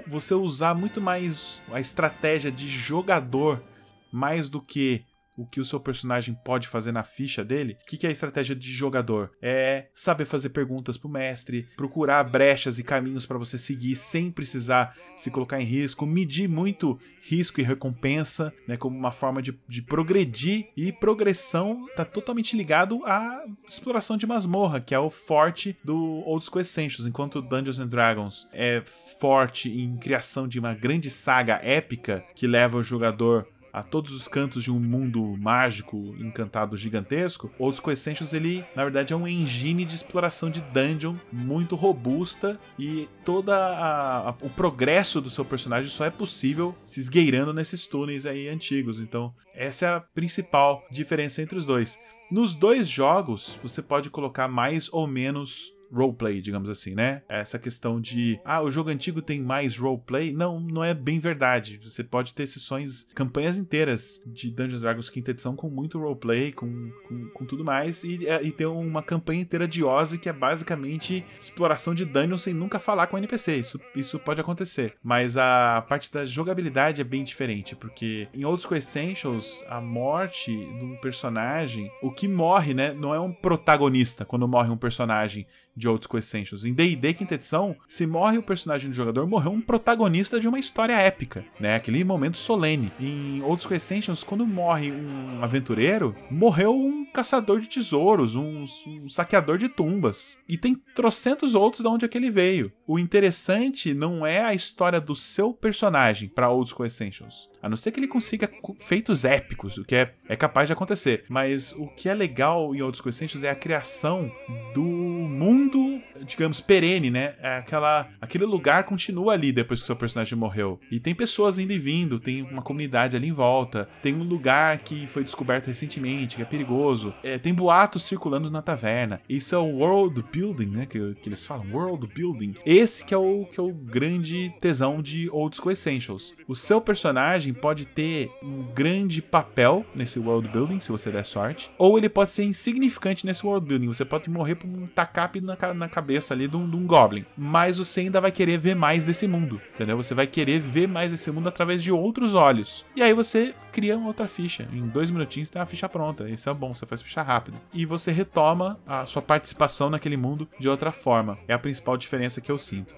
você 0.06 0.34
usar 0.34 0.74
muito 0.74 1.00
mais 1.00 1.60
a 1.72 1.80
estratégia 1.80 2.50
de 2.50 2.68
jogador 2.68 3.62
mais 4.10 4.48
do 4.48 4.60
que 4.60 5.04
o 5.38 5.46
que 5.46 5.60
o 5.60 5.64
seu 5.64 5.78
personagem 5.78 6.34
pode 6.44 6.66
fazer 6.66 6.90
na 6.90 7.04
ficha 7.04 7.44
dele, 7.44 7.78
o 7.80 7.86
que, 7.86 7.96
que 7.96 8.06
é 8.06 8.08
a 8.08 8.12
estratégia 8.12 8.56
de 8.56 8.72
jogador? 8.72 9.30
É 9.40 9.86
saber 9.94 10.24
fazer 10.24 10.48
perguntas 10.48 10.98
pro 10.98 11.08
mestre, 11.08 11.68
procurar 11.76 12.24
brechas 12.24 12.78
e 12.78 12.82
caminhos 12.82 13.24
para 13.24 13.38
você 13.38 13.56
seguir 13.56 13.94
sem 13.94 14.32
precisar 14.32 14.96
se 15.16 15.30
colocar 15.30 15.60
em 15.60 15.64
risco, 15.64 16.04
medir 16.04 16.48
muito 16.48 16.98
risco 17.22 17.60
e 17.60 17.64
recompensa, 17.64 18.52
né, 18.66 18.76
como 18.76 18.96
uma 18.96 19.12
forma 19.12 19.40
de, 19.40 19.56
de 19.68 19.82
progredir 19.82 20.70
e 20.76 20.90
progressão 20.90 21.86
tá 21.94 22.04
totalmente 22.04 22.56
ligado 22.56 23.04
à 23.04 23.44
exploração 23.68 24.16
de 24.16 24.26
masmorra, 24.26 24.80
que 24.80 24.94
é 24.94 24.98
o 24.98 25.10
forte 25.10 25.78
do 25.84 26.22
Old 26.26 26.44
School 26.44 26.62
Essentials, 26.62 27.06
enquanto 27.06 27.42
Dungeons 27.42 27.78
and 27.78 27.88
Dragons 27.88 28.48
é 28.52 28.82
forte 29.20 29.70
em 29.70 29.96
criação 29.98 30.48
de 30.48 30.58
uma 30.58 30.74
grande 30.74 31.10
saga 31.10 31.60
épica 31.62 32.24
que 32.34 32.46
leva 32.46 32.78
o 32.78 32.82
jogador 32.82 33.46
a 33.72 33.82
todos 33.82 34.12
os 34.12 34.28
cantos 34.28 34.64
de 34.64 34.72
um 34.72 34.78
mundo 34.78 35.36
mágico, 35.38 36.14
encantado, 36.18 36.76
gigantesco, 36.76 37.50
Outros 37.58 37.86
Essentials 37.88 38.32
ele, 38.32 38.64
na 38.74 38.84
verdade, 38.84 39.12
é 39.12 39.16
um 39.16 39.26
engine 39.26 39.84
de 39.84 39.94
exploração 39.94 40.50
de 40.50 40.60
dungeon 40.60 41.14
muito 41.32 41.74
robusta 41.74 42.58
e 42.78 43.08
toda 43.24 44.36
o 44.42 44.50
progresso 44.50 45.20
do 45.20 45.30
seu 45.30 45.44
personagem 45.44 45.90
só 45.90 46.04
é 46.04 46.10
possível 46.10 46.74
se 46.84 47.00
esgueirando 47.00 47.52
nesses 47.52 47.86
túneis 47.86 48.26
aí 48.26 48.48
antigos. 48.48 49.00
Então, 49.00 49.34
essa 49.54 49.86
é 49.86 49.88
a 49.88 50.00
principal 50.00 50.84
diferença 50.90 51.42
entre 51.42 51.58
os 51.58 51.64
dois. 51.64 51.98
Nos 52.30 52.52
dois 52.54 52.88
jogos, 52.88 53.58
você 53.62 53.80
pode 53.80 54.10
colocar 54.10 54.48
mais 54.48 54.92
ou 54.92 55.06
menos 55.06 55.72
roleplay, 55.92 56.40
digamos 56.40 56.68
assim, 56.68 56.94
né? 56.94 57.22
Essa 57.28 57.58
questão 57.58 58.00
de, 58.00 58.40
ah, 58.44 58.62
o 58.62 58.70
jogo 58.70 58.90
antigo 58.90 59.22
tem 59.22 59.40
mais 59.40 59.76
roleplay. 59.76 60.32
Não, 60.32 60.60
não 60.60 60.84
é 60.84 60.94
bem 60.94 61.18
verdade. 61.18 61.80
Você 61.82 62.04
pode 62.04 62.34
ter 62.34 62.46
sessões, 62.46 63.06
campanhas 63.14 63.58
inteiras 63.58 64.22
de 64.26 64.50
Dungeons 64.50 64.80
Dragons 64.80 65.10
quinta 65.10 65.30
edição 65.30 65.56
com 65.56 65.68
muito 65.68 65.98
roleplay, 65.98 66.52
com, 66.52 66.90
com, 67.06 67.28
com 67.30 67.44
tudo 67.44 67.64
mais, 67.64 68.04
e, 68.04 68.26
é, 68.26 68.42
e 68.42 68.52
ter 68.52 68.66
uma 68.66 69.02
campanha 69.02 69.40
inteira 69.40 69.66
de 69.66 69.82
Ozzy 69.82 70.18
que 70.18 70.28
é 70.28 70.32
basicamente 70.32 71.24
exploração 71.38 71.94
de 71.94 72.04
dungeons 72.04 72.42
sem 72.42 72.54
nunca 72.54 72.78
falar 72.78 73.06
com 73.06 73.16
o 73.16 73.18
NPC. 73.18 73.56
Isso, 73.56 73.80
isso 73.94 74.18
pode 74.18 74.40
acontecer. 74.40 74.94
Mas 75.02 75.36
a 75.36 75.84
parte 75.88 76.12
da 76.12 76.24
jogabilidade 76.24 77.00
é 77.00 77.04
bem 77.04 77.24
diferente, 77.24 77.74
porque 77.74 78.28
em 78.32 78.42
School 78.58 78.76
Essentials, 78.76 79.64
a 79.68 79.80
morte 79.80 80.52
de 80.52 80.84
um 80.84 80.96
personagem, 80.96 81.90
o 82.02 82.10
que 82.10 82.26
morre, 82.26 82.74
né, 82.74 82.92
não 82.92 83.14
é 83.14 83.20
um 83.20 83.32
protagonista 83.32 84.24
quando 84.24 84.48
morre 84.48 84.70
um 84.70 84.76
personagem 84.76 85.46
de 85.78 85.88
Old 85.88 86.04
School 86.04 86.18
Essentials. 86.18 86.64
Em 86.64 86.74
D&D 86.74 87.14
quinta 87.14 87.34
edição, 87.34 87.76
se 87.88 88.06
morre 88.06 88.36
o 88.36 88.42
personagem 88.42 88.90
do 88.90 88.96
jogador, 88.96 89.26
morreu 89.26 89.52
um 89.52 89.60
protagonista 89.60 90.40
de 90.40 90.48
uma 90.48 90.58
história 90.58 90.94
épica, 90.94 91.44
né? 91.58 91.76
Aquele 91.76 92.02
momento 92.04 92.36
solene. 92.36 92.92
Em 93.00 93.40
Old 93.42 93.62
School 93.62 93.76
Essentials, 93.76 94.24
quando 94.24 94.46
morre 94.46 94.90
um 94.90 95.42
aventureiro, 95.42 96.14
morreu 96.30 96.74
um 96.74 97.06
caçador 97.06 97.60
de 97.60 97.68
tesouros, 97.68 98.34
um, 98.36 98.64
um 98.86 99.08
saqueador 99.08 99.56
de 99.56 99.68
tumbas. 99.68 100.38
E 100.48 100.58
tem 100.58 100.74
trocentos 100.94 101.54
outros 101.54 101.82
de 101.82 101.88
onde 101.88 102.04
é 102.04 102.08
que 102.08 102.18
ele 102.18 102.30
veio. 102.30 102.72
O 102.86 102.98
interessante 102.98 103.94
não 103.94 104.26
é 104.26 104.42
a 104.42 104.54
história 104.54 105.00
do 105.00 105.14
seu 105.14 105.52
personagem 105.52 106.28
para 106.28 106.50
Old 106.50 106.70
School 106.70 106.86
Essentials. 106.86 107.48
A 107.62 107.68
não 107.68 107.76
ser 107.76 107.92
que 107.92 108.00
ele 108.00 108.08
consiga 108.08 108.50
feitos 108.80 109.24
épicos, 109.24 109.78
o 109.78 109.84
que 109.84 109.94
é, 109.94 110.14
é 110.28 110.36
capaz 110.36 110.66
de 110.68 110.72
acontecer. 110.72 111.24
Mas 111.28 111.72
o 111.72 111.86
que 111.88 112.08
é 112.08 112.14
legal 112.14 112.74
em 112.74 112.78
School 112.78 113.10
Essentials 113.10 113.44
é 113.44 113.50
a 113.50 113.54
criação 113.54 114.30
do 114.74 114.82
mundo 114.82 116.00
digamos, 116.24 116.60
perene, 116.60 117.10
né? 117.10 117.34
É 117.40 117.58
aquela, 117.58 118.08
aquele 118.20 118.44
lugar 118.44 118.84
continua 118.84 119.32
ali 119.32 119.52
depois 119.52 119.80
que 119.80 119.86
seu 119.86 119.96
personagem 119.96 120.36
morreu. 120.36 120.80
E 120.90 120.98
tem 120.98 121.14
pessoas 121.14 121.58
indo 121.58 121.72
e 121.72 121.78
vindo, 121.78 122.18
tem 122.18 122.42
uma 122.42 122.62
comunidade 122.62 123.16
ali 123.16 123.28
em 123.28 123.32
volta, 123.32 123.88
tem 124.02 124.14
um 124.14 124.22
lugar 124.22 124.78
que 124.78 125.06
foi 125.06 125.24
descoberto 125.24 125.66
recentemente, 125.66 126.36
que 126.36 126.42
é 126.42 126.44
perigoso, 126.44 127.14
é, 127.22 127.38
tem 127.38 127.54
boatos 127.54 128.04
circulando 128.04 128.50
na 128.50 128.62
taverna. 128.62 129.20
Isso 129.28 129.54
é 129.54 129.58
o 129.58 129.78
world 129.78 130.24
building, 130.32 130.66
né? 130.66 130.86
Que, 130.86 131.14
que 131.16 131.28
eles 131.28 131.44
falam, 131.44 131.66
world 131.72 132.06
building. 132.06 132.54
Esse 132.64 133.04
que 133.04 133.14
é 133.14 133.18
o, 133.18 133.44
que 133.46 133.60
é 133.60 133.62
o 133.62 133.72
grande 133.72 134.52
tesão 134.60 135.02
de 135.02 135.28
Old 135.30 135.56
School 135.56 135.72
Essentials. 135.72 136.34
O 136.46 136.54
seu 136.54 136.80
personagem 136.80 137.47
pode 137.52 137.86
ter 137.86 138.30
um 138.42 138.62
grande 138.74 139.20
papel 139.20 139.84
nesse 139.94 140.18
world 140.18 140.48
building, 140.48 140.80
se 140.80 140.90
você 140.90 141.10
der 141.10 141.24
sorte, 141.24 141.70
ou 141.78 141.98
ele 141.98 142.08
pode 142.08 142.32
ser 142.32 142.44
insignificante 142.44 143.26
nesse 143.26 143.44
world 143.46 143.66
building. 143.66 143.86
Você 143.88 144.04
pode 144.04 144.30
morrer 144.30 144.54
por 144.54 144.66
um 144.66 144.86
tacape 144.86 145.40
na, 145.40 145.56
na 145.74 145.88
cabeça 145.88 146.34
ali 146.34 146.48
de 146.48 146.56
um, 146.56 146.68
de 146.68 146.76
um 146.76 146.86
goblin, 146.86 147.24
mas 147.36 147.78
você 147.78 148.00
ainda 148.00 148.20
vai 148.20 148.32
querer 148.32 148.58
ver 148.58 148.74
mais 148.74 149.04
desse 149.04 149.26
mundo, 149.26 149.60
entendeu? 149.74 149.96
Você 149.96 150.14
vai 150.14 150.26
querer 150.26 150.60
ver 150.60 150.86
mais 150.86 151.10
desse 151.10 151.30
mundo 151.30 151.48
através 151.48 151.82
de 151.82 151.92
outros 151.92 152.34
olhos. 152.34 152.84
E 152.94 153.02
aí 153.02 153.12
você 153.12 153.54
cria 153.72 153.96
uma 153.96 154.08
outra 154.08 154.26
ficha. 154.26 154.68
Em 154.72 154.86
dois 154.88 155.10
minutinhos 155.10 155.50
tem 155.50 155.60
a 155.60 155.66
ficha 155.66 155.88
pronta. 155.88 156.28
Isso 156.28 156.48
é 156.48 156.54
bom, 156.54 156.74
você 156.74 156.86
faz 156.86 157.02
ficha 157.02 157.22
rápida. 157.22 157.58
E 157.72 157.86
você 157.86 158.10
retoma 158.10 158.78
a 158.86 159.06
sua 159.06 159.22
participação 159.22 159.90
naquele 159.90 160.16
mundo 160.16 160.48
de 160.58 160.68
outra 160.68 160.92
forma. 160.92 161.38
É 161.46 161.54
a 161.54 161.58
principal 161.58 161.96
diferença 161.96 162.40
que 162.40 162.50
eu 162.50 162.58
sinto. 162.58 162.94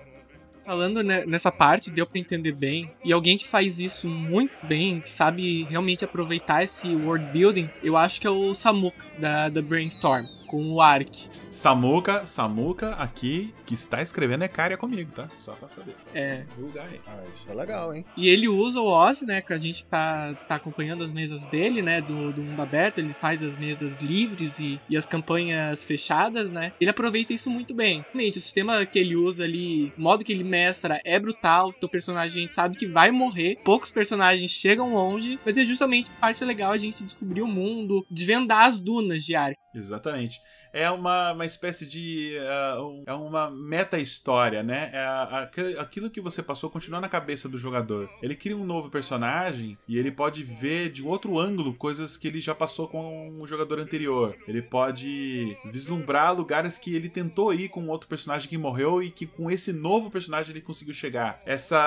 Falando 0.71 1.03
nessa 1.03 1.51
parte, 1.51 1.91
deu 1.91 2.07
para 2.07 2.21
entender 2.21 2.53
bem. 2.53 2.95
E 3.05 3.13
alguém 3.13 3.37
que 3.37 3.45
faz 3.45 3.81
isso 3.81 4.09
muito 4.09 4.53
bem, 4.63 5.01
que 5.01 5.11
sabe 5.11 5.65
realmente 5.65 6.05
aproveitar 6.05 6.63
esse 6.63 6.95
world 6.95 7.27
building, 7.29 7.69
eu 7.83 7.97
acho 7.97 8.21
que 8.21 8.27
é 8.29 8.31
o 8.31 8.55
Samuka, 8.55 9.05
da, 9.19 9.49
da 9.49 9.61
Brainstorm 9.63 10.27
com 10.51 10.69
o 10.73 10.81
Ark. 10.81 11.29
Samuka, 11.49 12.27
Samuka 12.27 12.95
aqui, 12.95 13.55
que 13.65 13.73
está 13.73 14.03
escrevendo 14.03 14.43
é 14.43 14.49
Caria 14.49 14.77
comigo, 14.77 15.13
tá? 15.13 15.29
Só 15.39 15.53
pra 15.53 15.69
saber. 15.69 15.95
É. 16.13 16.43
Julgar 16.59 16.89
aí. 16.89 17.01
Ah, 17.07 17.23
isso 17.33 17.49
é 17.49 17.55
legal, 17.55 17.95
hein? 17.95 18.05
E 18.17 18.29
ele 18.29 18.49
usa 18.49 18.81
o 18.81 18.87
Oz, 18.87 19.23
né? 19.23 19.41
Que 19.41 19.53
a 19.53 19.59
gente 19.59 19.87
tá, 19.87 20.35
tá 20.49 20.57
acompanhando 20.57 21.05
as 21.05 21.13
mesas 21.13 21.47
dele, 21.47 21.83
né? 21.83 22.01
Do, 22.01 22.33
do 22.33 22.43
mundo 22.43 22.61
aberto. 22.61 22.99
Ele 22.99 23.13
faz 23.13 23.45
as 23.45 23.57
mesas 23.57 23.99
livres 23.99 24.59
e, 24.59 24.81
e 24.89 24.97
as 24.97 25.07
campanhas 25.07 25.85
fechadas, 25.85 26.51
né? 26.51 26.73
Ele 26.81 26.91
aproveita 26.91 27.33
isso 27.33 27.49
muito 27.49 27.73
bem. 27.73 28.05
Realmente, 28.13 28.39
o 28.39 28.43
sistema 28.43 28.85
que 28.85 28.99
ele 28.99 29.15
usa 29.15 29.45
ali, 29.45 29.93
o 29.97 30.03
modo 30.03 30.25
que 30.25 30.33
ele 30.33 30.43
mestra 30.43 31.01
é 31.05 31.17
brutal. 31.17 31.73
Teu 31.73 31.89
personagem 31.89 32.39
a 32.39 32.41
gente 32.41 32.53
sabe 32.53 32.77
que 32.77 32.89
vai 32.89 33.13
morrer. 33.13 33.61
Poucos 33.63 33.89
personagens 33.93 34.51
chegam 34.51 34.95
longe, 34.95 35.39
mas 35.47 35.57
é 35.57 35.63
justamente 35.63 36.11
a 36.11 36.21
parte 36.21 36.45
legal 36.45 36.73
a 36.73 36.79
gente 36.79 37.05
descobrir 37.05 37.43
o 37.43 37.47
mundo, 37.47 38.05
desvendar 38.11 38.67
as 38.67 38.81
dunas 38.81 39.25
de 39.25 39.37
Ark. 39.37 39.57
Exatamente 39.75 40.41
é 40.73 40.91
uma, 40.91 41.33
uma 41.33 41.47
espécie 41.47 41.87
de. 41.87 42.37
Uh, 42.39 42.83
um, 42.83 43.03
é 43.07 43.13
uma 43.13 43.51
meta-história, 43.51 44.63
né? 44.63 44.91
É 44.93 44.99
a, 44.99 45.23
a, 45.23 45.83
aquilo 45.83 46.11
que 46.11 46.21
você 46.21 46.43
passou 46.43 46.71
continua 46.71 47.01
na 47.01 47.09
cabeça 47.09 47.49
do 47.49 47.59
jogador. 47.59 48.09
Ele 48.23 48.35
cria 48.35 48.57
um 48.57 48.65
novo 48.65 48.91
personagem 48.91 49.77
e 49.89 49.99
ele 49.99 50.11
pode 50.11 50.43
ver 50.43 50.91
de 50.91 51.03
outro 51.03 51.39
ângulo 51.39 51.75
coisas 51.75 52.17
que 52.17 52.29
ele 52.29 52.41
já 52.41 52.55
passou 52.55 52.89
com 52.89 53.41
o 53.41 53.47
jogador 53.47 53.81
anterior. 53.81 54.37
Ele 54.47 54.63
pode 54.63 55.57
vislumbrar 55.67 56.35
lugares 56.35 56.79
que 56.79 56.95
ele 56.95 57.09
tentou 57.09 57.53
ir 57.53 57.69
com 57.69 57.89
outro 57.89 58.09
personagem 58.09 58.49
que 58.49 58.59
morreu 58.59 59.03
e 59.03 59.11
que 59.11 59.27
com 59.27 59.51
esse 59.51 59.73
novo 59.73 60.11
personagem 60.11 60.53
ele 60.53 60.61
conseguiu 60.61 60.95
chegar. 60.95 61.43
Essa. 61.45 61.79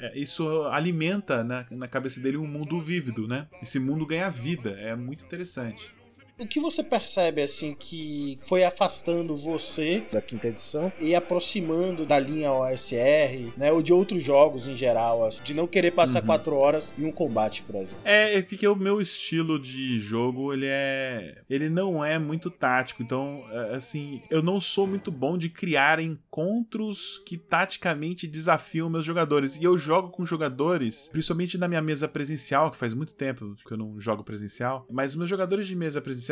É, 0.00 0.06
é, 0.06 0.18
isso 0.18 0.62
alimenta 0.68 1.44
na, 1.44 1.66
na 1.70 1.88
cabeça 1.88 2.20
dele 2.20 2.36
um 2.36 2.46
mundo 2.46 2.80
vívido, 2.80 3.28
né? 3.28 3.46
Esse 3.62 3.78
mundo 3.78 4.06
ganha 4.06 4.30
vida. 4.30 4.70
É 4.80 4.96
muito 4.96 5.24
interessante. 5.24 5.97
O 6.38 6.46
que 6.46 6.60
você 6.60 6.84
percebe 6.84 7.42
assim 7.42 7.74
que 7.74 8.38
foi 8.46 8.62
afastando 8.62 9.34
você 9.34 10.04
da 10.12 10.22
quinta 10.22 10.46
edição 10.46 10.92
e 11.00 11.12
aproximando 11.12 12.06
da 12.06 12.18
linha 12.18 12.52
OSR, 12.52 13.52
né, 13.56 13.72
ou 13.72 13.82
de 13.82 13.92
outros 13.92 14.22
jogos 14.22 14.68
em 14.68 14.76
geral, 14.76 15.26
assim, 15.26 15.42
de 15.42 15.52
não 15.52 15.66
querer 15.66 15.90
passar 15.90 16.20
uhum. 16.20 16.26
quatro 16.26 16.54
horas 16.54 16.94
em 16.96 17.04
um 17.04 17.10
combate, 17.10 17.62
por 17.64 17.74
exemplo? 17.74 17.96
É, 18.04 18.36
é 18.36 18.42
porque 18.42 18.68
o 18.68 18.76
meu 18.76 19.00
estilo 19.00 19.58
de 19.58 19.98
jogo 19.98 20.52
ele 20.52 20.66
é, 20.68 21.42
ele 21.50 21.68
não 21.68 22.04
é 22.04 22.20
muito 22.20 22.50
tático, 22.50 23.02
então 23.02 23.44
é, 23.50 23.74
assim 23.74 24.22
eu 24.30 24.40
não 24.40 24.60
sou 24.60 24.86
muito 24.86 25.10
bom 25.10 25.36
de 25.36 25.48
criar 25.48 25.98
encontros 25.98 27.20
que 27.26 27.36
taticamente 27.36 28.28
desafiam 28.28 28.88
meus 28.88 29.04
jogadores 29.04 29.56
e 29.56 29.64
eu 29.64 29.76
jogo 29.76 30.10
com 30.10 30.24
jogadores, 30.24 31.08
principalmente 31.10 31.58
na 31.58 31.66
minha 31.66 31.82
mesa 31.82 32.06
presencial, 32.06 32.70
que 32.70 32.76
faz 32.76 32.94
muito 32.94 33.12
tempo 33.12 33.56
que 33.66 33.72
eu 33.72 33.76
não 33.78 34.00
jogo 34.00 34.22
presencial, 34.22 34.86
mas 34.88 35.16
meus 35.16 35.28
jogadores 35.28 35.66
de 35.66 35.74
mesa 35.74 36.00
presencial 36.00 36.27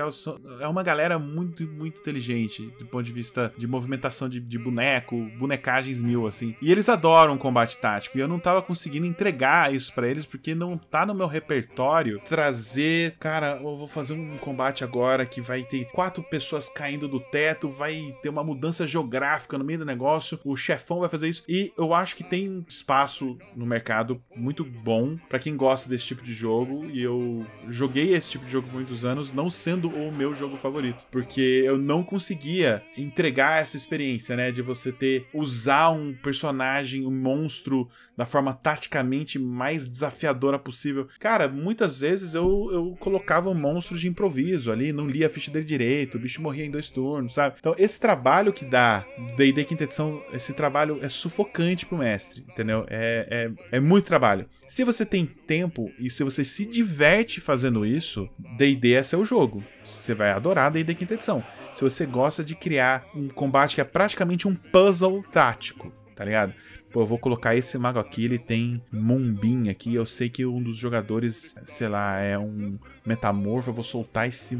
é 0.60 0.68
uma 0.68 0.82
galera 0.82 1.18
muito, 1.18 1.64
muito 1.64 2.00
inteligente 2.00 2.72
do 2.78 2.86
ponto 2.86 3.04
de 3.04 3.12
vista 3.12 3.52
de 3.56 3.66
movimentação 3.66 4.28
de, 4.28 4.40
de 4.40 4.58
boneco, 4.58 5.16
bonecagens 5.38 6.02
mil, 6.02 6.26
assim. 6.26 6.54
E 6.60 6.70
eles 6.70 6.88
adoram 6.88 7.38
combate 7.38 7.78
tático. 7.78 8.18
E 8.18 8.20
eu 8.20 8.28
não 8.28 8.38
tava 8.38 8.62
conseguindo 8.62 9.06
entregar 9.06 9.72
isso 9.72 9.92
para 9.94 10.08
eles 10.08 10.26
porque 10.26 10.54
não 10.54 10.76
tá 10.76 11.06
no 11.06 11.14
meu 11.14 11.26
repertório 11.26 12.20
trazer, 12.24 13.16
cara, 13.18 13.58
eu 13.62 13.76
vou 13.76 13.86
fazer 13.86 14.14
um 14.14 14.36
combate 14.38 14.84
agora 14.84 15.24
que 15.24 15.40
vai 15.40 15.62
ter 15.62 15.86
quatro 15.86 16.22
pessoas 16.22 16.68
caindo 16.68 17.08
do 17.08 17.20
teto, 17.20 17.68
vai 17.68 18.16
ter 18.22 18.28
uma 18.28 18.42
mudança 18.42 18.86
geográfica 18.86 19.56
no 19.58 19.64
meio 19.64 19.80
do 19.80 19.84
negócio, 19.84 20.38
o 20.44 20.56
chefão 20.56 21.00
vai 21.00 21.08
fazer 21.08 21.28
isso. 21.28 21.44
E 21.48 21.72
eu 21.76 21.94
acho 21.94 22.16
que 22.16 22.24
tem 22.24 22.48
um 22.48 22.64
espaço 22.68 23.38
no 23.54 23.66
mercado 23.66 24.20
muito 24.34 24.64
bom 24.64 25.16
para 25.28 25.38
quem 25.38 25.56
gosta 25.56 25.88
desse 25.88 26.06
tipo 26.06 26.24
de 26.24 26.32
jogo. 26.32 26.86
E 26.90 27.02
eu 27.02 27.46
joguei 27.68 28.14
esse 28.14 28.30
tipo 28.30 28.44
de 28.44 28.52
jogo 28.52 28.68
por 28.68 28.74
muitos 28.74 29.04
anos, 29.04 29.32
não 29.32 29.48
sendo 29.50 29.85
sendo 29.86 29.96
o 29.96 30.12
meu 30.12 30.34
jogo 30.34 30.56
favorito, 30.56 31.06
porque 31.10 31.62
eu 31.64 31.78
não 31.78 32.02
conseguia 32.02 32.82
entregar 32.96 33.60
essa 33.60 33.76
experiência, 33.76 34.36
né, 34.36 34.50
de 34.50 34.62
você 34.62 34.92
ter 34.92 35.26
usar 35.32 35.90
um 35.90 36.12
personagem, 36.12 37.06
um 37.06 37.10
monstro 37.10 37.88
da 38.16 38.24
forma 38.24 38.52
taticamente 38.52 39.38
mais 39.38 39.86
desafiadora 39.86 40.58
possível. 40.58 41.08
Cara, 41.18 41.48
muitas 41.48 42.00
vezes 42.00 42.34
eu, 42.34 42.70
eu 42.72 42.96
colocava 42.98 43.50
um 43.50 43.54
monstro 43.54 43.98
de 43.98 44.08
improviso 44.08 44.72
ali, 44.72 44.92
não 44.92 45.06
lia 45.06 45.26
a 45.26 45.30
ficha 45.30 45.50
dele 45.50 45.64
direito, 45.64 46.16
o 46.16 46.20
bicho 46.20 46.40
morria 46.40 46.64
em 46.64 46.70
dois 46.70 46.88
turnos, 46.88 47.34
sabe? 47.34 47.56
Então, 47.58 47.74
esse 47.78 48.00
trabalho 48.00 48.52
que 48.52 48.64
dá 48.64 49.04
D&D 49.36 49.64
quinta 49.64 49.84
edição, 49.84 50.22
esse 50.32 50.54
trabalho 50.54 50.98
é 51.02 51.08
sufocante 51.08 51.84
pro 51.84 51.98
mestre, 51.98 52.44
entendeu? 52.48 52.86
É, 52.88 53.50
é, 53.70 53.76
é 53.76 53.80
muito 53.80 54.06
trabalho. 54.06 54.46
Se 54.66 54.82
você 54.82 55.04
tem 55.04 55.26
tempo 55.26 55.92
e 55.98 56.10
se 56.10 56.24
você 56.24 56.44
se 56.44 56.64
diverte 56.64 57.40
fazendo 57.40 57.84
isso, 57.84 58.28
D&D 58.56 58.94
é 58.94 59.02
seu 59.02 59.24
jogo. 59.24 59.62
Você 59.84 60.14
vai 60.14 60.30
adorar 60.30 60.70
D&D 60.70 60.94
quinta 60.94 61.14
edição. 61.14 61.44
Se 61.72 61.82
você 61.82 62.06
gosta 62.06 62.42
de 62.42 62.54
criar 62.54 63.06
um 63.14 63.28
combate 63.28 63.74
que 63.74 63.80
é 63.80 63.84
praticamente 63.84 64.48
um 64.48 64.54
puzzle 64.54 65.22
tático, 65.30 65.92
tá 66.14 66.24
ligado? 66.24 66.54
Pô, 66.92 67.02
eu 67.02 67.06
vou 67.06 67.18
colocar 67.18 67.54
esse 67.54 67.76
mago 67.78 67.98
aqui, 67.98 68.24
ele 68.24 68.38
tem 68.38 68.80
Moonbeam 68.90 69.68
aqui. 69.70 69.94
Eu 69.94 70.06
sei 70.06 70.28
que 70.28 70.46
um 70.46 70.62
dos 70.62 70.76
jogadores, 70.76 71.54
sei 71.64 71.88
lá, 71.88 72.18
é 72.18 72.38
um 72.38 72.78
metamorfo. 73.04 73.70
Eu 73.70 73.74
vou 73.74 73.84
soltar 73.84 74.28
esse 74.28 74.58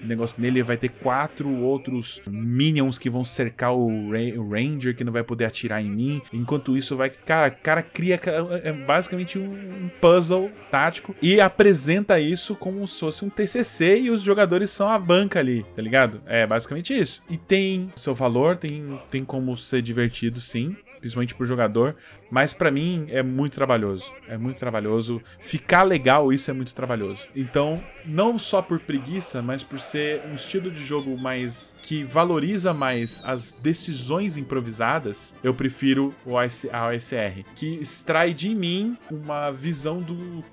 negócio 0.00 0.40
nele. 0.40 0.62
Vai 0.62 0.76
ter 0.76 0.88
quatro 0.88 1.48
outros 1.48 2.20
minions 2.26 2.98
que 2.98 3.08
vão 3.08 3.24
cercar 3.24 3.74
o, 3.74 4.10
Ranger, 4.50 4.94
que 4.94 5.04
não 5.04 5.12
vai 5.12 5.22
poder 5.22 5.46
atirar 5.46 5.82
em 5.82 5.90
mim. 5.90 6.22
Enquanto 6.32 6.76
isso, 6.76 6.96
vai. 6.96 7.10
Cara, 7.10 7.50
cara 7.50 7.82
cria 7.82 8.20
é 8.62 8.72
basicamente 8.72 9.38
um 9.38 9.88
puzzle 10.00 10.50
tático 10.70 11.14
e 11.22 11.40
apresenta 11.40 12.20
isso 12.20 12.54
como 12.54 12.86
se 12.86 13.00
fosse 13.00 13.24
um 13.24 13.30
TCC 13.30 14.00
e 14.00 14.10
os 14.10 14.22
jogadores 14.22 14.70
são 14.70 14.88
a 14.88 14.98
banca 14.98 15.38
ali, 15.38 15.64
tá 15.74 15.82
ligado? 15.82 16.20
É 16.26 16.46
basicamente 16.46 16.96
isso. 16.96 17.22
E 17.30 17.36
tem 17.36 17.88
seu 17.96 18.14
valor, 18.14 18.56
tem, 18.56 18.98
tem 19.10 19.24
como 19.24 19.56
ser 19.56 19.82
divertido, 19.82 20.40
sim 20.40 20.76
principalmente 21.00 21.34
pro 21.34 21.46
jogador, 21.46 21.96
mas 22.30 22.52
para 22.52 22.70
mim 22.70 23.06
é 23.08 23.22
muito 23.22 23.54
trabalhoso. 23.54 24.12
É 24.28 24.36
muito 24.36 24.58
trabalhoso. 24.58 25.20
Ficar 25.38 25.82
legal, 25.82 26.32
isso 26.32 26.50
é 26.50 26.54
muito 26.54 26.74
trabalhoso. 26.74 27.26
Então, 27.34 27.82
não 28.04 28.38
só 28.38 28.62
por 28.62 28.80
preguiça, 28.80 29.42
mas 29.42 29.62
por 29.62 29.78
ser 29.78 30.22
um 30.30 30.34
estilo 30.34 30.70
de 30.70 30.84
jogo 30.84 31.18
mais 31.18 31.76
que 31.82 32.04
valoriza 32.04 32.72
mais 32.72 33.22
as 33.24 33.52
decisões 33.52 34.36
improvisadas, 34.36 35.34
eu 35.42 35.54
prefiro 35.54 36.14
o 36.24 36.38
a 36.38 36.88
OSR, 36.88 37.44
que 37.54 37.76
extrai 37.76 38.32
de 38.32 38.54
mim 38.54 38.96
uma 39.10 39.50
visão 39.50 40.00
do 40.00 40.44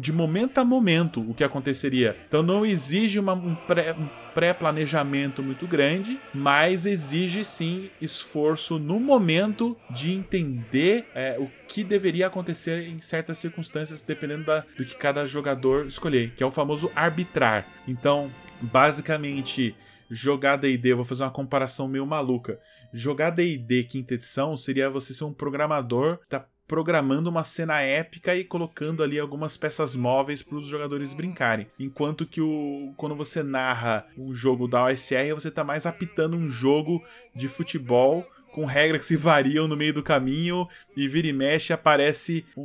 de 0.00 0.12
momento 0.12 0.58
a 0.58 0.64
momento 0.64 1.20
o 1.20 1.34
que 1.34 1.44
aconteceria. 1.44 2.16
Então 2.26 2.42
não 2.42 2.64
exige 2.64 3.18
uma, 3.18 3.34
um 3.34 3.54
pré, 3.54 3.92
um 3.92 4.08
pré-planejamento 4.34 5.42
muito 5.42 5.66
grande, 5.66 6.18
mas 6.34 6.84
exige 6.84 7.44
sim 7.44 7.88
esforço 8.00 8.78
no 8.78 8.98
momento 8.98 9.76
de 9.88 10.12
entender 10.12 11.06
é, 11.14 11.23
o 11.38 11.50
que 11.66 11.84
deveria 11.84 12.26
acontecer 12.26 12.88
em 12.88 12.98
certas 12.98 13.38
circunstâncias, 13.38 14.02
dependendo 14.02 14.44
da, 14.44 14.64
do 14.76 14.84
que 14.84 14.96
cada 14.96 15.26
jogador 15.26 15.86
escolher, 15.86 16.32
que 16.36 16.42
é 16.42 16.46
o 16.46 16.50
famoso 16.50 16.90
arbitrar. 16.94 17.66
Então, 17.86 18.30
basicamente, 18.60 19.74
jogar 20.10 20.56
D&D, 20.56 20.94
vou 20.94 21.04
fazer 21.04 21.24
uma 21.24 21.30
comparação 21.30 21.88
meio 21.88 22.06
maluca. 22.06 22.58
Jogar 22.92 23.30
D&D 23.30 23.84
quinta 23.84 24.14
edição 24.14 24.56
seria 24.56 24.90
você 24.90 25.12
ser 25.12 25.24
um 25.24 25.32
programador, 25.32 26.18
tá 26.28 26.46
programando 26.66 27.28
uma 27.28 27.44
cena 27.44 27.80
épica 27.80 28.34
e 28.34 28.44
colocando 28.44 29.02
ali 29.02 29.18
algumas 29.18 29.56
peças 29.56 29.94
móveis 29.94 30.42
para 30.42 30.56
os 30.56 30.66
jogadores 30.66 31.12
brincarem. 31.12 31.66
Enquanto 31.78 32.26
que 32.26 32.40
o, 32.40 32.94
quando 32.96 33.14
você 33.14 33.42
narra 33.42 34.06
um 34.16 34.34
jogo 34.34 34.66
da 34.66 34.84
OSR, 34.84 35.34
você 35.34 35.48
está 35.48 35.62
mais 35.62 35.84
apitando 35.84 36.36
um 36.36 36.48
jogo 36.48 37.04
de 37.34 37.48
futebol 37.48 38.26
com 38.54 38.64
regras 38.64 39.00
que 39.00 39.08
se 39.08 39.16
variam 39.16 39.66
no 39.66 39.76
meio 39.76 39.92
do 39.92 40.00
caminho 40.00 40.68
e 40.96 41.08
vira 41.08 41.26
e 41.26 41.32
mexe 41.32 41.72
aparece 41.72 42.46
um, 42.56 42.62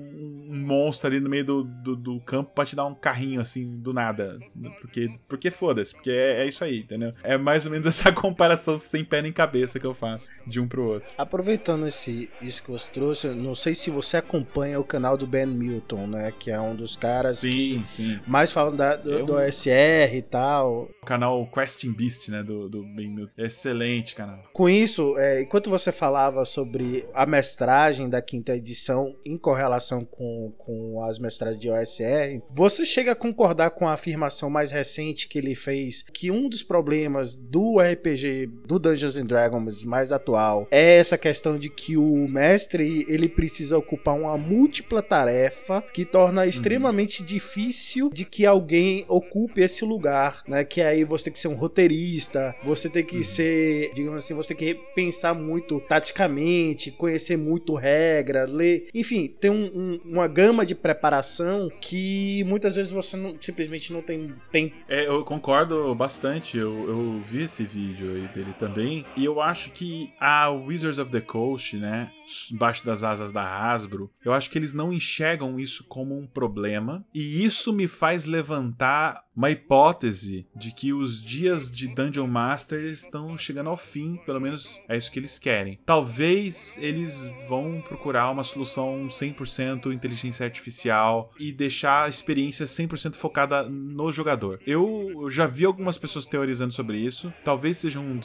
um 0.52 0.56
monstro 0.56 1.10
ali 1.10 1.20
no 1.20 1.28
meio 1.28 1.44
do, 1.44 1.64
do, 1.64 1.96
do, 1.96 2.20
campo 2.20 2.52
pra 2.54 2.64
te 2.64 2.76
dar 2.76 2.86
um 2.86 2.94
carrinho 2.94 3.42
assim 3.42 3.78
do 3.78 3.92
nada. 3.92 4.38
Porque, 4.82 5.12
porque 5.28 5.50
foda-se, 5.50 5.96
porque 5.96 6.12
é, 6.12 6.44
é, 6.44 6.46
isso 6.46 6.64
aí, 6.64 6.82
entendeu? 6.82 7.12
É 7.24 7.40
mais 7.40 7.66
ou 7.66 7.72
menos 7.72 7.88
essa 7.90 8.12
comparação 8.12 8.78
sem 8.78 9.04
pé 9.04 9.24
nem 9.24 9.34
cabeça 9.34 9.80
que 9.80 9.86
eu 9.86 9.96
faço 9.96 10.30
de 10.46 10.60
um 10.60 10.68
pro 10.68 10.94
outro. 10.94 11.10
Aproveitando 11.18 11.88
esse, 11.88 12.30
isso 12.40 12.62
que 12.62 12.70
você 12.70 12.88
trouxe, 12.92 13.28
não 13.30 13.56
sei 13.56 13.74
se 13.74 13.90
você 13.90 14.18
acompanha 14.18 14.80
o 14.80 14.84
canal 14.84 15.18
do 15.18 15.26
Ben 15.26 15.48
Milton, 15.48 16.06
né? 16.06 16.32
Que 16.38 16.52
é 16.52 16.62
um 16.62 16.76
dos 16.76 16.96
caras 16.96 17.40
sim, 17.40 17.84
que 17.96 17.96
sim. 17.96 18.20
mais 18.28 18.52
falam 18.52 18.76
da, 18.76 18.96
do, 18.96 19.12
eu... 19.12 19.26
do 19.26 19.34
OSR 19.34 20.16
e 20.16 20.22
tal. 20.22 20.90
O 21.02 21.06
canal 21.06 21.48
Questing 21.48 21.94
Beast, 21.94 22.30
né? 22.30 22.44
Do, 22.44 22.70
do 22.70 22.84
Ben 22.84 23.10
Milton. 23.10 23.34
Excelente 23.36 24.14
canal. 24.14 24.44
Com 24.54 24.70
isso, 24.70 25.18
é, 25.18 25.42
enquanto 25.42 25.68
você 25.70 25.79
você 25.80 25.92
falava 25.92 26.44
sobre 26.46 27.06
a 27.14 27.26
mestragem 27.26 28.10
da 28.10 28.22
quinta 28.22 28.56
edição 28.56 29.16
em 29.26 29.38
correlação 29.38 30.04
com, 30.04 30.52
com 30.58 31.04
as 31.04 31.18
mestragens 31.18 31.60
de 31.60 31.70
OSR, 31.70 32.42
você 32.52 32.86
chega 32.86 33.14
a 33.14 33.16
concordar 33.16 33.72
com 33.72 33.88
a 33.88 33.94
afirmação 33.94 34.50
mais 34.50 34.72
recente 34.72 35.28
que 35.28 35.38
ele 35.38 35.56
fez 35.56 36.04
que 36.14 36.30
um 36.30 36.50
dos 36.50 36.62
problemas 36.62 37.36
do 37.36 37.80
RPG 37.80 38.48
do 38.66 38.78
Dungeons 38.78 39.16
and 39.16 39.26
Dragons 39.26 39.86
mais 39.86 40.12
atual 40.12 40.68
é 40.70 40.98
essa 40.98 41.18
questão 41.18 41.58
de 41.58 41.70
que 41.70 41.96
o 41.96 42.28
mestre 42.28 43.06
ele 43.08 43.30
precisa 43.30 43.78
ocupar 43.78 44.16
uma 44.16 44.38
múltipla 44.38 45.02
tarefa 45.02 45.82
que 45.94 46.04
torna 46.06 46.46
extremamente 46.46 47.22
uhum. 47.22 47.28
difícil 47.28 48.10
de 48.12 48.26
que 48.26 48.46
alguém 48.46 49.06
ocupe 49.08 49.62
esse 49.62 49.86
lugar, 49.86 50.44
né? 50.48 50.64
Que 50.64 50.82
aí 50.82 51.04
você 51.04 51.26
tem 51.26 51.34
que 51.34 51.40
ser 51.40 51.48
um 51.48 51.56
roteirista, 51.56 52.56
você 52.64 52.90
tem 52.90 53.04
que 53.04 53.18
uhum. 53.18 53.24
ser, 53.24 53.92
digamos 53.94 54.24
assim, 54.24 54.34
você 54.34 54.54
tem 54.54 54.58
que 54.58 54.82
pensar 54.94 55.34
muito 55.34 55.69
muito 55.70 55.80
taticamente, 55.82 56.92
conhecer 56.92 57.38
muito 57.38 57.76
regra, 57.76 58.46
ler. 58.46 58.90
Enfim, 58.94 59.28
tem 59.28 59.52
um, 59.52 59.66
um, 59.66 60.00
uma 60.06 60.28
gama 60.28 60.66
de 60.66 60.74
preparação 60.74 61.70
que 61.80 62.44
muitas 62.46 62.76
vezes 62.76 62.92
você 62.92 63.16
não, 63.16 63.38
simplesmente 63.40 63.94
não 63.94 64.02
tem 64.02 64.34
tempo. 64.52 64.76
É, 64.88 65.06
eu 65.06 65.24
concordo 65.24 65.94
bastante. 65.94 66.58
Eu, 66.58 66.88
eu 66.88 67.22
vi 67.24 67.44
esse 67.44 67.64
vídeo 67.64 68.14
aí 68.14 68.28
dele 68.34 68.54
também. 68.58 69.06
E 69.16 69.24
eu 69.24 69.40
acho 69.42 69.72
que 69.72 70.12
a 70.20 70.50
Wizards 70.50 70.98
of 70.98 71.12
the 71.12 71.22
Coast, 71.22 71.78
né? 71.78 72.10
Embaixo 72.52 72.86
das 72.86 73.04
asas 73.04 73.32
da 73.32 73.42
Hasbro, 73.42 74.12
eu 74.24 74.34
acho 74.34 74.50
que 74.50 74.58
eles 74.58 74.74
não 74.74 74.94
enxergam 74.94 75.60
isso 75.60 75.84
como 75.86 76.18
um 76.18 76.28
problema. 76.28 77.06
E 77.14 77.44
isso 77.44 77.74
me 77.74 77.88
faz 77.88 78.26
levantar 78.26 79.24
uma 79.36 79.50
hipótese 79.50 80.46
de 80.54 80.72
que 80.72 80.92
os 80.92 81.22
dias 81.22 81.72
de 81.72 81.88
Dungeon 81.88 82.28
Master 82.28 82.84
estão 82.84 83.38
chegando 83.38 83.70
ao 83.70 83.78
fim, 83.78 84.18
pelo 84.26 84.40
menos 84.40 84.78
é 84.88 84.98
isso 84.98 85.10
que 85.10 85.18
eles 85.18 85.40
querem. 85.40 85.59
Talvez 85.86 86.78
eles 86.82 87.20
vão 87.48 87.82
procurar 87.82 88.30
uma 88.32 88.44
solução 88.44 89.08
100% 89.08 89.94
inteligência 89.94 90.46
artificial 90.46 91.32
e 91.40 91.52
deixar 91.52 92.06
a 92.06 92.10
experiência 92.10 92.66
100% 92.66 93.14
focada 93.14 93.64
no 93.64 94.12
jogador. 94.12 94.60
Eu 94.66 95.30
já 95.30 95.46
vi 95.48 95.66
algumas 95.66 95.98
pessoas 95.98 96.26
teorizando 96.26 96.74
sobre 96.74 96.98
isso. 96.98 97.34
Talvez 97.44 97.78
seja 97.78 98.00
um 98.00 98.20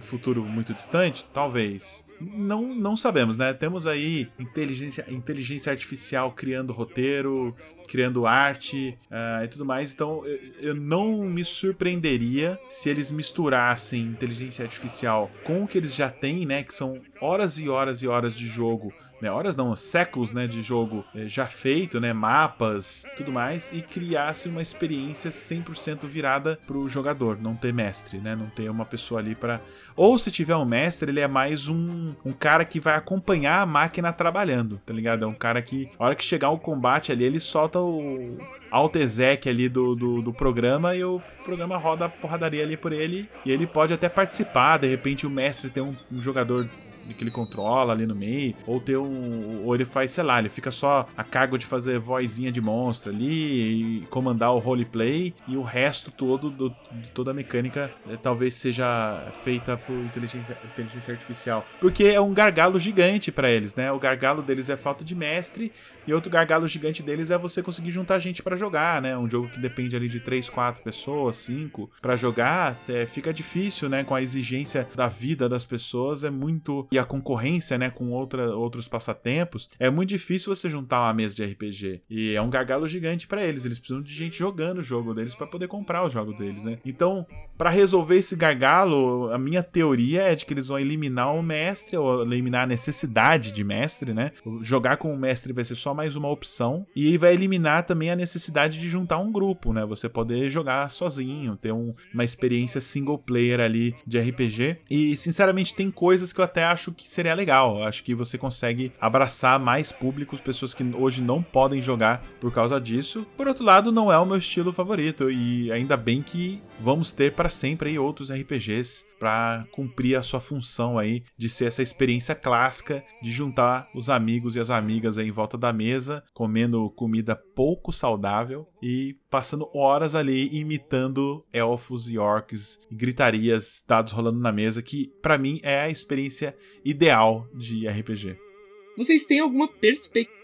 futuro 0.00 0.42
muito 0.44 0.74
distante, 0.74 1.26
talvez 1.32 2.04
não, 2.20 2.74
não 2.74 2.96
sabemos, 2.96 3.36
né? 3.36 3.52
Temos 3.54 3.86
aí 3.86 4.28
inteligência, 4.38 5.06
inteligência 5.08 5.72
artificial 5.72 6.32
criando 6.32 6.72
roteiro, 6.72 7.56
criando 7.88 8.26
arte 8.26 8.98
uh, 9.10 9.42
e 9.42 9.48
tudo 9.48 9.64
mais. 9.64 9.92
Então 9.92 10.24
eu, 10.26 10.38
eu, 10.60 10.74
não 10.74 11.24
me 11.24 11.44
surpreenderia 11.44 12.58
se 12.68 12.90
eles 12.90 13.10
misturassem 13.10 14.02
inteligência 14.02 14.62
artificial 14.62 15.30
com 15.44 15.64
o 15.64 15.66
que 15.66 15.78
eles 15.78 15.94
já 15.94 16.10
têm, 16.10 16.44
né? 16.44 16.62
Que 16.62 16.74
são 16.74 17.00
horas 17.20 17.58
e 17.58 17.68
horas 17.68 18.02
e 18.02 18.08
horas 18.08 18.36
de 18.36 18.46
jogo 18.46 18.92
né, 19.20 19.30
horas 19.30 19.56
não, 19.56 19.74
séculos 19.76 20.32
né, 20.32 20.46
de 20.46 20.62
jogo 20.62 21.04
eh, 21.14 21.26
já 21.28 21.46
feito, 21.46 22.00
né, 22.00 22.12
mapas, 22.12 23.04
tudo 23.16 23.32
mais, 23.32 23.72
e 23.72 23.82
criasse 23.82 24.48
uma 24.48 24.62
experiência 24.62 25.30
100% 25.30 26.06
virada 26.06 26.58
pro 26.66 26.88
jogador, 26.88 27.38
não 27.40 27.54
ter 27.54 27.72
mestre, 27.72 28.18
né, 28.18 28.34
não 28.34 28.46
ter 28.46 28.70
uma 28.70 28.84
pessoa 28.84 29.20
ali 29.20 29.34
para 29.34 29.60
ou 29.96 30.16
se 30.16 30.30
tiver 30.30 30.56
um 30.56 30.64
mestre, 30.64 31.10
ele 31.10 31.20
é 31.20 31.28
mais 31.28 31.68
um, 31.68 32.14
um 32.24 32.32
cara 32.32 32.64
que 32.64 32.80
vai 32.80 32.94
acompanhar 32.94 33.60
a 33.60 33.66
máquina 33.66 34.10
trabalhando, 34.12 34.80
tá 34.86 34.94
ligado? 34.94 35.24
É 35.24 35.28
um 35.28 35.34
cara 35.34 35.60
que, 35.60 35.90
a 35.98 36.06
hora 36.06 36.14
que 36.14 36.24
chegar 36.24 36.48
o 36.48 36.58
combate 36.58 37.12
ali, 37.12 37.22
ele 37.22 37.38
solta 37.38 37.78
o 37.78 38.38
alt 38.70 38.96
exec 38.96 39.46
ali 39.46 39.68
do, 39.68 39.94
do, 39.94 40.22
do, 40.22 40.32
programa 40.32 40.94
e 40.94 41.04
o 41.04 41.20
programa 41.44 41.76
roda 41.76 42.06
a 42.06 42.08
porradaria 42.08 42.62
ali 42.62 42.78
por 42.78 42.92
ele 42.92 43.28
e 43.44 43.50
ele 43.50 43.66
pode 43.66 43.92
até 43.92 44.08
participar, 44.08 44.78
de 44.78 44.88
repente 44.88 45.26
o 45.26 45.30
mestre 45.30 45.68
tem 45.68 45.82
um, 45.82 45.94
um 46.10 46.22
jogador 46.22 46.66
que 47.14 47.22
ele 47.22 47.30
controla 47.30 47.92
ali 47.92 48.06
no 48.06 48.14
meio, 48.14 48.54
ou 48.66 48.80
ter 48.80 48.96
um. 48.96 49.64
Ou 49.64 49.74
ele 49.74 49.84
faz, 49.84 50.12
sei 50.12 50.24
lá, 50.24 50.38
ele 50.38 50.48
fica 50.48 50.70
só 50.70 51.06
a 51.16 51.24
cargo 51.24 51.58
de 51.58 51.66
fazer 51.66 51.98
vozinha 51.98 52.50
de 52.50 52.60
monstro 52.60 53.12
ali 53.12 54.00
e 54.02 54.06
comandar 54.06 54.52
o 54.52 54.58
roleplay, 54.58 55.34
e 55.46 55.56
o 55.56 55.62
resto 55.62 56.10
todo, 56.10 56.50
do, 56.50 56.74
toda 57.14 57.30
a 57.30 57.34
mecânica, 57.34 57.90
é, 58.08 58.16
talvez 58.16 58.54
seja 58.54 59.30
feita 59.44 59.76
por 59.76 59.94
inteligência, 59.94 60.56
inteligência 60.72 61.14
artificial. 61.14 61.66
Porque 61.80 62.04
é 62.04 62.20
um 62.20 62.32
gargalo 62.32 62.78
gigante 62.78 63.30
para 63.32 63.50
eles, 63.50 63.74
né? 63.74 63.90
O 63.92 63.98
gargalo 63.98 64.42
deles 64.42 64.68
é 64.68 64.76
falta 64.76 65.04
de 65.04 65.14
mestre, 65.14 65.72
e 66.10 66.12
outro 66.12 66.28
gargalo 66.28 66.66
gigante 66.66 67.04
deles 67.04 67.30
é 67.30 67.38
você 67.38 67.62
conseguir 67.62 67.92
juntar 67.92 68.18
gente 68.18 68.42
para 68.42 68.56
jogar, 68.56 69.00
né? 69.00 69.16
Um 69.16 69.30
jogo 69.30 69.48
que 69.48 69.60
depende 69.60 69.94
ali 69.94 70.08
de 70.08 70.18
3, 70.18 70.50
4 70.50 70.82
pessoas, 70.82 71.36
5 71.36 71.88
para 72.02 72.16
jogar, 72.16 72.76
é, 72.88 73.06
fica 73.06 73.32
difícil, 73.32 73.88
né? 73.88 74.02
Com 74.02 74.16
a 74.16 74.20
exigência 74.20 74.88
da 74.96 75.06
vida 75.06 75.48
das 75.48 75.64
pessoas, 75.64 76.24
é 76.24 76.30
muito. 76.30 76.88
E 76.90 76.98
a 76.98 77.04
concorrência, 77.04 77.78
né? 77.78 77.90
Com 77.90 78.10
outra, 78.10 78.56
outros 78.56 78.88
passatempos, 78.88 79.70
é 79.78 79.88
muito 79.88 80.08
difícil 80.08 80.52
você 80.52 80.68
juntar 80.68 81.00
uma 81.00 81.14
mesa 81.14 81.36
de 81.36 81.44
RPG. 81.44 82.02
E 82.10 82.34
é 82.34 82.42
um 82.42 82.50
gargalo 82.50 82.88
gigante 82.88 83.28
para 83.28 83.44
eles. 83.44 83.64
Eles 83.64 83.78
precisam 83.78 84.02
de 84.02 84.12
gente 84.12 84.36
jogando 84.36 84.78
o 84.78 84.82
jogo 84.82 85.14
deles 85.14 85.36
para 85.36 85.46
poder 85.46 85.68
comprar 85.68 86.04
o 86.04 86.10
jogo 86.10 86.32
deles, 86.32 86.64
né? 86.64 86.78
Então, 86.84 87.24
para 87.56 87.70
resolver 87.70 88.16
esse 88.16 88.34
gargalo, 88.34 89.30
a 89.32 89.38
minha 89.38 89.62
teoria 89.62 90.22
é 90.22 90.34
de 90.34 90.44
que 90.44 90.52
eles 90.52 90.66
vão 90.66 90.78
eliminar 90.78 91.32
o 91.34 91.42
mestre, 91.42 91.96
ou 91.96 92.22
eliminar 92.22 92.64
a 92.64 92.66
necessidade 92.66 93.52
de 93.52 93.62
mestre, 93.62 94.12
né? 94.12 94.32
Jogar 94.60 94.96
com 94.96 95.14
o 95.14 95.16
mestre 95.16 95.52
vai 95.52 95.64
ser 95.64 95.76
só 95.76 95.94
mais 96.00 96.16
uma 96.16 96.28
opção. 96.30 96.86
E 96.96 97.18
vai 97.18 97.34
eliminar 97.34 97.84
também 97.84 98.10
a 98.10 98.16
necessidade 98.16 98.80
de 98.80 98.88
juntar 98.88 99.18
um 99.18 99.30
grupo, 99.30 99.70
né? 99.70 99.84
Você 99.84 100.08
poder 100.08 100.48
jogar 100.48 100.88
sozinho, 100.90 101.56
ter 101.56 101.72
um, 101.72 101.94
uma 102.14 102.24
experiência 102.24 102.80
single 102.80 103.18
player 103.18 103.60
ali 103.60 103.94
de 104.06 104.18
RPG. 104.18 104.78
E, 104.90 105.14
sinceramente, 105.14 105.74
tem 105.74 105.90
coisas 105.90 106.32
que 106.32 106.40
eu 106.40 106.44
até 106.44 106.64
acho 106.64 106.92
que 106.92 107.08
seria 107.08 107.34
legal. 107.34 107.78
Eu 107.78 107.84
acho 107.84 108.02
que 108.02 108.14
você 108.14 108.38
consegue 108.38 108.92
abraçar 108.98 109.60
mais 109.60 109.92
públicos, 109.92 110.40
pessoas 110.40 110.72
que 110.72 110.82
hoje 110.82 111.20
não 111.20 111.42
podem 111.42 111.82
jogar 111.82 112.24
por 112.40 112.50
causa 112.50 112.80
disso. 112.80 113.26
Por 113.36 113.46
outro 113.46 113.62
lado, 113.62 113.92
não 113.92 114.10
é 114.10 114.16
o 114.18 114.24
meu 114.24 114.38
estilo 114.38 114.72
favorito. 114.72 115.30
E 115.30 115.70
ainda 115.70 115.98
bem 115.98 116.22
que 116.22 116.62
vamos 116.80 117.12
ter 117.12 117.32
para 117.32 117.50
sempre 117.50 117.98
outros 117.98 118.32
RPGs 118.32 119.09
para 119.20 119.66
cumprir 119.70 120.16
a 120.16 120.22
sua 120.22 120.40
função 120.40 120.98
aí 120.98 121.22
de 121.36 121.48
ser 121.48 121.66
essa 121.66 121.82
experiência 121.82 122.34
clássica 122.34 123.04
de 123.22 123.30
juntar 123.30 123.88
os 123.94 124.08
amigos 124.08 124.56
e 124.56 124.60
as 124.60 124.70
amigas 124.70 125.18
aí 125.18 125.28
em 125.28 125.30
volta 125.30 125.58
da 125.58 125.72
mesa, 125.72 126.24
comendo 126.32 126.90
comida 126.90 127.36
pouco 127.36 127.92
saudável 127.92 128.66
e 128.82 129.16
passando 129.30 129.68
horas 129.74 130.14
ali 130.14 130.48
imitando 130.56 131.44
elfos 131.52 132.08
e 132.08 132.18
orcs 132.18 132.80
gritarias, 132.90 133.84
dados 133.86 134.12
rolando 134.12 134.40
na 134.40 134.50
mesa, 134.50 134.82
que 134.82 135.12
para 135.20 135.36
mim 135.36 135.60
é 135.62 135.82
a 135.82 135.90
experiência 135.90 136.56
ideal 136.82 137.46
de 137.54 137.86
RPG. 137.86 138.49
Vocês 138.96 139.26
têm 139.26 139.40
alguma 139.40 139.68
perspectiva 139.68 140.40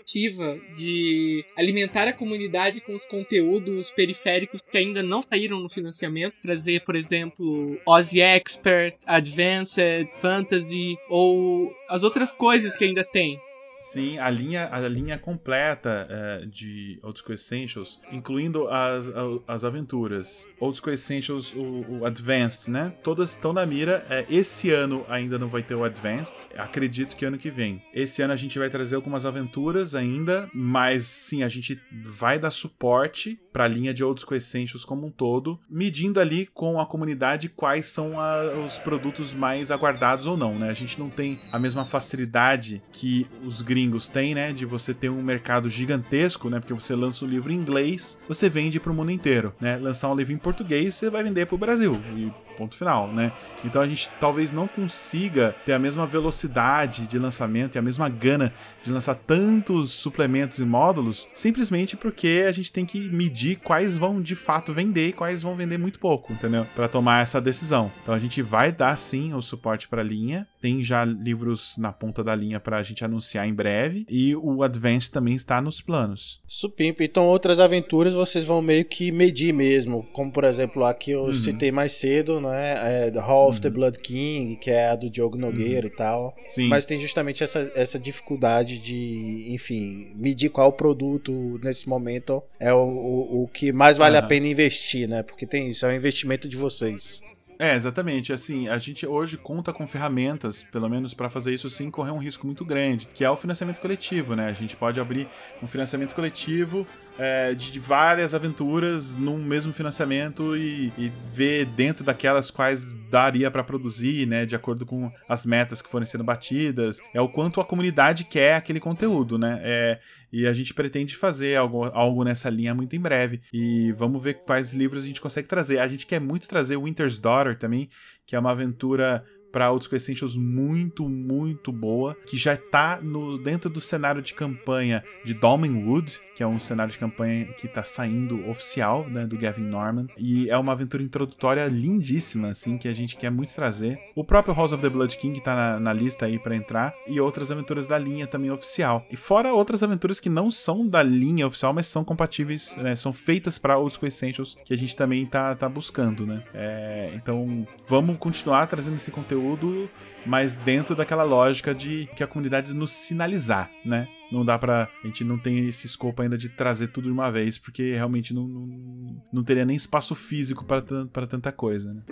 de 0.77 1.45
alimentar 1.57 2.07
a 2.07 2.13
comunidade 2.13 2.81
com 2.81 2.95
os 2.95 3.05
conteúdos 3.05 3.91
periféricos 3.91 4.61
que 4.63 4.79
ainda 4.79 5.03
não 5.03 5.21
saíram 5.21 5.59
no 5.61 5.69
financiamento, 5.69 6.35
trazer, 6.41 6.85
por 6.85 6.95
exemplo, 6.95 7.79
Ozzy 7.85 8.21
Expert, 8.21 8.97
Advanced, 9.05 10.09
Fantasy 10.21 10.97
ou 11.09 11.75
as 11.89 12.05
outras 12.05 12.31
coisas 12.31 12.77
que 12.77 12.85
ainda 12.85 13.03
tem. 13.03 13.41
Sim, 13.79 14.19
a 14.19 14.31
linha, 14.31 14.69
a 14.73 14.81
linha 14.89 15.19
completa 15.19 16.07
é, 16.11 16.47
de 16.47 16.99
Old 17.03 17.19
School 17.21 17.35
Essentials, 17.35 18.01
incluindo 18.11 18.69
as, 18.69 19.07
as 19.47 19.65
aventuras. 19.65 20.47
Old 20.59 20.79
School 20.79 20.95
Essentials, 20.95 21.53
o, 21.55 22.01
o 22.01 22.07
Advanced, 22.07 22.69
né? 22.69 22.93
Todas 23.03 23.31
estão 23.31 23.53
na 23.53 23.65
mira. 23.67 24.05
É, 24.09 24.25
esse 24.31 24.71
ano 24.71 25.05
ainda 25.09 25.39
não 25.39 25.49
vai 25.49 25.63
ter 25.63 25.75
o 25.75 25.85
Advanced. 25.85 26.47
Acredito 26.57 27.15
que 27.17 27.25
ano 27.25 27.39
que 27.39 27.51
vem. 27.51 27.83
Esse 27.93 28.23
ano 28.23 28.33
a 28.33 28.37
gente 28.37 28.59
vai 28.59 28.71
trazer 28.71 28.97
algumas 28.97 29.27
aventuras 29.27 29.95
ainda, 29.95 30.49
mas 30.53 31.05
sim, 31.07 31.43
a 31.43 31.49
gente 31.49 31.81
vai 32.03 32.39
dar 32.39 32.51
suporte 32.51 33.39
para 33.53 33.65
a 33.65 33.69
linha 33.69 33.95
de 33.95 34.05
Old 34.05 34.21
School 34.21 34.37
Essentials 34.37 34.85
como 34.85 35.07
um 35.07 35.11
todo, 35.11 35.59
medindo 35.69 36.21
ali 36.21 36.47
com 36.47 36.79
a 36.79 36.87
comunidade 36.87 37.49
quais 37.49 37.87
são 37.87 38.21
a, 38.21 38.53
os 38.65 38.79
produtos 38.79 39.33
mais 39.33 39.71
aguardados 39.71 40.27
ou 40.27 40.37
não, 40.37 40.55
né? 40.55 40.69
A 40.69 40.75
gente 40.75 40.99
não 40.99 41.09
tem 41.09 41.41
a 41.51 41.59
mesma 41.59 41.85
facilidade 41.85 42.83
que 42.93 43.27
os 43.43 43.63
gringos 43.67 44.09
têm, 44.09 44.35
né? 44.35 44.53
De 44.53 44.65
você 44.65 44.95
ter 44.95 45.11
um 45.11 45.23
mercado 45.23 45.69
gigantesco, 45.69 46.49
né? 46.49 46.61
Porque 46.61 46.73
você 46.73 46.95
lança 46.95 47.25
um 47.25 47.29
livro 47.29 47.53
em 47.53 47.57
inglês, 47.57 48.19
você 48.29 48.49
vende 48.49 48.79
para 48.79 48.93
o 48.93 48.95
mundo 48.95 49.11
inteiro, 49.11 49.53
né? 49.61 49.77
Lançar 49.77 50.09
um 50.09 50.15
livro 50.15 50.33
em 50.33 50.39
português, 50.39 50.95
você 50.95 51.11
vai 51.11 51.25
vender 51.25 51.47
para 51.47 51.57
o 51.57 51.59
Brasil. 51.59 52.01
E 52.17 52.31
ponto 52.57 52.75
final, 52.75 53.13
né? 53.13 53.33
Então 53.65 53.83
a 53.83 53.87
gente 53.87 54.11
talvez 54.19 54.51
não 54.51 54.67
consiga 54.67 55.55
ter 55.65 55.73
a 55.73 55.79
mesma 55.79 56.07
velocidade 56.07 57.07
de 57.07 57.19
lançamento 57.19 57.77
e 57.77 57.79
a 57.79 57.83
mesma 57.83 58.09
gana 58.09 58.53
de 58.83 58.91
lançar 58.91 59.15
tantos 59.15 59.93
suplementos 59.93 60.59
e 60.59 60.65
módulos, 60.65 61.29
simplesmente 61.35 61.97
porque 61.97 62.45
a 62.49 62.53
gente 62.53 62.73
tem 62.73 62.87
que 62.87 62.99
medir 63.11 63.57
quais 63.57 63.97
vão 63.97 64.21
de 64.21 64.35
fato 64.35 64.73
vender 64.73 65.09
e 65.09 65.13
quais 65.13 65.43
vão 65.43 65.55
vender 65.55 65.79
muito 65.79 65.99
pouco, 65.99 66.33
entendeu? 66.33 66.67
Para 66.75 66.89
tomar 66.89 67.23
essa 67.23 67.41
decisão. 67.41 67.91
Então 68.03 68.15
a 68.15 68.19
gente 68.19 68.41
vai 68.43 68.73
dar 68.73 68.97
sim 68.97 69.35
o 69.35 69.43
suporte 69.43 69.87
para 69.87 70.03
linha, 70.03 70.47
tem 70.61 70.83
já 70.83 71.05
livros 71.05 71.77
na 71.77 71.93
ponta 71.93 72.25
da 72.25 72.35
linha 72.35 72.59
para 72.59 72.79
a 72.79 72.83
gente 72.83 73.05
anunciar 73.05 73.47
em 73.47 73.55
breve 73.57 74.07
e 74.09 74.37
o 74.37 74.63
Advanced 74.63 75.11
também 75.11 75.35
está 75.35 75.61
nos 75.61 75.81
planos. 75.81 76.41
Supimpa, 76.47 77.03
então 77.03 77.27
outras 77.27 77.59
aventuras 77.59 78.15
vocês 78.15 78.45
vão 78.45 78.61
meio 78.61 78.85
que 78.85 79.11
medir 79.11 79.53
mesmo, 79.53 80.07
como 80.13 80.31
por 80.31 80.45
exemplo 80.45 80.85
aqui 80.85 81.13
eu 81.13 81.25
uhum. 81.25 81.33
citei 81.33 81.73
mais 81.73 81.93
cedo, 81.93 82.41
né? 82.41 83.07
É 83.07 83.11
The 83.11 83.21
Hall 83.21 83.45
uhum. 83.45 83.51
of 83.51 83.61
the 83.61 83.69
uhum. 83.69 83.75
Blood 83.75 83.99
King, 84.01 84.57
que 84.57 84.71
é 84.71 84.89
a 84.91 84.97
do 84.97 85.11
Diogo 85.11 85.39
Nogueira 85.39 85.87
uhum. 85.87 85.93
e 85.93 85.97
tal. 85.97 86.37
Sim. 86.47 86.69
Mas 86.69 86.87
tem 86.87 87.01
justamente 87.01 87.43
essa, 87.43 87.71
essa 87.75 87.99
dificuldade 87.99 88.79
de, 88.79 89.47
enfim, 89.51 90.13
medir 90.15 90.51
qual 90.51 90.73
produto 90.73 91.59
nesse 91.63 91.89
momento 91.89 92.43
é 92.61 92.73
o, 92.73 92.79
o, 92.79 93.45
o 93.45 93.49
que 93.49 93.73
mais 93.73 93.97
vale 93.97 94.17
a 94.17 94.23
pena 94.23 94.47
investir, 94.47 95.09
né? 95.09 95.23
Porque 95.23 95.47
tem 95.47 95.69
isso, 95.69 95.87
é 95.87 95.89
um 95.89 95.97
investimento 95.97 96.49
de 96.49 96.57
vocês. 96.57 97.23
É, 97.59 97.75
exatamente. 97.75 98.33
Assim, 98.33 98.69
a 98.69 98.79
gente 98.79 99.07
hoje 99.07 99.37
conta 99.37 99.73
com 99.73 99.87
ferramentas, 99.87 100.63
pelo 100.63 100.89
menos 100.89 101.15
para 101.15 101.31
fazer 101.31 101.55
isso 101.55 101.71
sem 101.71 101.91
correr 101.91 102.11
um 102.11 102.19
risco 102.19 102.47
muito 102.47 102.65
grande, 102.65 103.09
que 103.15 103.25
é 103.25 103.31
o 103.31 103.37
financiamento 103.37 103.81
coletivo, 103.81 104.37
né? 104.37 104.49
A 104.49 104.53
gente 104.53 104.77
pode 104.77 105.01
abrir 105.01 105.27
um 105.63 105.67
financiamento 105.67 106.15
coletivo 106.15 106.87
é, 107.19 107.55
de 107.55 107.79
várias 107.81 108.35
aventuras 108.35 109.15
num 109.15 109.39
mesmo 109.39 109.73
financiamento 109.73 110.57
e, 110.57 110.93
e 110.99 111.11
ver 111.33 111.65
dentro 111.65 112.05
daquelas 112.05 112.51
quais 112.51 112.93
daria 113.11 113.51
para 113.51 113.65
produzir, 113.65 114.27
né, 114.27 114.45
de 114.45 114.55
acordo 114.55 114.85
com 114.85 115.11
as 115.29 115.47
metas 115.47 115.81
que 115.81 115.89
forem 115.89 116.07
sendo 116.07 116.25
batidas, 116.25 116.99
é 117.15 117.21
o 117.21 117.29
quanto 117.29 117.61
a 117.61 117.65
comunidade 117.65 118.25
quer 118.25 118.57
aquele 118.57 118.81
conteúdo, 118.81 119.39
né? 119.39 119.61
É, 119.63 120.01
e 120.33 120.47
a 120.47 120.53
gente 120.53 120.75
pretende 120.75 121.17
fazer 121.17 121.57
algo, 121.57 121.85
algo 121.85 122.25
nessa 122.25 122.51
linha 122.51 122.75
muito 122.75 122.95
em 122.97 123.01
breve. 123.01 123.41
E 123.53 123.93
vamos 123.93 124.23
ver 124.23 124.35
quais 124.35 124.73
livros 124.73 125.05
a 125.05 125.07
gente 125.07 125.21
consegue 125.21 125.49
trazer. 125.49 125.79
A 125.79 125.89
gente 125.89 126.07
quer 126.07 126.21
muito 126.21 126.49
trazer 126.49 126.79
Winter's 126.79 127.19
Daughter 127.19 127.57
também, 127.57 127.89
que 128.25 128.35
é 128.35 128.39
uma 128.39 128.51
aventura 128.51 129.25
para 129.57 129.69
School 129.69 129.97
Essentials 129.97 130.37
muito, 130.37 131.09
muito 131.09 131.73
boa, 131.73 132.15
que 132.27 132.37
já 132.37 132.53
está 132.53 133.01
no, 133.01 133.39
dentro 133.39 133.71
do 133.71 133.81
cenário 133.81 134.21
de 134.21 134.35
campanha 134.35 135.03
de 135.25 135.33
Dolmenwood, 135.33 136.21
que 136.35 136.43
é 136.43 136.47
um 136.47 136.61
cenário 136.61 136.93
de 136.93 136.99
campanha 136.99 137.47
que 137.57 137.65
está 137.65 137.83
saindo 137.83 138.47
oficial, 138.51 139.09
né, 139.09 139.25
do 139.27 139.39
Gavin 139.39 139.63
Norman, 139.63 140.09
e 140.19 140.51
é 140.51 140.59
uma 140.59 140.73
aventura 140.73 141.03
introdutória 141.03 141.67
lindíssima, 141.69 142.49
assim, 142.49 142.77
que 142.77 142.87
a 142.87 142.93
gente 142.93 143.17
quer 143.17 143.31
muito 143.31 143.55
trazer. 143.55 143.99
O 144.15 144.23
próprio 144.23 144.55
House 144.55 144.73
of 144.73 144.83
the 144.83 144.91
Blood 144.91 145.17
King 145.17 145.39
está 145.39 145.57
na, 145.57 145.81
na, 145.81 145.93
lista 145.95 146.27
aí 146.27 146.39
para 146.39 146.55
entrar, 146.55 146.95
e 147.07 147.19
outras 147.19 147.51
aventuras 147.51 147.87
da 147.87 147.97
linha 147.97 148.27
também 148.27 148.51
oficial. 148.51 149.07
E 149.11 149.17
fora 149.17 149.55
outras 149.55 149.83
aventuras 149.83 150.21
que 150.21 150.29
não 150.29 150.51
são 150.51 150.87
da 150.87 151.03
linha 151.03 151.47
oficial, 151.47 151.73
mas 151.73 151.87
são 151.87 152.05
compatíveis, 152.05 152.77
né, 152.77 152.95
são 152.95 153.11
feitas 153.15 153.59
para 153.59 153.77
School 153.77 154.07
Essentials, 154.07 154.55
que 154.67 154.75
a 154.75 154.77
gente 154.77 154.95
também 154.95 155.25
tá, 155.25 155.55
tá 155.55 155.67
buscando, 155.67 156.27
né. 156.27 156.43
É, 156.53 157.13
então, 157.15 157.67
vamos 157.89 158.19
continuar 158.19 158.67
trazendo 158.67 158.97
esse 158.97 159.11
conteúdo 159.11 159.46
conteúdo, 159.47 159.89
mas 160.25 160.57
dentro 160.57 160.97
daquela 160.97 161.23
lógica 161.23 161.75
de 161.75 162.09
que 162.17 162.25
a 162.25 162.27
comunidade 162.27 162.75
nos 162.75 162.91
sinalizar, 162.91 163.71
né? 163.85 164.09
Não 164.31 164.45
dá 164.45 164.59
pra. 164.59 164.89
A 165.05 165.07
gente 165.07 165.23
não 165.23 165.39
tem 165.39 165.69
esse 165.69 165.87
escopo 165.87 166.21
ainda 166.21 166.37
de 166.37 166.49
trazer 166.49 166.89
tudo 166.89 167.05
de 167.05 167.13
uma 167.13 167.31
vez, 167.31 167.59
porque 167.59 167.93
realmente 167.93 168.35
não, 168.35 168.49
não, 168.49 169.23
não 169.33 169.45
teria 169.45 169.65
nem 169.65 169.77
espaço 169.77 170.15
físico 170.17 170.65
para 170.65 171.27
tanta 171.27 171.53
coisa, 171.53 171.95
né? 171.95 172.03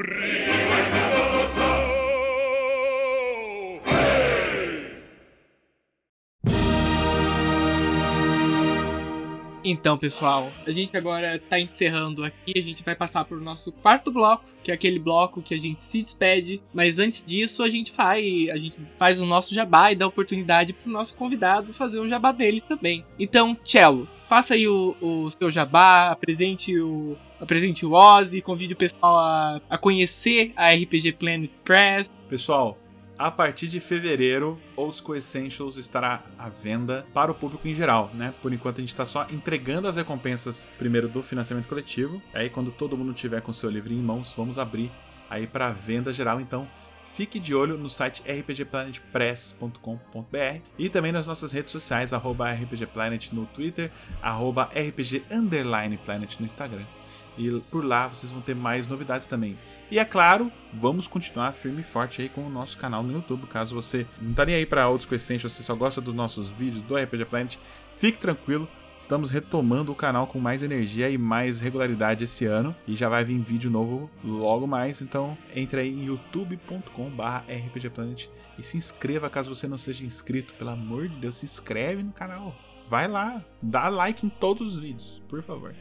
Então, 9.64 9.96
pessoal, 9.96 10.52
a 10.66 10.70
gente 10.70 10.94
agora 10.94 11.38
tá 11.38 11.58
encerrando 11.58 12.22
aqui. 12.22 12.52
A 12.54 12.60
gente 12.60 12.84
vai 12.84 12.94
passar 12.94 13.24
pro 13.24 13.40
nosso 13.40 13.72
quarto 13.72 14.12
bloco, 14.12 14.44
que 14.62 14.70
é 14.70 14.74
aquele 14.74 14.98
bloco 14.98 15.40
que 15.40 15.54
a 15.54 15.58
gente 15.58 15.82
se 15.82 16.02
despede. 16.02 16.60
Mas 16.72 16.98
antes 16.98 17.24
disso, 17.24 17.62
a 17.62 17.68
gente 17.70 17.90
faz, 17.90 18.22
a 18.50 18.58
gente 18.58 18.82
faz 18.98 19.18
o 19.18 19.24
nosso 19.24 19.54
jabá 19.54 19.90
e 19.90 19.96
dá 19.96 20.06
oportunidade 20.06 20.74
pro 20.74 20.92
nosso 20.92 21.14
convidado 21.14 21.72
fazer 21.72 21.98
o 21.98 22.08
jabá 22.08 22.30
dele 22.30 22.60
também. 22.60 23.04
Então, 23.18 23.56
Cello, 23.64 24.06
faça 24.18 24.52
aí 24.52 24.68
o, 24.68 24.94
o 25.00 25.30
seu 25.30 25.50
jabá, 25.50 26.10
apresente 26.10 26.78
o, 26.78 27.16
apresente 27.40 27.86
o 27.86 27.92
Ozzy, 27.92 28.42
convide 28.42 28.74
o 28.74 28.76
pessoal 28.76 29.16
a, 29.18 29.60
a 29.70 29.78
conhecer 29.78 30.52
a 30.56 30.74
RPG 30.74 31.12
Planet 31.12 31.50
Press. 31.64 32.10
Pessoal, 32.28 32.76
a 33.18 33.30
partir 33.30 33.68
de 33.68 33.80
fevereiro, 33.80 34.58
Old 34.76 34.96
School 34.96 35.16
Essentials 35.16 35.76
estará 35.76 36.22
à 36.38 36.48
venda 36.48 37.06
para 37.14 37.30
o 37.30 37.34
público 37.34 37.66
em 37.68 37.74
geral, 37.74 38.10
né? 38.14 38.34
Por 38.42 38.52
enquanto 38.52 38.78
a 38.78 38.80
gente 38.80 38.92
está 38.92 39.06
só 39.06 39.26
entregando 39.30 39.88
as 39.88 39.96
recompensas 39.96 40.68
primeiro 40.78 41.08
do 41.08 41.22
financiamento 41.22 41.68
coletivo. 41.68 42.20
Aí 42.32 42.50
quando 42.50 42.72
todo 42.72 42.96
mundo 42.96 43.12
tiver 43.12 43.40
com 43.40 43.52
seu 43.52 43.70
livro 43.70 43.92
em 43.92 43.98
mãos, 43.98 44.32
vamos 44.36 44.58
abrir 44.58 44.90
aí 45.30 45.46
para 45.46 45.70
venda 45.70 46.12
geral. 46.12 46.40
Então 46.40 46.66
fique 47.14 47.38
de 47.38 47.54
olho 47.54 47.78
no 47.78 47.88
site 47.88 48.24
rpgplanetpress.com.br 48.26 50.60
e 50.76 50.88
também 50.88 51.12
nas 51.12 51.28
nossas 51.28 51.52
redes 51.52 51.70
sociais, 51.70 52.12
arroba 52.12 52.50
rpgplanet 52.50 53.32
no 53.32 53.46
Twitter, 53.46 53.92
arroba 54.20 54.68
rpg_planet 54.74 56.40
no 56.40 56.44
Instagram 56.44 56.84
e 57.39 57.51
por 57.70 57.85
lá 57.85 58.09
vocês 58.09 58.32
vão 58.32 58.41
ter 58.41 58.55
mais 58.55 58.89
novidades 58.89 59.26
também. 59.26 59.57
E 59.91 59.99
é 59.99 60.05
claro, 60.05 60.51
vamos 60.72 61.07
continuar 61.07 61.53
firme 61.53 61.80
e 61.80 61.85
forte 61.85 62.22
aí 62.22 62.28
com 62.28 62.47
o 62.47 62.51
nosso 62.51 62.78
canal 62.78 63.03
no 63.03 63.12
YouTube. 63.12 63.47
Caso 63.47 63.74
você 63.74 64.07
não 64.20 64.35
tá 64.35 64.45
nem 64.45 64.55
aí 64.55 64.66
para 64.66 64.89
outros 64.89 65.09
com 65.09 65.14
Essential, 65.14 65.51
você 65.51 65.62
só 65.62 65.74
gosta 65.74 66.01
dos 66.01 66.14
nossos 66.14 66.51
vídeos 66.51 66.82
do 66.82 66.97
RPG 66.97 67.24
Planet, 67.26 67.57
fique 67.93 68.18
tranquilo. 68.18 68.68
Estamos 68.97 69.28
retomando 69.28 69.91
o 69.93 69.95
canal 69.95 70.26
com 70.26 70.39
mais 70.39 70.62
energia 70.62 71.11
e 71.11 71.18
mais 71.18 71.61
regularidade 71.61 72.24
esse 72.24 72.47
ano. 72.47 72.74
E 72.87 72.95
já 72.95 73.09
vai 73.09 73.24
vir 73.24 73.39
vídeo 73.41 73.70
novo 73.70 74.09
logo 74.24 74.66
mais. 74.66 75.03
Então 75.03 75.37
entre 75.55 75.80
aí 75.80 75.91
em 75.91 76.05
youtube.com.br 76.05 77.22
rpgplanet 77.49 78.30
e 78.59 78.62
se 78.62 78.76
inscreva 78.76 79.30
caso 79.30 79.55
você 79.55 79.66
não 79.66 79.78
seja 79.78 80.05
inscrito. 80.05 80.55
Pelo 80.55 80.70
amor 80.70 81.09
de 81.09 81.16
Deus, 81.16 81.35
se 81.35 81.45
inscreve 81.45 82.03
no 82.03 82.12
canal. 82.12 82.55
Vai 82.89 83.09
lá, 83.09 83.43
dá 83.62 83.89
like 83.89 84.24
em 84.24 84.28
todos 84.28 84.74
os 84.74 84.80
vídeos, 84.80 85.20
por 85.28 85.43
favor. 85.43 85.74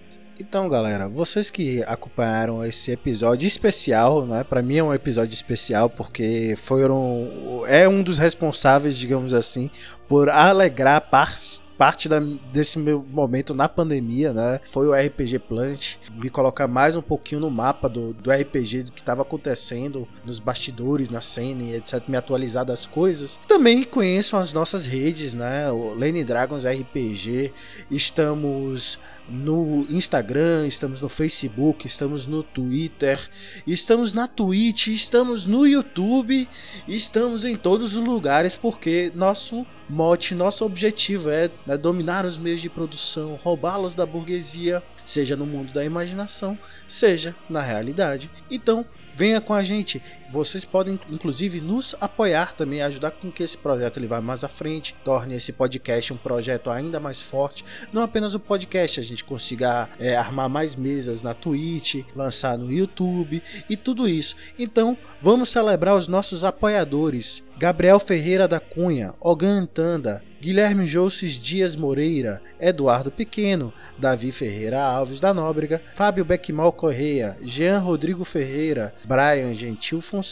Então, 0.46 0.68
galera, 0.68 1.08
vocês 1.08 1.50
que 1.50 1.82
acompanharam 1.84 2.66
esse 2.66 2.92
episódio 2.92 3.48
especial, 3.48 4.26
né? 4.26 4.44
Para 4.44 4.62
mim 4.62 4.76
é 4.76 4.84
um 4.84 4.94
episódio 4.94 5.34
especial 5.34 5.90
porque 5.90 6.54
foram 6.58 7.64
é 7.66 7.88
um 7.88 8.04
dos 8.04 8.18
responsáveis, 8.18 8.98
digamos 8.98 9.34
assim, 9.34 9.72
por 10.06 10.30
alegrar 10.30 11.00
parte 11.00 11.64
parte 11.78 12.08
da, 12.08 12.20
desse 12.52 12.78
meu 12.78 13.04
momento 13.10 13.54
na 13.54 13.68
pandemia, 13.68 14.32
né? 14.32 14.60
Foi 14.64 14.88
o 14.88 14.94
RPG 14.94 15.40
Plant, 15.40 15.96
me 16.14 16.30
colocar 16.30 16.68
mais 16.68 16.96
um 16.96 17.02
pouquinho 17.02 17.42
no 17.42 17.50
mapa 17.50 17.90
do, 17.90 18.14
do 18.14 18.32
RPG, 18.32 18.84
do 18.84 18.92
que 18.92 19.02
estava 19.02 19.24
acontecendo 19.24 20.08
nos 20.24 20.40
bastidores, 20.40 21.10
na 21.10 21.20
cena 21.20 21.64
e 21.64 21.76
etc. 21.76 22.04
Me 22.08 22.16
atualizar 22.16 22.64
das 22.64 22.86
coisas. 22.86 23.40
Também 23.48 23.84
conheço 23.84 24.38
as 24.38 24.54
nossas 24.54 24.86
redes, 24.86 25.34
né? 25.34 25.72
O 25.72 25.94
Lane 25.98 26.24
Dragons 26.24 26.64
RPG. 26.64 27.52
Estamos 27.90 29.00
no 29.34 29.88
Instagram, 29.90 30.68
estamos 30.68 31.02
no 31.02 31.10
Facebook, 31.10 31.88
estamos 31.88 32.28
no 32.28 32.44
Twitter, 32.44 33.20
estamos 33.66 34.14
na 34.14 34.28
Twitch, 34.28 34.88
estamos 34.88 35.46
no 35.46 35.66
YouTube, 35.66 36.48
estamos 36.88 37.44
em 37.44 37.56
todos 37.56 37.96
os 37.96 38.04
lugares 38.04 38.56
porque 38.56 39.12
nosso 39.16 39.66
mote, 39.90 40.36
nosso 40.36 40.64
objetivo 40.64 41.30
é 41.30 41.50
né, 41.66 41.76
dominar 41.76 42.26
os 42.26 42.38
meios 42.38 42.62
de 42.62 42.70
produção, 42.70 43.36
roubá-los 43.36 43.96
da 43.96 44.06
burguesia, 44.06 44.84
seja 45.04 45.36
no 45.36 45.46
mundo 45.46 45.74
da 45.74 45.84
imaginação, 45.84 46.58
seja 46.88 47.36
na 47.50 47.62
realidade. 47.62 48.30
Então, 48.50 48.86
venha 49.16 49.42
com 49.42 49.54
a 49.54 49.64
gente. 49.64 50.02
Vocês 50.34 50.66
podem 50.66 51.00
inclusive 51.12 51.62
nos 51.62 51.96
apoiar 52.02 52.56
também, 52.56 52.82
ajudar 52.82 53.12
com 53.12 53.32
que 53.32 53.44
esse 53.44 53.56
projeto 53.56 54.00
ele 54.00 54.08
vá 54.08 54.20
mais 54.20 54.44
à 54.44 54.48
frente, 54.48 54.96
torne 55.06 55.36
esse 55.36 55.54
podcast 55.54 56.12
um 56.12 56.18
projeto 56.18 56.72
ainda 56.72 57.00
mais 57.00 57.22
forte. 57.22 57.64
Não 57.94 58.02
apenas 58.02 58.34
o 58.34 58.40
podcast, 58.40 59.00
a 59.00 59.04
gente 59.04 59.24
consiga 59.24 59.88
é, 60.00 60.16
armar 60.16 60.50
mais 60.50 60.76
mesas 60.76 61.22
na 61.22 61.36
Twitch, 61.36 62.04
lançar 62.16 62.58
no 62.58 62.72
YouTube 62.74 63.44
e 63.70 63.78
tudo 63.78 64.08
isso. 64.08 64.36
Então, 64.58 64.98
vamos 65.22 65.50
celebrar 65.50 65.96
os 65.96 66.08
nossos 66.08 66.44
apoiadores. 66.44 67.44
Gabriel 67.56 68.00
Ferreira 68.00 68.48
da 68.48 68.60
Cunha, 68.60 69.14
Ogan 69.22 69.62
Antanda, 69.62 70.24
Guilherme 70.42 70.86
Jousses 70.86 71.34
Dias 71.34 71.74
Moreira, 71.74 72.42
Eduardo 72.60 73.10
Pequeno, 73.10 73.72
Davi 73.98 74.30
Ferreira 74.32 74.84
Alves 74.84 75.22
da 75.22 75.34
Nóbrega, 75.34 75.82
Fábio 75.96 76.26
Beckmal 76.26 76.74
Correia, 76.74 77.38
Jean 77.42 77.80
Rodrigo 77.80 78.26
Ferreira, 78.26 78.94
Brian 79.06 79.54
Gentil 79.54 80.02
Fonseca, 80.02 80.23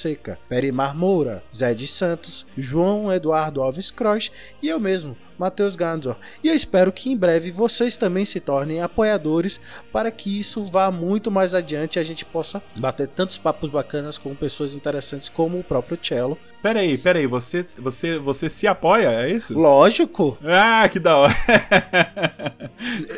Perimar 0.49 0.95
Moura, 0.95 1.43
Zé 1.53 1.73
de 1.73 1.87
Santos, 1.87 2.45
João 2.57 3.11
Eduardo 3.11 3.61
Alves 3.61 3.91
Croix 3.91 4.31
e 4.61 4.69
eu 4.69 4.79
mesmo, 4.79 5.17
Matheus 5.41 5.75
Ganzor. 5.75 6.15
E 6.43 6.49
eu 6.49 6.53
espero 6.53 6.91
que 6.91 7.11
em 7.11 7.17
breve 7.17 7.49
vocês 7.49 7.97
também 7.97 8.25
se 8.25 8.39
tornem 8.39 8.79
apoiadores 8.81 9.59
para 9.91 10.11
que 10.11 10.39
isso 10.39 10.63
vá 10.63 10.91
muito 10.91 11.31
mais 11.31 11.55
adiante 11.55 11.95
e 11.95 11.99
a 11.99 12.03
gente 12.03 12.23
possa 12.23 12.61
bater 12.77 13.07
tantos 13.07 13.39
papos 13.39 13.71
bacanas 13.71 14.19
com 14.19 14.35
pessoas 14.35 14.75
interessantes 14.75 15.29
como 15.29 15.57
o 15.59 15.63
próprio 15.63 15.97
Cello. 15.99 16.37
Peraí, 16.61 16.95
peraí, 16.95 17.25
você, 17.25 17.65
você, 17.79 18.19
você 18.19 18.47
se 18.47 18.67
apoia, 18.67 19.07
é 19.09 19.31
isso? 19.31 19.57
Lógico, 19.57 20.37
Ah, 20.45 20.87
que 20.87 20.99
da 20.99 21.17
hora. 21.17 21.33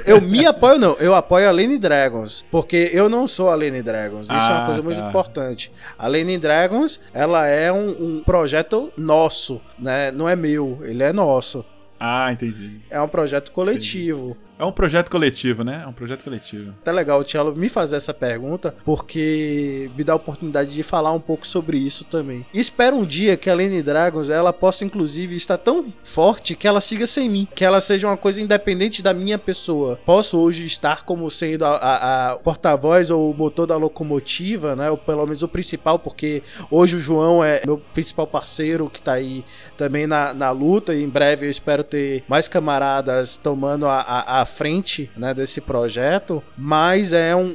eu 0.05 0.21
me 0.21 0.45
apoio 0.45 0.79
não, 0.79 0.93
eu 0.93 1.13
apoio 1.13 1.49
a 1.49 1.51
Lane 1.51 1.77
Dragons, 1.77 2.45
porque 2.49 2.89
eu 2.93 3.09
não 3.09 3.27
sou 3.27 3.49
a 3.49 3.55
Lane 3.55 3.81
Dragons, 3.81 4.27
isso 4.27 4.33
é 4.33 4.37
uma 4.37 4.63
Ah, 4.63 4.65
coisa 4.67 4.81
muito 4.81 4.97
tá. 5.01 5.09
importante. 5.09 5.73
A 5.99 6.07
Lane 6.07 6.37
Dragons, 6.37 7.01
ela 7.13 7.45
é 7.45 7.69
um, 7.69 7.89
um 7.89 8.23
projeto 8.23 8.93
nosso, 8.95 9.59
né? 9.77 10.09
Não 10.09 10.29
é 10.29 10.37
meu, 10.37 10.79
ele 10.83 11.03
é 11.03 11.11
nosso. 11.11 11.65
Ah, 12.05 12.33
entendi. 12.33 12.81
É 12.89 12.99
um 12.99 13.07
projeto 13.07 13.49
coletivo. 13.53 14.35
É 14.57 14.63
um 14.63 14.71
projeto 14.71 15.09
coletivo, 15.09 15.63
né? 15.63 15.81
É 15.83 15.87
um 15.87 15.91
projeto 15.93 16.23
coletivo. 16.23 16.73
Até 16.81 16.91
legal 16.91 17.19
o 17.19 17.23
Tchelo 17.23 17.55
me 17.55 17.69
fazer 17.69 17.95
essa 17.95 18.13
pergunta, 18.13 18.73
porque 18.85 19.89
me 19.97 20.03
dá 20.03 20.13
a 20.13 20.15
oportunidade 20.15 20.73
de 20.73 20.83
falar 20.83 21.11
um 21.11 21.19
pouco 21.19 21.45
sobre 21.45 21.75
isso 21.77 22.05
também. 22.05 22.45
E 22.53 22.59
espero 22.59 22.95
um 22.95 23.05
dia 23.05 23.35
que 23.35 23.49
a 23.49 23.55
Lane 23.55 23.81
Dragons 23.81 24.29
ela 24.29 24.53
possa, 24.53 24.85
inclusive, 24.85 25.35
estar 25.35 25.57
tão 25.57 25.83
forte 26.03 26.55
que 26.55 26.67
ela 26.67 26.79
siga 26.79 27.07
sem 27.07 27.27
mim, 27.29 27.47
que 27.53 27.65
ela 27.65 27.81
seja 27.81 28.07
uma 28.07 28.15
coisa 28.15 28.39
independente 28.41 29.01
da 29.01 29.13
minha 29.13 29.39
pessoa. 29.39 29.99
Posso 30.05 30.39
hoje 30.39 30.65
estar 30.65 31.03
como 31.03 31.29
sendo 31.31 31.65
a, 31.65 31.75
a- 31.75 32.31
a 32.33 32.35
porta-voz 32.37 33.09
ou 33.09 33.31
o 33.31 33.33
motor 33.35 33.65
da 33.65 33.75
locomotiva, 33.75 34.75
né? 34.75 34.89
Ou 34.89 34.97
pelo 34.97 35.25
menos 35.25 35.41
o 35.41 35.47
principal, 35.47 35.97
porque 35.97 36.43
hoje 36.69 36.95
o 36.95 36.99
João 37.01 37.43
é 37.43 37.61
meu 37.65 37.77
principal 37.93 38.27
parceiro 38.27 38.89
que 38.89 39.01
tá 39.01 39.13
aí 39.13 39.43
também 39.77 40.05
na, 40.05 40.33
na 40.33 40.51
luta. 40.51 40.93
E 40.93 41.03
em 41.03 41.09
breve 41.09 41.47
eu 41.47 41.49
espero 41.51 41.83
ter 41.83 42.23
mais 42.27 42.47
camaradas 42.47 43.35
tomando 43.35 43.87
a, 43.87 43.99
a, 43.99 44.41
a 44.41 44.45
frente 44.53 45.09
né, 45.17 45.33
desse 45.33 45.59
projeto. 45.59 46.41
Mas 46.57 47.11
é 47.11 47.35
um, 47.35 47.49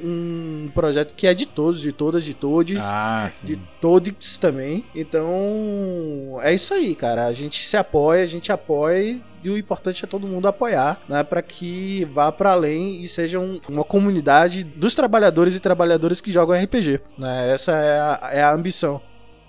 um 0.66 0.70
projeto 0.74 1.14
que 1.14 1.26
é 1.26 1.32
de 1.32 1.46
todos, 1.46 1.80
de 1.80 1.92
todas, 1.92 2.24
de 2.24 2.34
todos. 2.34 2.76
Ah, 2.80 3.30
De 3.42 3.56
todos 3.80 4.36
também. 4.38 4.84
Então, 4.94 6.38
é 6.42 6.52
isso 6.52 6.74
aí, 6.74 6.94
cara. 6.94 7.26
A 7.26 7.32
gente 7.32 7.58
se 7.58 7.76
apoia, 7.76 8.22
a 8.22 8.26
gente 8.26 8.50
apoia 8.52 9.18
e 9.44 9.48
o 9.50 9.56
importante 9.56 10.04
é 10.04 10.08
todo 10.08 10.26
mundo 10.26 10.48
apoiar, 10.48 11.00
né, 11.08 11.22
para 11.22 11.40
que 11.42 12.04
vá 12.12 12.32
para 12.32 12.50
além 12.52 13.00
e 13.02 13.08
seja 13.08 13.38
um- 13.38 13.60
uma 13.68 13.84
comunidade 13.84 14.64
dos 14.64 14.94
trabalhadores 14.94 15.54
e 15.54 15.60
trabalhadoras 15.60 16.20
que 16.20 16.32
jogam 16.32 16.56
RPG, 16.56 17.00
né? 17.16 17.52
Essa 17.52 17.72
é 17.72 18.00
a, 18.00 18.30
é 18.32 18.42
a 18.42 18.52
ambição. 18.52 19.00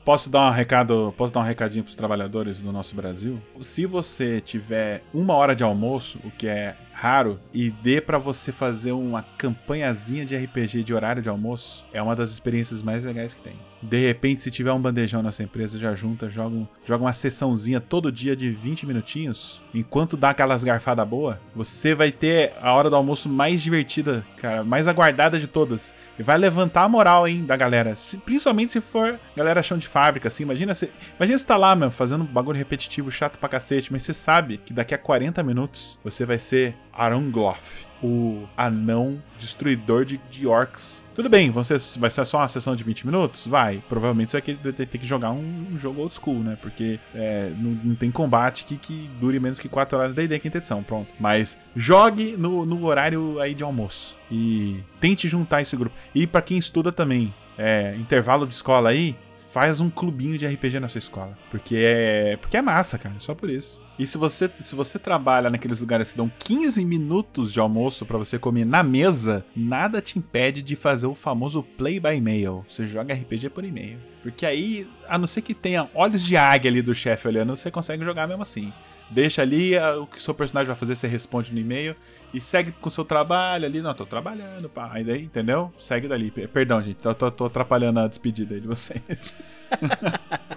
Posso 0.05 0.29
dar 0.29 0.47
um 0.47 0.51
recado, 0.51 1.13
posso 1.17 1.31
dar 1.33 1.41
um 1.41 1.43
recadinho 1.43 1.83
pros 1.83 1.95
trabalhadores 1.95 2.61
do 2.61 2.71
nosso 2.71 2.95
Brasil? 2.95 3.39
Se 3.61 3.85
você 3.85 4.39
tiver 4.41 5.03
uma 5.13 5.35
hora 5.35 5.55
de 5.55 5.63
almoço, 5.63 6.19
o 6.23 6.31
que 6.31 6.47
é 6.47 6.75
raro, 6.99 7.39
e 7.53 7.69
dê 7.69 8.01
pra 8.01 8.17
você 8.17 8.51
fazer 8.51 8.91
uma 8.91 9.23
campanhazinha 9.37 10.25
de 10.25 10.35
RPG 10.35 10.83
de 10.83 10.93
horário 10.93 11.21
de 11.21 11.29
almoço, 11.29 11.85
é 11.93 12.01
uma 12.01 12.15
das 12.15 12.29
experiências 12.29 12.81
mais 12.81 13.05
legais 13.05 13.33
que 13.33 13.41
tem. 13.41 13.53
De 13.81 14.05
repente, 14.05 14.41
se 14.41 14.51
tiver 14.51 14.73
um 14.73 14.81
bandejão 14.81 15.23
nessa 15.23 15.41
empresa, 15.41 15.79
já 15.79 15.95
junta, 15.95 16.29
joga, 16.29 16.53
um- 16.53 16.67
joga 16.83 17.05
uma 17.05 17.13
sessãozinha 17.13 17.79
todo 17.79 18.11
dia 18.11 18.35
de 18.35 18.49
20 18.49 18.85
minutinhos, 18.85 19.61
enquanto 19.73 20.17
dá 20.17 20.31
aquelas 20.31 20.65
garfadas 20.65 21.07
boas, 21.07 21.37
você 21.55 21.95
vai 21.95 22.11
ter 22.11 22.51
a 22.61 22.73
hora 22.73 22.89
do 22.89 22.95
almoço 22.97 23.29
mais 23.29 23.61
divertida, 23.61 24.25
cara, 24.35 24.65
mais 24.65 24.85
aguardada 24.85 25.39
de 25.39 25.47
todas. 25.47 25.93
E 26.19 26.23
vai 26.23 26.37
levantar 26.37 26.83
a 26.83 26.89
moral, 26.89 27.25
hein, 27.25 27.45
da 27.45 27.55
galera. 27.55 27.95
Principalmente 28.25 28.73
se 28.73 28.81
for 28.81 29.17
galera 29.37 29.63
chão 29.63 29.77
de 29.77 29.87
fábrica, 29.87 30.27
assim. 30.27 30.43
Imagina 30.43 30.75
você, 30.75 30.91
imagina 31.17 31.37
você 31.39 31.47
tá 31.47 31.55
lá, 31.55 31.73
mano, 31.73 31.89
fazendo 31.91 32.23
um 32.25 32.27
bagulho 32.27 32.57
repetitivo, 32.57 33.09
chato 33.09 33.37
pra 33.39 33.47
cacete, 33.47 33.89
mas 33.93 34.03
você 34.03 34.13
sabe 34.13 34.57
que 34.57 34.73
daqui 34.73 34.93
a 34.93 34.97
40 34.97 35.41
minutos 35.41 35.97
você 36.03 36.25
vai 36.25 36.37
ser 36.37 36.75
Arangloff, 36.99 37.85
o 38.03 38.43
anão 38.57 39.21
destruidor 39.39 40.03
de, 40.03 40.19
de 40.29 40.45
orcs. 40.45 41.03
Tudo 41.15 41.29
bem, 41.29 41.49
você, 41.49 41.77
vai 41.97 42.09
ser 42.09 42.25
só 42.25 42.39
uma 42.39 42.47
sessão 42.47 42.75
de 42.75 42.83
20 42.83 43.05
minutos? 43.05 43.47
Vai. 43.47 43.81
Provavelmente 43.87 44.31
você 44.31 44.41
vai 44.41 44.73
ter, 44.73 44.85
ter 44.85 44.97
que 44.97 45.05
jogar 45.05 45.31
um, 45.31 45.67
um 45.71 45.79
jogo 45.79 46.01
old 46.01 46.13
school, 46.13 46.39
né? 46.39 46.57
Porque 46.61 46.99
é, 47.15 47.51
não, 47.57 47.71
não 47.71 47.95
tem 47.95 48.11
combate 48.11 48.65
que, 48.65 48.77
que 48.77 49.09
dure 49.19 49.39
menos 49.39 49.59
que 49.59 49.69
4 49.69 49.97
horas 49.97 50.13
da 50.13 50.23
ideia 50.23 50.39
quinta 50.39 50.57
edição, 50.57 50.83
pronto. 50.83 51.07
Mas 51.19 51.57
jogue 51.75 52.35
no, 52.37 52.65
no 52.65 52.85
horário 52.85 53.39
aí 53.39 53.53
de 53.53 53.63
almoço. 53.63 54.17
E 54.29 54.81
tente 54.99 55.27
juntar 55.27 55.61
esse 55.61 55.75
grupo. 55.75 55.95
E 56.13 56.27
pra 56.27 56.41
quem 56.41 56.57
estuda 56.57 56.91
também, 56.91 57.33
é, 57.57 57.95
intervalo 57.97 58.45
de 58.45 58.53
escola 58.53 58.89
aí, 58.89 59.15
faz 59.51 59.79
um 59.79 59.89
clubinho 59.89 60.37
de 60.37 60.45
RPG 60.45 60.79
na 60.79 60.87
sua 60.87 60.99
escola. 60.99 61.37
Porque 61.49 61.75
é, 61.77 62.37
porque 62.37 62.57
é 62.57 62.61
massa, 62.61 62.97
cara, 62.97 63.15
só 63.19 63.33
por 63.33 63.49
isso. 63.49 63.81
E 63.97 64.05
se 64.07 64.17
você, 64.17 64.49
se 64.59 64.75
você 64.75 64.97
trabalha 64.97 65.49
naqueles 65.49 65.81
lugares 65.81 66.11
que 66.11 66.17
dão 66.17 66.31
15 66.39 66.85
minutos 66.85 67.51
de 67.51 67.59
almoço 67.59 68.05
pra 68.05 68.17
você 68.17 68.39
comer 68.39 68.65
na 68.65 68.83
mesa, 68.83 69.45
nada 69.55 70.01
te 70.01 70.17
impede 70.17 70.61
de 70.61 70.75
fazer 70.75 71.07
o 71.07 71.15
famoso 71.15 71.63
play 71.63 71.99
by 71.99 72.21
mail. 72.21 72.65
Você 72.69 72.87
joga 72.87 73.13
RPG 73.13 73.49
por 73.49 73.65
e-mail. 73.65 73.99
Porque 74.21 74.45
aí, 74.45 74.87
a 75.07 75.17
não 75.17 75.27
ser 75.27 75.41
que 75.41 75.53
tenha 75.53 75.89
olhos 75.93 76.25
de 76.25 76.37
águia 76.37 76.69
ali 76.69 76.81
do 76.81 76.93
chefe 76.93 77.27
olhando, 77.27 77.55
você 77.55 77.71
consegue 77.71 78.05
jogar 78.05 78.27
mesmo 78.27 78.43
assim. 78.43 78.71
Deixa 79.09 79.41
ali 79.41 79.75
o 79.99 80.05
que 80.05 80.17
o 80.17 80.21
seu 80.21 80.33
personagem 80.33 80.67
vai 80.67 80.75
fazer, 80.75 80.95
você 80.95 81.07
responde 81.07 81.51
no 81.51 81.59
e-mail 81.59 81.95
e 82.33 82.39
segue 82.39 82.71
com 82.71 82.89
seu 82.89 83.03
trabalho 83.03 83.65
ali. 83.65 83.81
Não, 83.81 83.93
tô 83.93 84.05
trabalhando, 84.05 84.69
pá. 84.69 84.89
Aí 84.93 85.03
daí, 85.03 85.23
entendeu? 85.23 85.73
Segue 85.79 86.07
dali. 86.07 86.29
Perdão, 86.31 86.81
gente, 86.81 86.97
tô, 86.97 87.13
tô- 87.15 87.31
tô 87.31 87.45
atrapalhando 87.45 87.99
a 87.99 88.07
despedida 88.07 88.53
aí 88.55 88.61
de 88.61 88.67
vocês. 88.67 89.01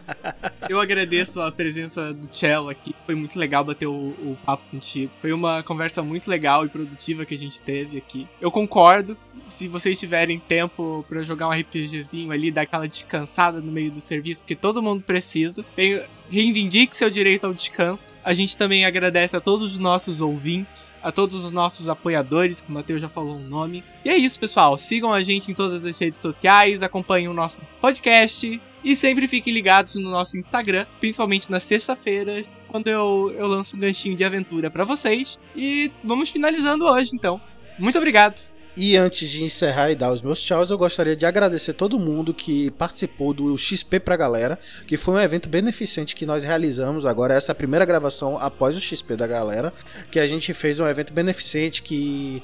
Eu 0.68 0.80
agradeço 0.80 1.40
a 1.40 1.50
presença 1.50 2.14
do 2.14 2.34
Cello 2.34 2.68
aqui. 2.68 2.94
Foi 3.04 3.14
muito 3.14 3.38
legal 3.38 3.64
bater 3.64 3.86
o, 3.86 3.92
o 3.92 4.38
papo 4.46 4.62
contigo. 4.70 5.10
Foi 5.18 5.32
uma 5.32 5.62
conversa 5.62 6.02
muito 6.02 6.30
legal 6.30 6.64
e 6.64 6.68
produtiva 6.68 7.26
que 7.26 7.34
a 7.34 7.38
gente 7.38 7.60
teve 7.60 7.98
aqui. 7.98 8.26
Eu 8.40 8.50
concordo. 8.50 9.16
Se 9.44 9.66
vocês 9.68 9.98
tiverem 9.98 10.38
tempo 10.38 11.04
pra 11.08 11.22
jogar 11.24 11.48
um 11.48 11.52
RPGzinho 11.52 12.30
ali, 12.32 12.50
dar 12.50 12.62
aquela 12.62 12.86
descansada 12.88 13.60
no 13.60 13.72
meio 13.72 13.90
do 13.90 14.00
serviço, 14.00 14.42
porque 14.42 14.54
todo 14.54 14.82
mundo 14.82 15.02
precisa. 15.02 15.64
Tem- 15.74 16.02
reivindique 16.30 16.96
seu 16.96 17.10
direito 17.10 17.44
ao 17.44 17.52
descanso. 17.52 18.16
A 18.24 18.32
gente 18.32 18.56
também 18.56 18.86
agradece 18.86 19.36
a 19.36 19.40
todos 19.40 19.72
os 19.72 19.78
nossos 19.78 20.20
ouvintes, 20.22 20.94
a 21.02 21.12
todos 21.12 21.44
os 21.44 21.50
nossos 21.50 21.88
apoiadores, 21.88 22.62
que 22.62 22.70
o 22.70 22.72
Matheus 22.72 23.02
já 23.02 23.08
falou 23.08 23.36
o 23.36 23.40
nome. 23.40 23.84
E 24.04 24.08
é 24.08 24.16
isso, 24.16 24.40
pessoal. 24.40 24.78
Sigam 24.78 25.12
a 25.12 25.20
gente 25.20 25.50
em 25.50 25.54
todas 25.54 25.84
as 25.84 25.98
redes 25.98 26.22
sociais, 26.22 26.82
acompanhem 26.82 27.28
o 27.28 27.34
nosso 27.34 27.58
podcast. 27.80 28.58
E 28.84 28.96
sempre 28.96 29.28
fiquem 29.28 29.52
ligados 29.52 29.94
no 29.94 30.10
nosso 30.10 30.36
Instagram, 30.36 30.86
principalmente 30.98 31.50
nas 31.50 31.62
sexta-feiras, 31.62 32.50
quando 32.68 32.88
eu, 32.88 33.32
eu 33.36 33.46
lanço 33.46 33.76
um 33.76 33.80
ganchinho 33.80 34.16
de 34.16 34.24
aventura 34.24 34.70
pra 34.70 34.84
vocês. 34.84 35.38
E 35.54 35.90
vamos 36.02 36.30
finalizando 36.30 36.86
hoje, 36.86 37.10
então. 37.14 37.40
Muito 37.78 37.98
obrigado. 37.98 38.40
E 38.74 38.96
antes 38.96 39.28
de 39.28 39.44
encerrar 39.44 39.90
e 39.90 39.94
dar 39.94 40.10
os 40.10 40.22
meus 40.22 40.40
tchauz, 40.40 40.70
eu 40.70 40.78
gostaria 40.78 41.14
de 41.14 41.26
agradecer 41.26 41.74
todo 41.74 41.98
mundo 41.98 42.32
que 42.32 42.70
participou 42.70 43.34
do 43.34 43.56
XP 43.58 44.00
pra 44.00 44.16
galera, 44.16 44.58
que 44.86 44.96
foi 44.96 45.14
um 45.14 45.20
evento 45.20 45.46
beneficente 45.46 46.16
que 46.16 46.24
nós 46.24 46.42
realizamos 46.42 47.04
agora, 47.04 47.34
essa 47.34 47.54
primeira 47.54 47.84
gravação 47.84 48.38
após 48.38 48.74
o 48.74 48.80
XP 48.80 49.14
da 49.14 49.26
galera, 49.26 49.74
que 50.10 50.18
a 50.18 50.26
gente 50.26 50.54
fez 50.54 50.80
um 50.80 50.88
evento 50.88 51.12
beneficente 51.12 51.82
que 51.82 52.42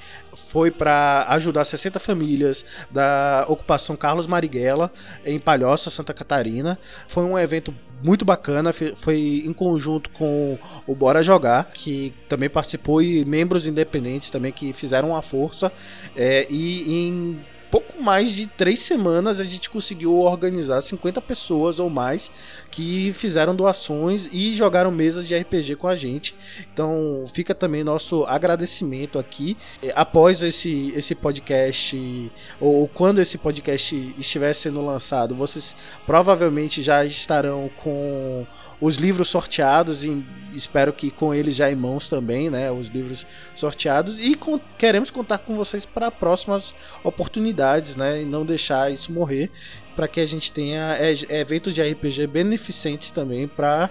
foi 0.49 0.71
para 0.71 1.27
ajudar 1.31 1.65
60 1.65 1.99
famílias 1.99 2.65
da 2.91 3.45
ocupação 3.49 3.97
Carlos 3.97 4.27
Marighella 4.27 4.93
em 5.25 5.39
Palhoça, 5.39 5.91
Santa 5.91 6.15
Catarina. 6.15 6.79
Foi 7.07 7.25
um 7.25 7.39
evento 7.39 7.75
muito 8.03 8.25
bacana, 8.25 8.73
foi 8.73 9.43
em 9.45 9.53
conjunto 9.53 10.11
com 10.11 10.59
o 10.87 10.95
Bora 10.95 11.23
Jogar, 11.23 11.71
que 11.73 12.15
também 12.29 12.49
participou, 12.49 13.03
e 13.03 13.25
membros 13.25 13.67
independentes 13.67 14.31
também 14.31 14.53
que 14.53 14.73
fizeram 14.73 15.11
uma 15.11 15.23
força. 15.23 15.73
É, 16.17 16.47
e 16.49 16.95
em 16.95 17.39
pouco 17.71 18.03
mais 18.03 18.33
de 18.33 18.47
três 18.47 18.81
semanas 18.81 19.41
a 19.41 19.45
gente 19.45 19.69
conseguiu 19.69 20.17
organizar 20.19 20.81
50 20.81 21.21
pessoas 21.21 21.79
ou 21.79 21.91
mais 21.91 22.31
que 22.71 23.13
fizeram 23.13 23.55
doações 23.55 24.29
e 24.33 24.55
jogaram 24.55 24.91
mesas 24.91 25.27
de 25.27 25.37
RPG 25.37 25.77
com 25.77 25.89
a 25.89 25.97
gente. 25.97 26.35
Então 26.73 27.25
fica 27.33 27.55
também 27.55 27.85
nosso 27.85 28.25
agradecimento 28.25 29.19
aqui. 29.19 29.57
É, 29.83 29.93
Após 29.95 30.43
esse, 30.43 30.93
esse 30.97 31.15
podcast, 31.15 32.33
ou 32.61 32.89
quando 32.89 33.21
esse 33.21 33.37
podcast 33.37 34.15
estiver 34.19 34.55
sendo 34.55 34.85
lançado, 34.85 35.35
vocês 35.35 35.75
provavelmente 36.07 36.83
já 36.83 37.05
estarão 37.05 37.71
com 37.77 38.47
os 38.81 38.97
livros 38.97 39.29
sorteados 39.29 40.05
e 40.05 40.25
espero 40.55 40.93
que 40.93 41.11
com 41.11 41.35
eles 41.35 41.55
já 41.55 41.71
em 41.71 41.75
mãos 41.75 42.09
também, 42.09 42.49
né? 42.51 42.71
Os 42.71 42.87
livros 42.89 43.27
sorteados 43.55 44.19
e 44.19 44.35
com- 44.35 44.61
queremos 44.79 45.11
contar 45.11 45.39
com 45.39 45.57
vocês 45.57 45.85
para 45.85 46.11
próximas 46.11 46.73
oportunidades, 47.03 47.97
né? 47.97 48.23
E 48.23 48.25
não 48.25 48.45
deixar 48.47 48.91
isso 48.93 49.11
morrer 49.13 49.51
para 49.97 50.07
que 50.07 50.21
a 50.21 50.27
gente 50.27 50.53
tenha 50.53 50.95
é, 50.97 51.13
eventos 51.41 51.75
de 51.75 51.83
RPG 51.83 52.29
beneficentes 52.29 53.11
também 53.11 53.49
para 53.49 53.91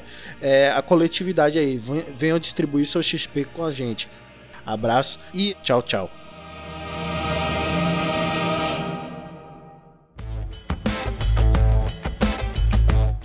a 0.76 0.82
coletividade 0.82 1.60
aí. 1.60 1.78
Ven- 1.78 2.06
Venham 2.18 2.40
distribuir 2.40 2.88
seu 2.88 3.02
XP 3.04 3.44
com 3.54 3.66
a 3.66 3.72
gente. 3.72 4.08
Abraço 4.66 5.20
e 5.34 5.56
tchau, 5.64 5.82
tchau. 5.82 6.10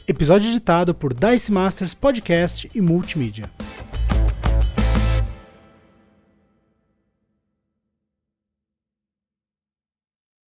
Episódio 0.08 0.50
editado 0.50 0.94
por 0.94 1.14
Dice 1.14 1.52
Masters 1.52 1.94
Podcast 1.94 2.68
e 2.74 2.80
Multimídia. 2.80 3.48